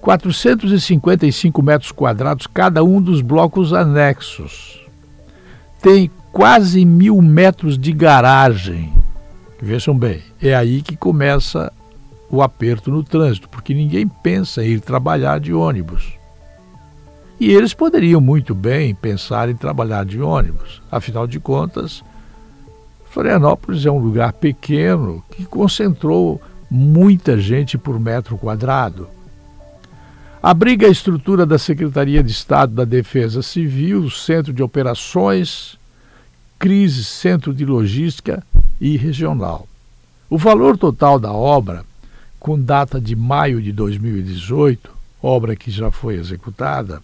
455 0.00 1.62
metros 1.62 1.92
quadrados 1.92 2.46
cada 2.46 2.82
um 2.82 3.00
dos 3.00 3.20
blocos 3.20 3.72
anexos. 3.72 4.80
Tem 5.80 6.10
quase 6.32 6.84
mil 6.84 7.20
metros 7.20 7.78
de 7.78 7.92
garagem. 7.92 8.92
Vejam 9.60 9.96
bem, 9.96 10.22
é 10.40 10.54
aí 10.54 10.80
que 10.80 10.96
começa 10.96 11.72
o 12.30 12.42
aperto 12.42 12.90
no 12.90 13.02
trânsito, 13.02 13.48
porque 13.48 13.74
ninguém 13.74 14.06
pensa 14.06 14.64
em 14.64 14.70
ir 14.70 14.80
trabalhar 14.80 15.40
de 15.40 15.52
ônibus. 15.52 16.14
E 17.38 17.50
eles 17.50 17.74
poderiam 17.74 18.20
muito 18.20 18.54
bem 18.54 18.94
pensar 18.94 19.48
em 19.48 19.56
trabalhar 19.56 20.04
de 20.04 20.20
ônibus. 20.20 20.82
Afinal 20.90 21.26
de 21.26 21.40
contas, 21.40 22.04
Florianópolis 23.06 23.84
é 23.84 23.90
um 23.90 23.98
lugar 23.98 24.32
pequeno 24.34 25.24
que 25.30 25.44
concentrou 25.44 26.40
muita 26.70 27.38
gente 27.38 27.76
por 27.76 27.98
metro 27.98 28.38
quadrado. 28.38 29.08
Abriga 30.42 30.86
a 30.86 30.90
estrutura 30.90 31.44
da 31.44 31.58
Secretaria 31.58 32.22
de 32.22 32.32
Estado 32.32 32.72
da 32.72 32.86
Defesa 32.86 33.42
Civil, 33.42 34.08
Centro 34.08 34.54
de 34.54 34.62
Operações, 34.62 35.78
Crise, 36.58 37.04
Centro 37.04 37.52
de 37.52 37.66
Logística 37.66 38.42
e 38.80 38.96
Regional. 38.96 39.68
O 40.30 40.38
valor 40.38 40.78
total 40.78 41.20
da 41.20 41.30
obra, 41.30 41.84
com 42.38 42.58
data 42.58 42.98
de 42.98 43.14
maio 43.14 43.60
de 43.60 43.70
2018, 43.70 44.90
obra 45.22 45.54
que 45.54 45.70
já 45.70 45.90
foi 45.90 46.14
executada, 46.14 47.02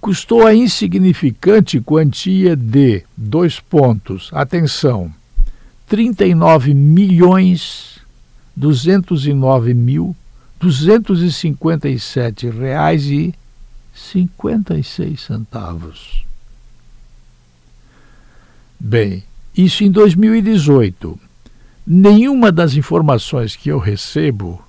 custou 0.00 0.46
a 0.46 0.54
insignificante 0.54 1.78
quantia 1.78 2.56
de 2.56 3.02
dois 3.14 3.60
pontos, 3.60 4.30
atenção, 4.32 5.12
39 5.86 6.72
milhões 6.72 8.00
209 8.56 9.74
mil 9.74 10.16
R$ 10.62 12.50
reais 12.50 13.06
e 13.06 13.34
56 13.92 15.20
centavos. 15.20 16.24
Bem, 18.78 19.24
isso 19.56 19.82
em 19.82 19.90
2018. 19.90 21.18
Nenhuma 21.84 22.52
das 22.52 22.74
informações 22.74 23.56
que 23.56 23.70
eu 23.70 23.78
recebo 23.78 24.62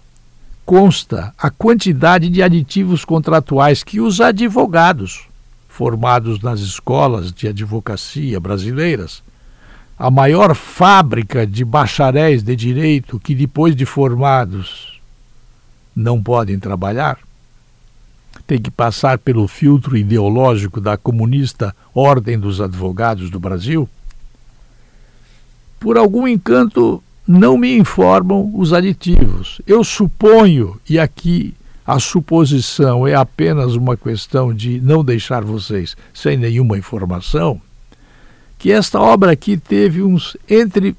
consta 0.65 1.31
a 1.37 1.51
quantidade 1.51 2.27
de 2.27 2.41
aditivos 2.41 3.05
contratuais 3.05 3.83
que 3.83 4.01
os 4.01 4.19
advogados 4.19 5.27
formados 5.67 6.41
nas 6.41 6.59
escolas 6.59 7.31
de 7.31 7.47
advocacia 7.47 8.39
brasileiras, 8.39 9.23
a 9.97 10.09
maior 10.09 10.55
fábrica 10.55 11.45
de 11.45 11.63
bacharéis 11.63 12.41
de 12.41 12.55
direito 12.55 13.19
que 13.19 13.35
depois 13.35 13.75
de 13.75 13.85
formados 13.85 14.92
não 15.95 16.21
podem 16.21 16.59
trabalhar, 16.59 17.17
tem 18.45 18.61
que 18.61 18.71
passar 18.71 19.17
pelo 19.17 19.47
filtro 19.47 19.95
ideológico 19.95 20.81
da 20.81 20.97
comunista 20.97 21.75
Ordem 21.93 22.39
dos 22.39 22.59
Advogados 22.59 23.29
do 23.29 23.39
Brasil, 23.39 23.87
por 25.79 25.97
algum 25.97 26.27
encanto 26.27 27.03
não 27.27 27.57
me 27.57 27.77
informam 27.77 28.51
os 28.55 28.73
aditivos. 28.73 29.61
Eu 29.65 29.83
suponho, 29.83 30.79
e 30.89 30.99
aqui 30.99 31.53
a 31.85 31.99
suposição 31.99 33.07
é 33.07 33.13
apenas 33.13 33.75
uma 33.75 33.97
questão 33.97 34.53
de 34.53 34.79
não 34.81 35.03
deixar 35.03 35.43
vocês 35.43 35.95
sem 36.13 36.37
nenhuma 36.37 36.77
informação, 36.77 37.61
que 38.57 38.71
esta 38.71 38.99
obra 38.99 39.31
aqui 39.31 39.57
teve 39.57 40.01
uns 40.01 40.37
entre 40.49 40.95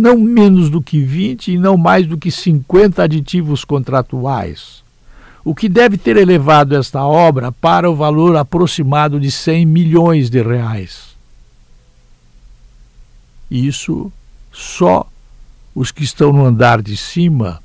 não 0.00 0.18
menos 0.18 0.70
do 0.70 0.80
que 0.80 1.02
20 1.02 1.52
e 1.52 1.58
não 1.58 1.76
mais 1.76 2.06
do 2.06 2.16
que 2.16 2.30
50 2.30 3.02
aditivos 3.02 3.66
contratuais, 3.66 4.82
o 5.44 5.54
que 5.54 5.68
deve 5.68 5.98
ter 5.98 6.16
elevado 6.16 6.74
esta 6.74 7.04
obra 7.04 7.52
para 7.52 7.90
o 7.90 7.94
valor 7.94 8.34
aproximado 8.34 9.20
de 9.20 9.30
100 9.30 9.66
milhões 9.66 10.30
de 10.30 10.42
reais. 10.42 11.10
Isso 13.50 14.10
só 14.50 15.06
os 15.74 15.92
que 15.92 16.02
estão 16.02 16.32
no 16.32 16.46
andar 16.46 16.80
de 16.80 16.96
cima 16.96 17.62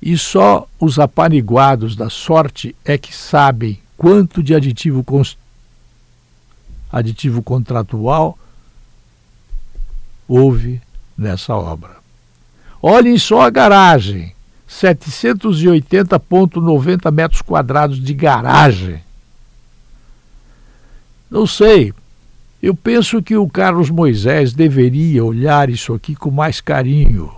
e 0.00 0.16
só 0.16 0.66
os 0.80 0.98
apaniguados 0.98 1.94
da 1.94 2.08
sorte 2.08 2.74
é 2.84 2.96
que 2.96 3.14
sabem 3.14 3.78
quanto 3.98 4.42
de 4.42 4.54
aditivo, 4.54 5.04
aditivo 6.90 7.42
contratual 7.42 8.38
houve 10.26 10.80
nessa 11.16 11.54
obra. 11.54 11.92
Olhem 12.82 13.16
só 13.18 13.42
a 13.42 13.50
garagem: 13.50 14.32
780,90 14.68 17.12
metros 17.12 17.42
quadrados 17.42 18.02
de 18.02 18.14
garagem. 18.14 19.00
Não 21.30 21.46
sei, 21.46 21.92
eu 22.62 22.74
penso 22.74 23.22
que 23.22 23.36
o 23.36 23.48
Carlos 23.48 23.90
Moisés 23.90 24.52
deveria 24.52 25.24
olhar 25.24 25.70
isso 25.70 25.94
aqui 25.94 26.14
com 26.14 26.30
mais 26.30 26.60
carinho 26.60 27.32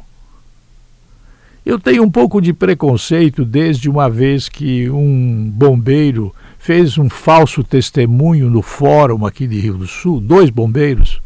eu 1.67 1.81
tenho 1.81 2.05
um 2.05 2.11
pouco 2.11 2.41
de 2.41 2.53
preconceito 2.53 3.45
desde 3.45 3.91
uma 3.91 4.09
vez 4.09 4.49
que 4.49 4.89
um 4.89 5.51
bombeiro 5.53 6.33
fez 6.61 6.97
um 6.97 7.11
falso 7.11 7.65
testemunho 7.65 8.49
no 8.49 8.63
fórum 8.63 9.27
aqui 9.27 9.49
de 9.49 9.59
Rio 9.59 9.79
do 9.79 9.87
Sul, 9.89 10.21
dois 10.21 10.49
bombeiros. 10.49 11.21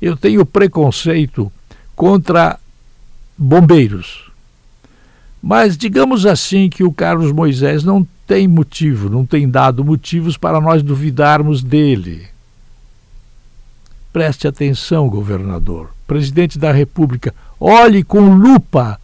Eu 0.00 0.14
tenho 0.14 0.44
preconceito 0.44 1.50
contra 1.98 2.60
bombeiros. 3.36 4.30
Mas 5.42 5.76
digamos 5.76 6.24
assim 6.24 6.70
que 6.70 6.84
o 6.84 6.92
Carlos 6.92 7.32
Moisés 7.32 7.82
não 7.82 8.06
tem 8.24 8.46
motivo, 8.46 9.10
não 9.10 9.26
tem 9.26 9.50
dado 9.50 9.84
motivos 9.84 10.36
para 10.36 10.60
nós 10.60 10.80
duvidarmos 10.80 11.60
dele. 11.60 12.28
Preste 14.12 14.46
atenção, 14.46 15.08
governador, 15.08 15.90
presidente 16.06 16.56
da 16.56 16.70
República, 16.70 17.34
olhe 17.58 18.04
com 18.04 18.32
lupa 18.32 19.00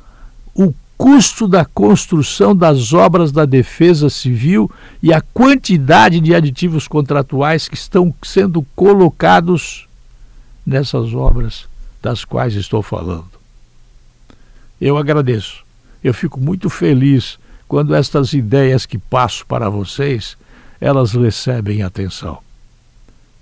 o 0.55 0.73
custo 0.97 1.49
da 1.49 1.65
construção 1.65 2.55
das 2.55 2.93
obras 2.93 3.33
da 3.33 3.45
Defesa 3.45 4.09
Civil 4.09 4.71
e 5.03 5.13
a 5.13 5.21
quantidade 5.21 6.21
de 6.21 6.33
aditivos 6.33 6.87
contratuais 6.87 7.67
que 7.67 7.75
estão 7.75 8.15
sendo 8.23 8.65
colocados 8.77 9.89
nessas 10.65 11.13
obras 11.13 11.74
das 12.05 12.23
quais 12.23 12.55
estou 12.55 12.83
falando. 12.83 13.31
Eu 14.79 14.99
agradeço. 14.99 15.65
Eu 16.03 16.13
fico 16.13 16.39
muito 16.39 16.69
feliz 16.69 17.39
quando 17.67 17.95
estas 17.95 18.35
ideias 18.35 18.85
que 18.85 18.99
passo 18.99 19.47
para 19.47 19.71
vocês, 19.71 20.37
elas 20.79 21.13
recebem 21.13 21.83
atenção. 21.83 22.41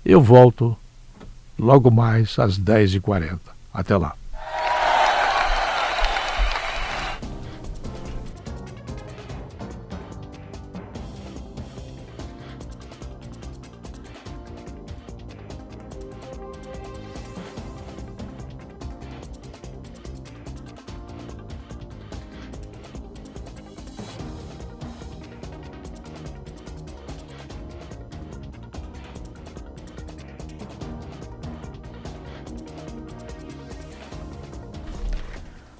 Eu 0.05 0.21
volto 0.21 0.77
logo 1.59 1.91
mais 1.91 2.39
às 2.39 2.57
10h40. 2.57 3.37
Até 3.73 3.97
lá. 3.97 4.15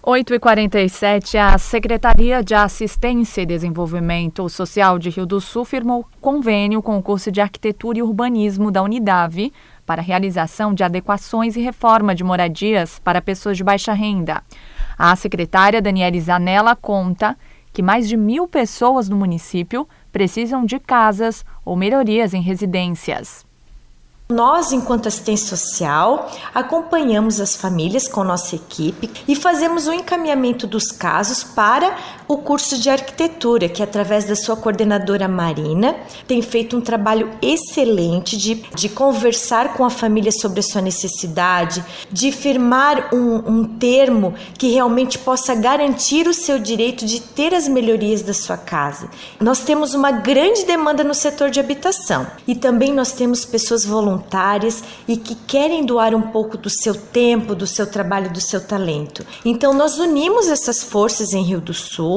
8 0.06 0.34
e 0.34 0.39
47 0.39 1.38
a 1.38 1.58
Secretaria 1.58 2.43
de 2.43 2.54
Assistência 2.54 3.41
e 3.41 3.45
Desenvolvimento 3.45 4.49
Social 4.49 4.99
de 4.99 5.10
Rio 5.10 5.26
do 5.26 5.39
Sul 5.39 5.64
firmou 5.64 6.06
convênio 6.20 6.82
com 6.82 6.97
o 6.97 7.01
curso 7.01 7.32
de 7.32 7.39
Arquitetura 7.39 7.99
e 7.99 8.01
Urbanismo 8.01 8.70
da 8.70 8.84
Unidade 8.84 9.54
para 9.86 10.01
realização 10.01 10.74
de 10.74 10.84
adequações 10.84 11.56
e 11.56 11.62
reforma 11.62 12.14
de 12.14 12.22
moradias 12.22 12.99
para 12.99 13.22
pessoas 13.22 13.56
de 13.56 13.64
baixa 13.64 13.93
renda. 13.93 14.43
A 14.97 15.16
secretária 15.16 15.82
Daniela 15.82 16.20
Zanella 16.20 16.76
conta 16.76 17.38
que 17.72 17.82
mais 17.82 18.06
de 18.06 18.18
mil 18.18 18.45
pessoas 18.45 19.08
no 19.08 19.16
município 19.16 19.88
precisam 20.12 20.66
de 20.66 20.80
casas 20.80 21.45
ou 21.64 21.78
melhorias 21.78 22.34
em 22.34 22.41
residências. 22.41 23.45
Nós, 24.30 24.72
enquanto 24.72 25.08
assistência 25.08 25.56
social, 25.56 26.32
acompanhamos 26.56 27.42
as 27.42 27.56
famílias 27.56 28.08
com 28.08 28.24
nossa 28.24 28.56
equipe 28.56 29.12
e 29.28 29.36
fazemos 29.36 29.86
o 29.86 29.94
encaminhamento 29.94 30.66
dos 30.66 30.92
casos 30.92 31.44
para 31.44 31.96
o 32.28 32.38
curso 32.38 32.80
de 32.80 32.90
arquitetura, 32.90 33.68
que 33.68 33.84
através 33.84 34.26
da 34.26 34.36
sua 34.36 34.56
coordenadora 34.56 35.28
Marina 35.28 35.96
tem 36.28 36.42
feito 36.42 36.78
um 36.78 36.82
trabalho 36.82 37.30
excelente 37.42 38.38
de, 38.38 38.56
de 38.74 38.90
conversar 38.90 39.74
com 39.74 39.84
a 39.84 39.90
família 39.90 40.32
sobre 40.32 40.60
a 40.60 40.64
sua 40.64 40.82
necessidade, 40.82 41.84
de 42.12 42.32
firmar 42.32 43.14
um, 43.14 43.36
um 43.50 43.64
termo 43.66 44.34
que 44.58 44.70
realmente 44.70 45.20
possa 45.20 45.54
garantir 45.54 46.28
o 46.28 46.34
seu 46.34 46.58
direito 46.60 47.06
de 47.06 47.20
ter 47.20 47.54
as 47.54 47.68
melhorias 47.68 48.22
da 48.22 48.34
sua 48.34 48.58
casa. 48.58 49.10
Nós 49.40 49.60
temos 49.60 49.94
uma 49.94 50.12
grande 50.12 50.66
demanda 50.66 51.04
no 51.04 51.14
setor 51.14 51.50
de 51.50 51.60
habitação 51.60 52.26
e 52.48 52.56
também 52.56 52.94
nós 52.94 53.12
temos 53.12 53.44
pessoas 53.46 53.86
voluntárias 53.86 54.84
e 55.08 55.18
que 55.18 55.36
querem 55.36 55.86
doar 55.86 56.16
um 56.16 56.22
pouco 56.22 56.58
do 56.58 56.70
seu 56.70 56.96
tempo, 56.96 57.54
do 57.54 57.68
seu 57.68 57.86
trabalho, 57.86 58.32
do 58.32 58.42
seu 58.42 58.62
talento. 58.66 59.26
Então 59.44 59.74
nós 59.74 59.98
unimos 59.98 60.48
essas 60.48 60.82
forças 60.84 61.34
em 61.34 61.44
Rio 61.44 61.60
do 61.60 61.74
Sul 61.74 62.12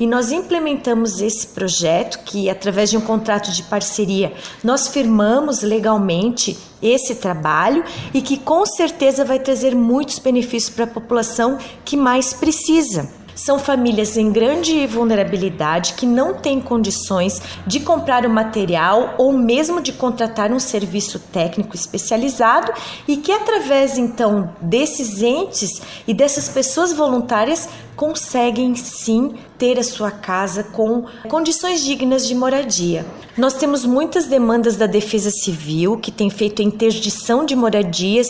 e 0.00 0.06
nós 0.06 0.32
implementamos 0.32 1.20
esse 1.20 1.48
projeto 1.48 2.20
que 2.24 2.50
através 2.50 2.90
de 2.90 2.96
um 2.96 3.00
contrato 3.00 3.52
de 3.52 3.62
parceria 3.62 4.32
nós 4.62 4.88
firmamos 4.88 5.62
legalmente 5.62 6.56
esse 6.82 7.14
trabalho 7.16 7.84
e 8.12 8.20
que 8.20 8.36
com 8.36 8.64
certeza 8.66 9.24
vai 9.24 9.38
trazer 9.38 9.74
muitos 9.74 10.18
benefícios 10.18 10.74
para 10.74 10.84
a 10.84 10.88
população 10.88 11.58
que 11.84 11.96
mais 11.96 12.32
precisa. 12.32 13.08
São 13.36 13.58
famílias 13.58 14.16
em 14.16 14.32
grande 14.32 14.86
vulnerabilidade 14.86 15.92
que 15.92 16.06
não 16.06 16.32
têm 16.32 16.58
condições 16.58 17.42
de 17.66 17.80
comprar 17.80 18.24
o 18.24 18.30
material 18.30 19.14
ou 19.18 19.30
mesmo 19.30 19.82
de 19.82 19.92
contratar 19.92 20.50
um 20.50 20.58
serviço 20.58 21.18
técnico 21.18 21.76
especializado 21.76 22.72
e 23.06 23.18
que, 23.18 23.30
através 23.30 23.98
então 23.98 24.54
desses 24.58 25.20
entes 25.20 25.82
e 26.08 26.14
dessas 26.14 26.48
pessoas 26.48 26.94
voluntárias, 26.94 27.68
conseguem 27.96 28.74
sim 28.74 29.34
ter 29.58 29.78
a 29.78 29.82
sua 29.82 30.10
casa 30.10 30.62
com 30.62 31.06
condições 31.28 31.82
dignas 31.82 32.28
de 32.28 32.34
moradia. 32.34 33.06
Nós 33.36 33.54
temos 33.54 33.84
muitas 33.84 34.26
demandas 34.26 34.76
da 34.76 34.86
Defesa 34.86 35.30
Civil 35.30 35.96
que 35.96 36.12
tem 36.12 36.30
feito 36.30 36.62
interdição 36.62 37.44
de 37.44 37.56
moradias 37.56 38.28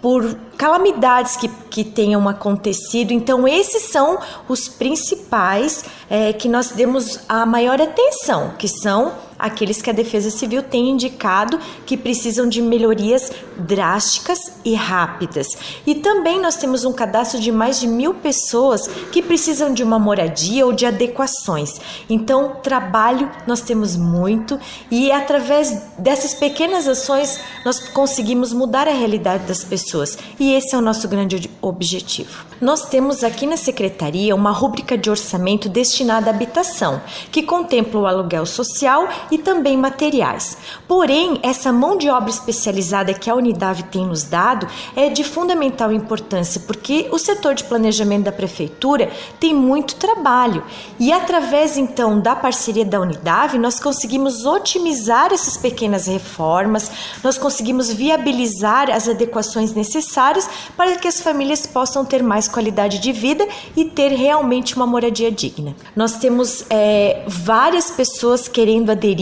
por 0.00 0.36
calamidades 0.56 1.36
que, 1.36 1.48
que 1.70 1.84
tenham 1.84 2.28
acontecido. 2.28 3.12
Então, 3.12 3.46
esses 3.48 3.82
são 3.82 4.18
os 4.48 4.68
principais 4.68 5.84
é, 6.08 6.32
que 6.32 6.48
nós 6.48 6.70
demos 6.70 7.20
a 7.28 7.44
maior 7.44 7.80
atenção, 7.80 8.52
que 8.56 8.68
são 8.68 9.12
aqueles 9.38 9.80
que 9.80 9.90
a 9.90 9.92
Defesa 9.92 10.30
Civil 10.30 10.62
tem 10.62 10.90
indicado 10.90 11.58
que 11.86 11.96
precisam 11.96 12.48
de 12.48 12.60
melhorias 12.60 13.30
drásticas 13.58 14.52
e 14.64 14.74
rápidas. 14.74 15.46
E 15.86 15.94
também 15.94 16.40
nós 16.40 16.56
temos 16.56 16.84
um 16.84 16.92
cadastro 16.92 17.40
de 17.40 17.52
mais 17.52 17.78
de 17.78 17.86
mil 17.86 18.14
pessoas 18.14 18.88
que 19.12 19.22
precisam 19.22 19.72
de 19.72 19.82
uma 19.82 19.98
moradia 19.98 20.66
ou 20.66 20.72
de 20.72 20.86
adequações. 20.86 21.80
Então, 22.08 22.56
trabalho 22.62 23.30
nós 23.46 23.60
temos 23.60 23.96
muito 23.96 24.58
e 24.90 25.10
através 25.12 25.70
dessas 25.98 26.34
pequenas 26.34 26.88
ações 26.88 27.40
nós 27.64 27.78
conseguimos 27.78 28.52
mudar 28.52 28.88
a 28.88 28.92
realidade 28.92 29.44
das 29.44 29.62
pessoas. 29.62 30.18
E 30.38 30.54
esse 30.54 30.74
é 30.74 30.78
o 30.78 30.82
nosso 30.82 31.08
grande 31.08 31.50
objetivo. 31.62 32.46
Nós 32.60 32.88
temos 32.88 33.22
aqui 33.22 33.46
na 33.46 33.56
secretaria 33.56 34.34
uma 34.34 34.50
rúbrica 34.50 34.98
de 34.98 35.08
orçamento 35.08 35.68
destinada 35.68 36.30
à 36.30 36.34
habitação, 36.34 37.00
que 37.30 37.42
contempla 37.42 38.00
o 38.00 38.06
aluguel 38.06 38.44
social 38.46 39.08
e 39.30 39.38
também 39.38 39.76
materiais. 39.76 40.56
Porém, 40.86 41.38
essa 41.42 41.72
mão 41.72 41.96
de 41.96 42.08
obra 42.08 42.30
especializada 42.30 43.14
que 43.14 43.30
a 43.30 43.34
Unidade 43.34 43.84
tem 43.84 44.06
nos 44.06 44.22
dado 44.22 44.66
é 44.96 45.08
de 45.08 45.24
fundamental 45.24 45.92
importância, 45.92 46.60
porque 46.66 47.08
o 47.12 47.18
setor 47.18 47.54
de 47.54 47.64
planejamento 47.64 48.24
da 48.24 48.32
prefeitura 48.32 49.10
tem 49.38 49.54
muito 49.54 49.96
trabalho 49.96 50.62
e 50.98 51.12
através 51.12 51.76
então 51.76 52.20
da 52.20 52.34
parceria 52.34 52.84
da 52.84 53.00
Unidade, 53.00 53.58
nós 53.58 53.78
conseguimos 53.78 54.44
otimizar 54.44 55.32
essas 55.32 55.56
pequenas 55.56 56.06
reformas, 56.06 56.90
nós 57.22 57.36
conseguimos 57.36 57.92
viabilizar 57.92 58.90
as 58.90 59.08
adequações 59.08 59.72
necessárias 59.72 60.48
para 60.76 60.96
que 60.96 61.08
as 61.08 61.20
famílias 61.20 61.66
possam 61.66 62.04
ter 62.04 62.22
mais 62.22 62.48
qualidade 62.48 62.98
de 62.98 63.12
vida 63.12 63.46
e 63.76 63.84
ter 63.84 64.12
realmente 64.12 64.76
uma 64.76 64.86
moradia 64.86 65.30
digna. 65.30 65.74
Nós 65.94 66.16
temos 66.16 66.64
é, 66.70 67.24
várias 67.26 67.90
pessoas 67.90 68.48
querendo 68.48 68.90
aderir 68.90 69.17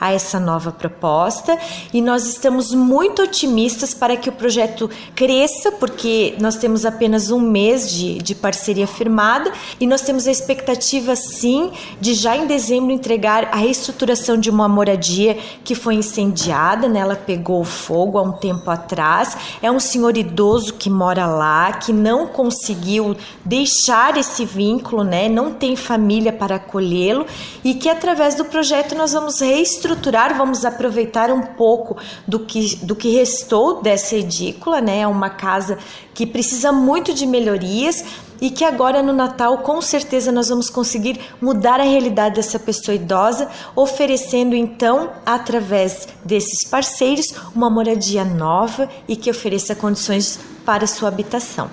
a 0.00 0.12
essa 0.12 0.38
nova 0.38 0.70
proposta 0.70 1.58
e 1.92 2.00
nós 2.00 2.26
estamos 2.26 2.72
muito 2.72 3.22
otimistas 3.22 3.92
para 3.92 4.16
que 4.16 4.28
o 4.28 4.32
projeto 4.32 4.88
cresça, 5.14 5.72
porque 5.72 6.34
nós 6.40 6.56
temos 6.56 6.86
apenas 6.86 7.30
um 7.30 7.40
mês 7.40 7.90
de, 7.90 8.18
de 8.18 8.34
parceria 8.34 8.86
firmada 8.86 9.52
e 9.78 9.86
nós 9.86 10.02
temos 10.02 10.26
a 10.26 10.30
expectativa, 10.30 11.16
sim, 11.16 11.72
de 12.00 12.14
já 12.14 12.36
em 12.36 12.46
dezembro 12.46 12.92
entregar 12.92 13.48
a 13.52 13.56
reestruturação 13.56 14.38
de 14.38 14.48
uma 14.48 14.68
moradia 14.68 15.36
que 15.64 15.74
foi 15.74 15.94
incendiada, 15.94 16.88
né? 16.88 17.00
ela 17.00 17.16
pegou 17.16 17.64
fogo 17.64 18.18
há 18.18 18.22
um 18.22 18.32
tempo 18.32 18.70
atrás. 18.70 19.36
É 19.60 19.70
um 19.70 19.80
senhor 19.80 20.16
idoso 20.16 20.74
que 20.74 20.88
mora 20.88 21.26
lá, 21.26 21.72
que 21.72 21.92
não 21.92 22.26
conseguiu 22.26 23.16
deixar 23.44 24.16
esse 24.16 24.44
vínculo, 24.44 25.02
né? 25.02 25.28
não 25.28 25.52
tem 25.52 25.74
família 25.76 26.32
para 26.32 26.56
acolhê-lo 26.56 27.26
e 27.64 27.74
que 27.74 27.88
através 27.88 28.34
do 28.34 28.44
projeto 28.44 28.94
nós 28.94 29.12
vamos 29.12 29.39
reestruturar, 29.40 30.36
vamos 30.36 30.64
aproveitar 30.64 31.30
um 31.30 31.42
pouco 31.42 31.96
do 32.26 32.40
que, 32.40 32.76
do 32.84 32.94
que 32.94 33.10
restou 33.10 33.82
dessa 33.82 34.16
edícula, 34.16 34.80
né? 34.80 35.00
É 35.00 35.06
uma 35.06 35.30
casa 35.30 35.78
que 36.14 36.26
precisa 36.26 36.72
muito 36.72 37.12
de 37.12 37.26
melhorias 37.26 38.04
e 38.40 38.50
que 38.50 38.64
agora 38.64 39.02
no 39.02 39.12
Natal 39.12 39.58
com 39.58 39.80
certeza 39.82 40.32
nós 40.32 40.48
vamos 40.48 40.70
conseguir 40.70 41.20
mudar 41.40 41.80
a 41.80 41.84
realidade 41.84 42.36
dessa 42.36 42.58
pessoa 42.58 42.94
idosa, 42.94 43.48
oferecendo 43.76 44.56
então, 44.56 45.10
através 45.26 46.08
desses 46.24 46.66
parceiros, 46.68 47.34
uma 47.54 47.68
moradia 47.68 48.24
nova 48.24 48.88
e 49.06 49.14
que 49.16 49.30
ofereça 49.30 49.74
condições 49.74 50.38
para 50.64 50.86
sua 50.86 51.08
habitação. 51.08 51.70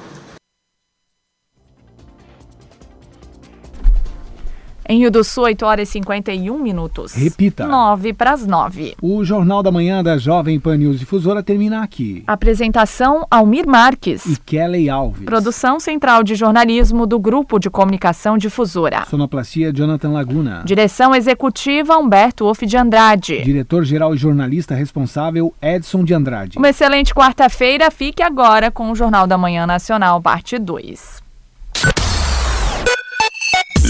Em 4.90 5.00
Rio 5.00 5.12
do 5.12 5.22
Sul, 5.22 5.44
8 5.44 5.66
horas 5.66 5.90
e 5.90 5.92
51 5.92 6.58
minutos. 6.58 7.14
Repita. 7.14 7.68
9 7.68 8.14
para 8.14 8.32
as 8.32 8.48
9. 8.48 8.96
O 9.02 9.22
Jornal 9.26 9.62
da 9.62 9.70
Manhã 9.70 10.02
da 10.02 10.18
Jovem 10.18 10.58
Pan 10.62 10.78
News 10.78 10.98
Difusora 10.98 11.44
termina 11.44 11.84
aqui. 11.84 12.24
Apresentação 12.26 13.28
Almir 13.30 13.68
Marques. 13.68 14.26
E 14.26 14.38
Kelly 14.38 14.90
Alves. 14.90 15.26
Produção 15.26 15.78
Central 15.78 16.24
de 16.24 16.36
Jornalismo 16.36 17.06
do 17.06 17.20
Grupo 17.20 17.60
de 17.60 17.70
Comunicação 17.70 18.38
Difusora. 18.38 19.06
Sonoplastia 19.10 19.74
Jonathan 19.74 20.12
Laguna. 20.12 20.64
Direção 20.66 21.14
Executiva 21.14 21.98
Humberto 21.98 22.46
Wolff 22.46 22.66
de 22.66 22.78
Andrade. 22.78 23.44
Diretor-Geral 23.44 24.16
e 24.16 24.18
Jornalista 24.18 24.74
Responsável 24.74 25.54
Edson 25.62 26.06
de 26.06 26.14
Andrade. 26.14 26.58
Uma 26.58 26.70
excelente 26.70 27.14
quarta-feira. 27.14 27.92
Fique 27.92 28.24
agora 28.24 28.72
com 28.72 28.90
o 28.90 28.96
Jornal 28.96 29.28
da 29.28 29.38
Manhã 29.38 29.68
Nacional, 29.68 30.22
parte 30.22 30.58
2. 30.58 31.26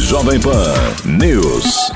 Jovem 0.07 0.39
Pan 0.39 0.95
News. 1.03 1.87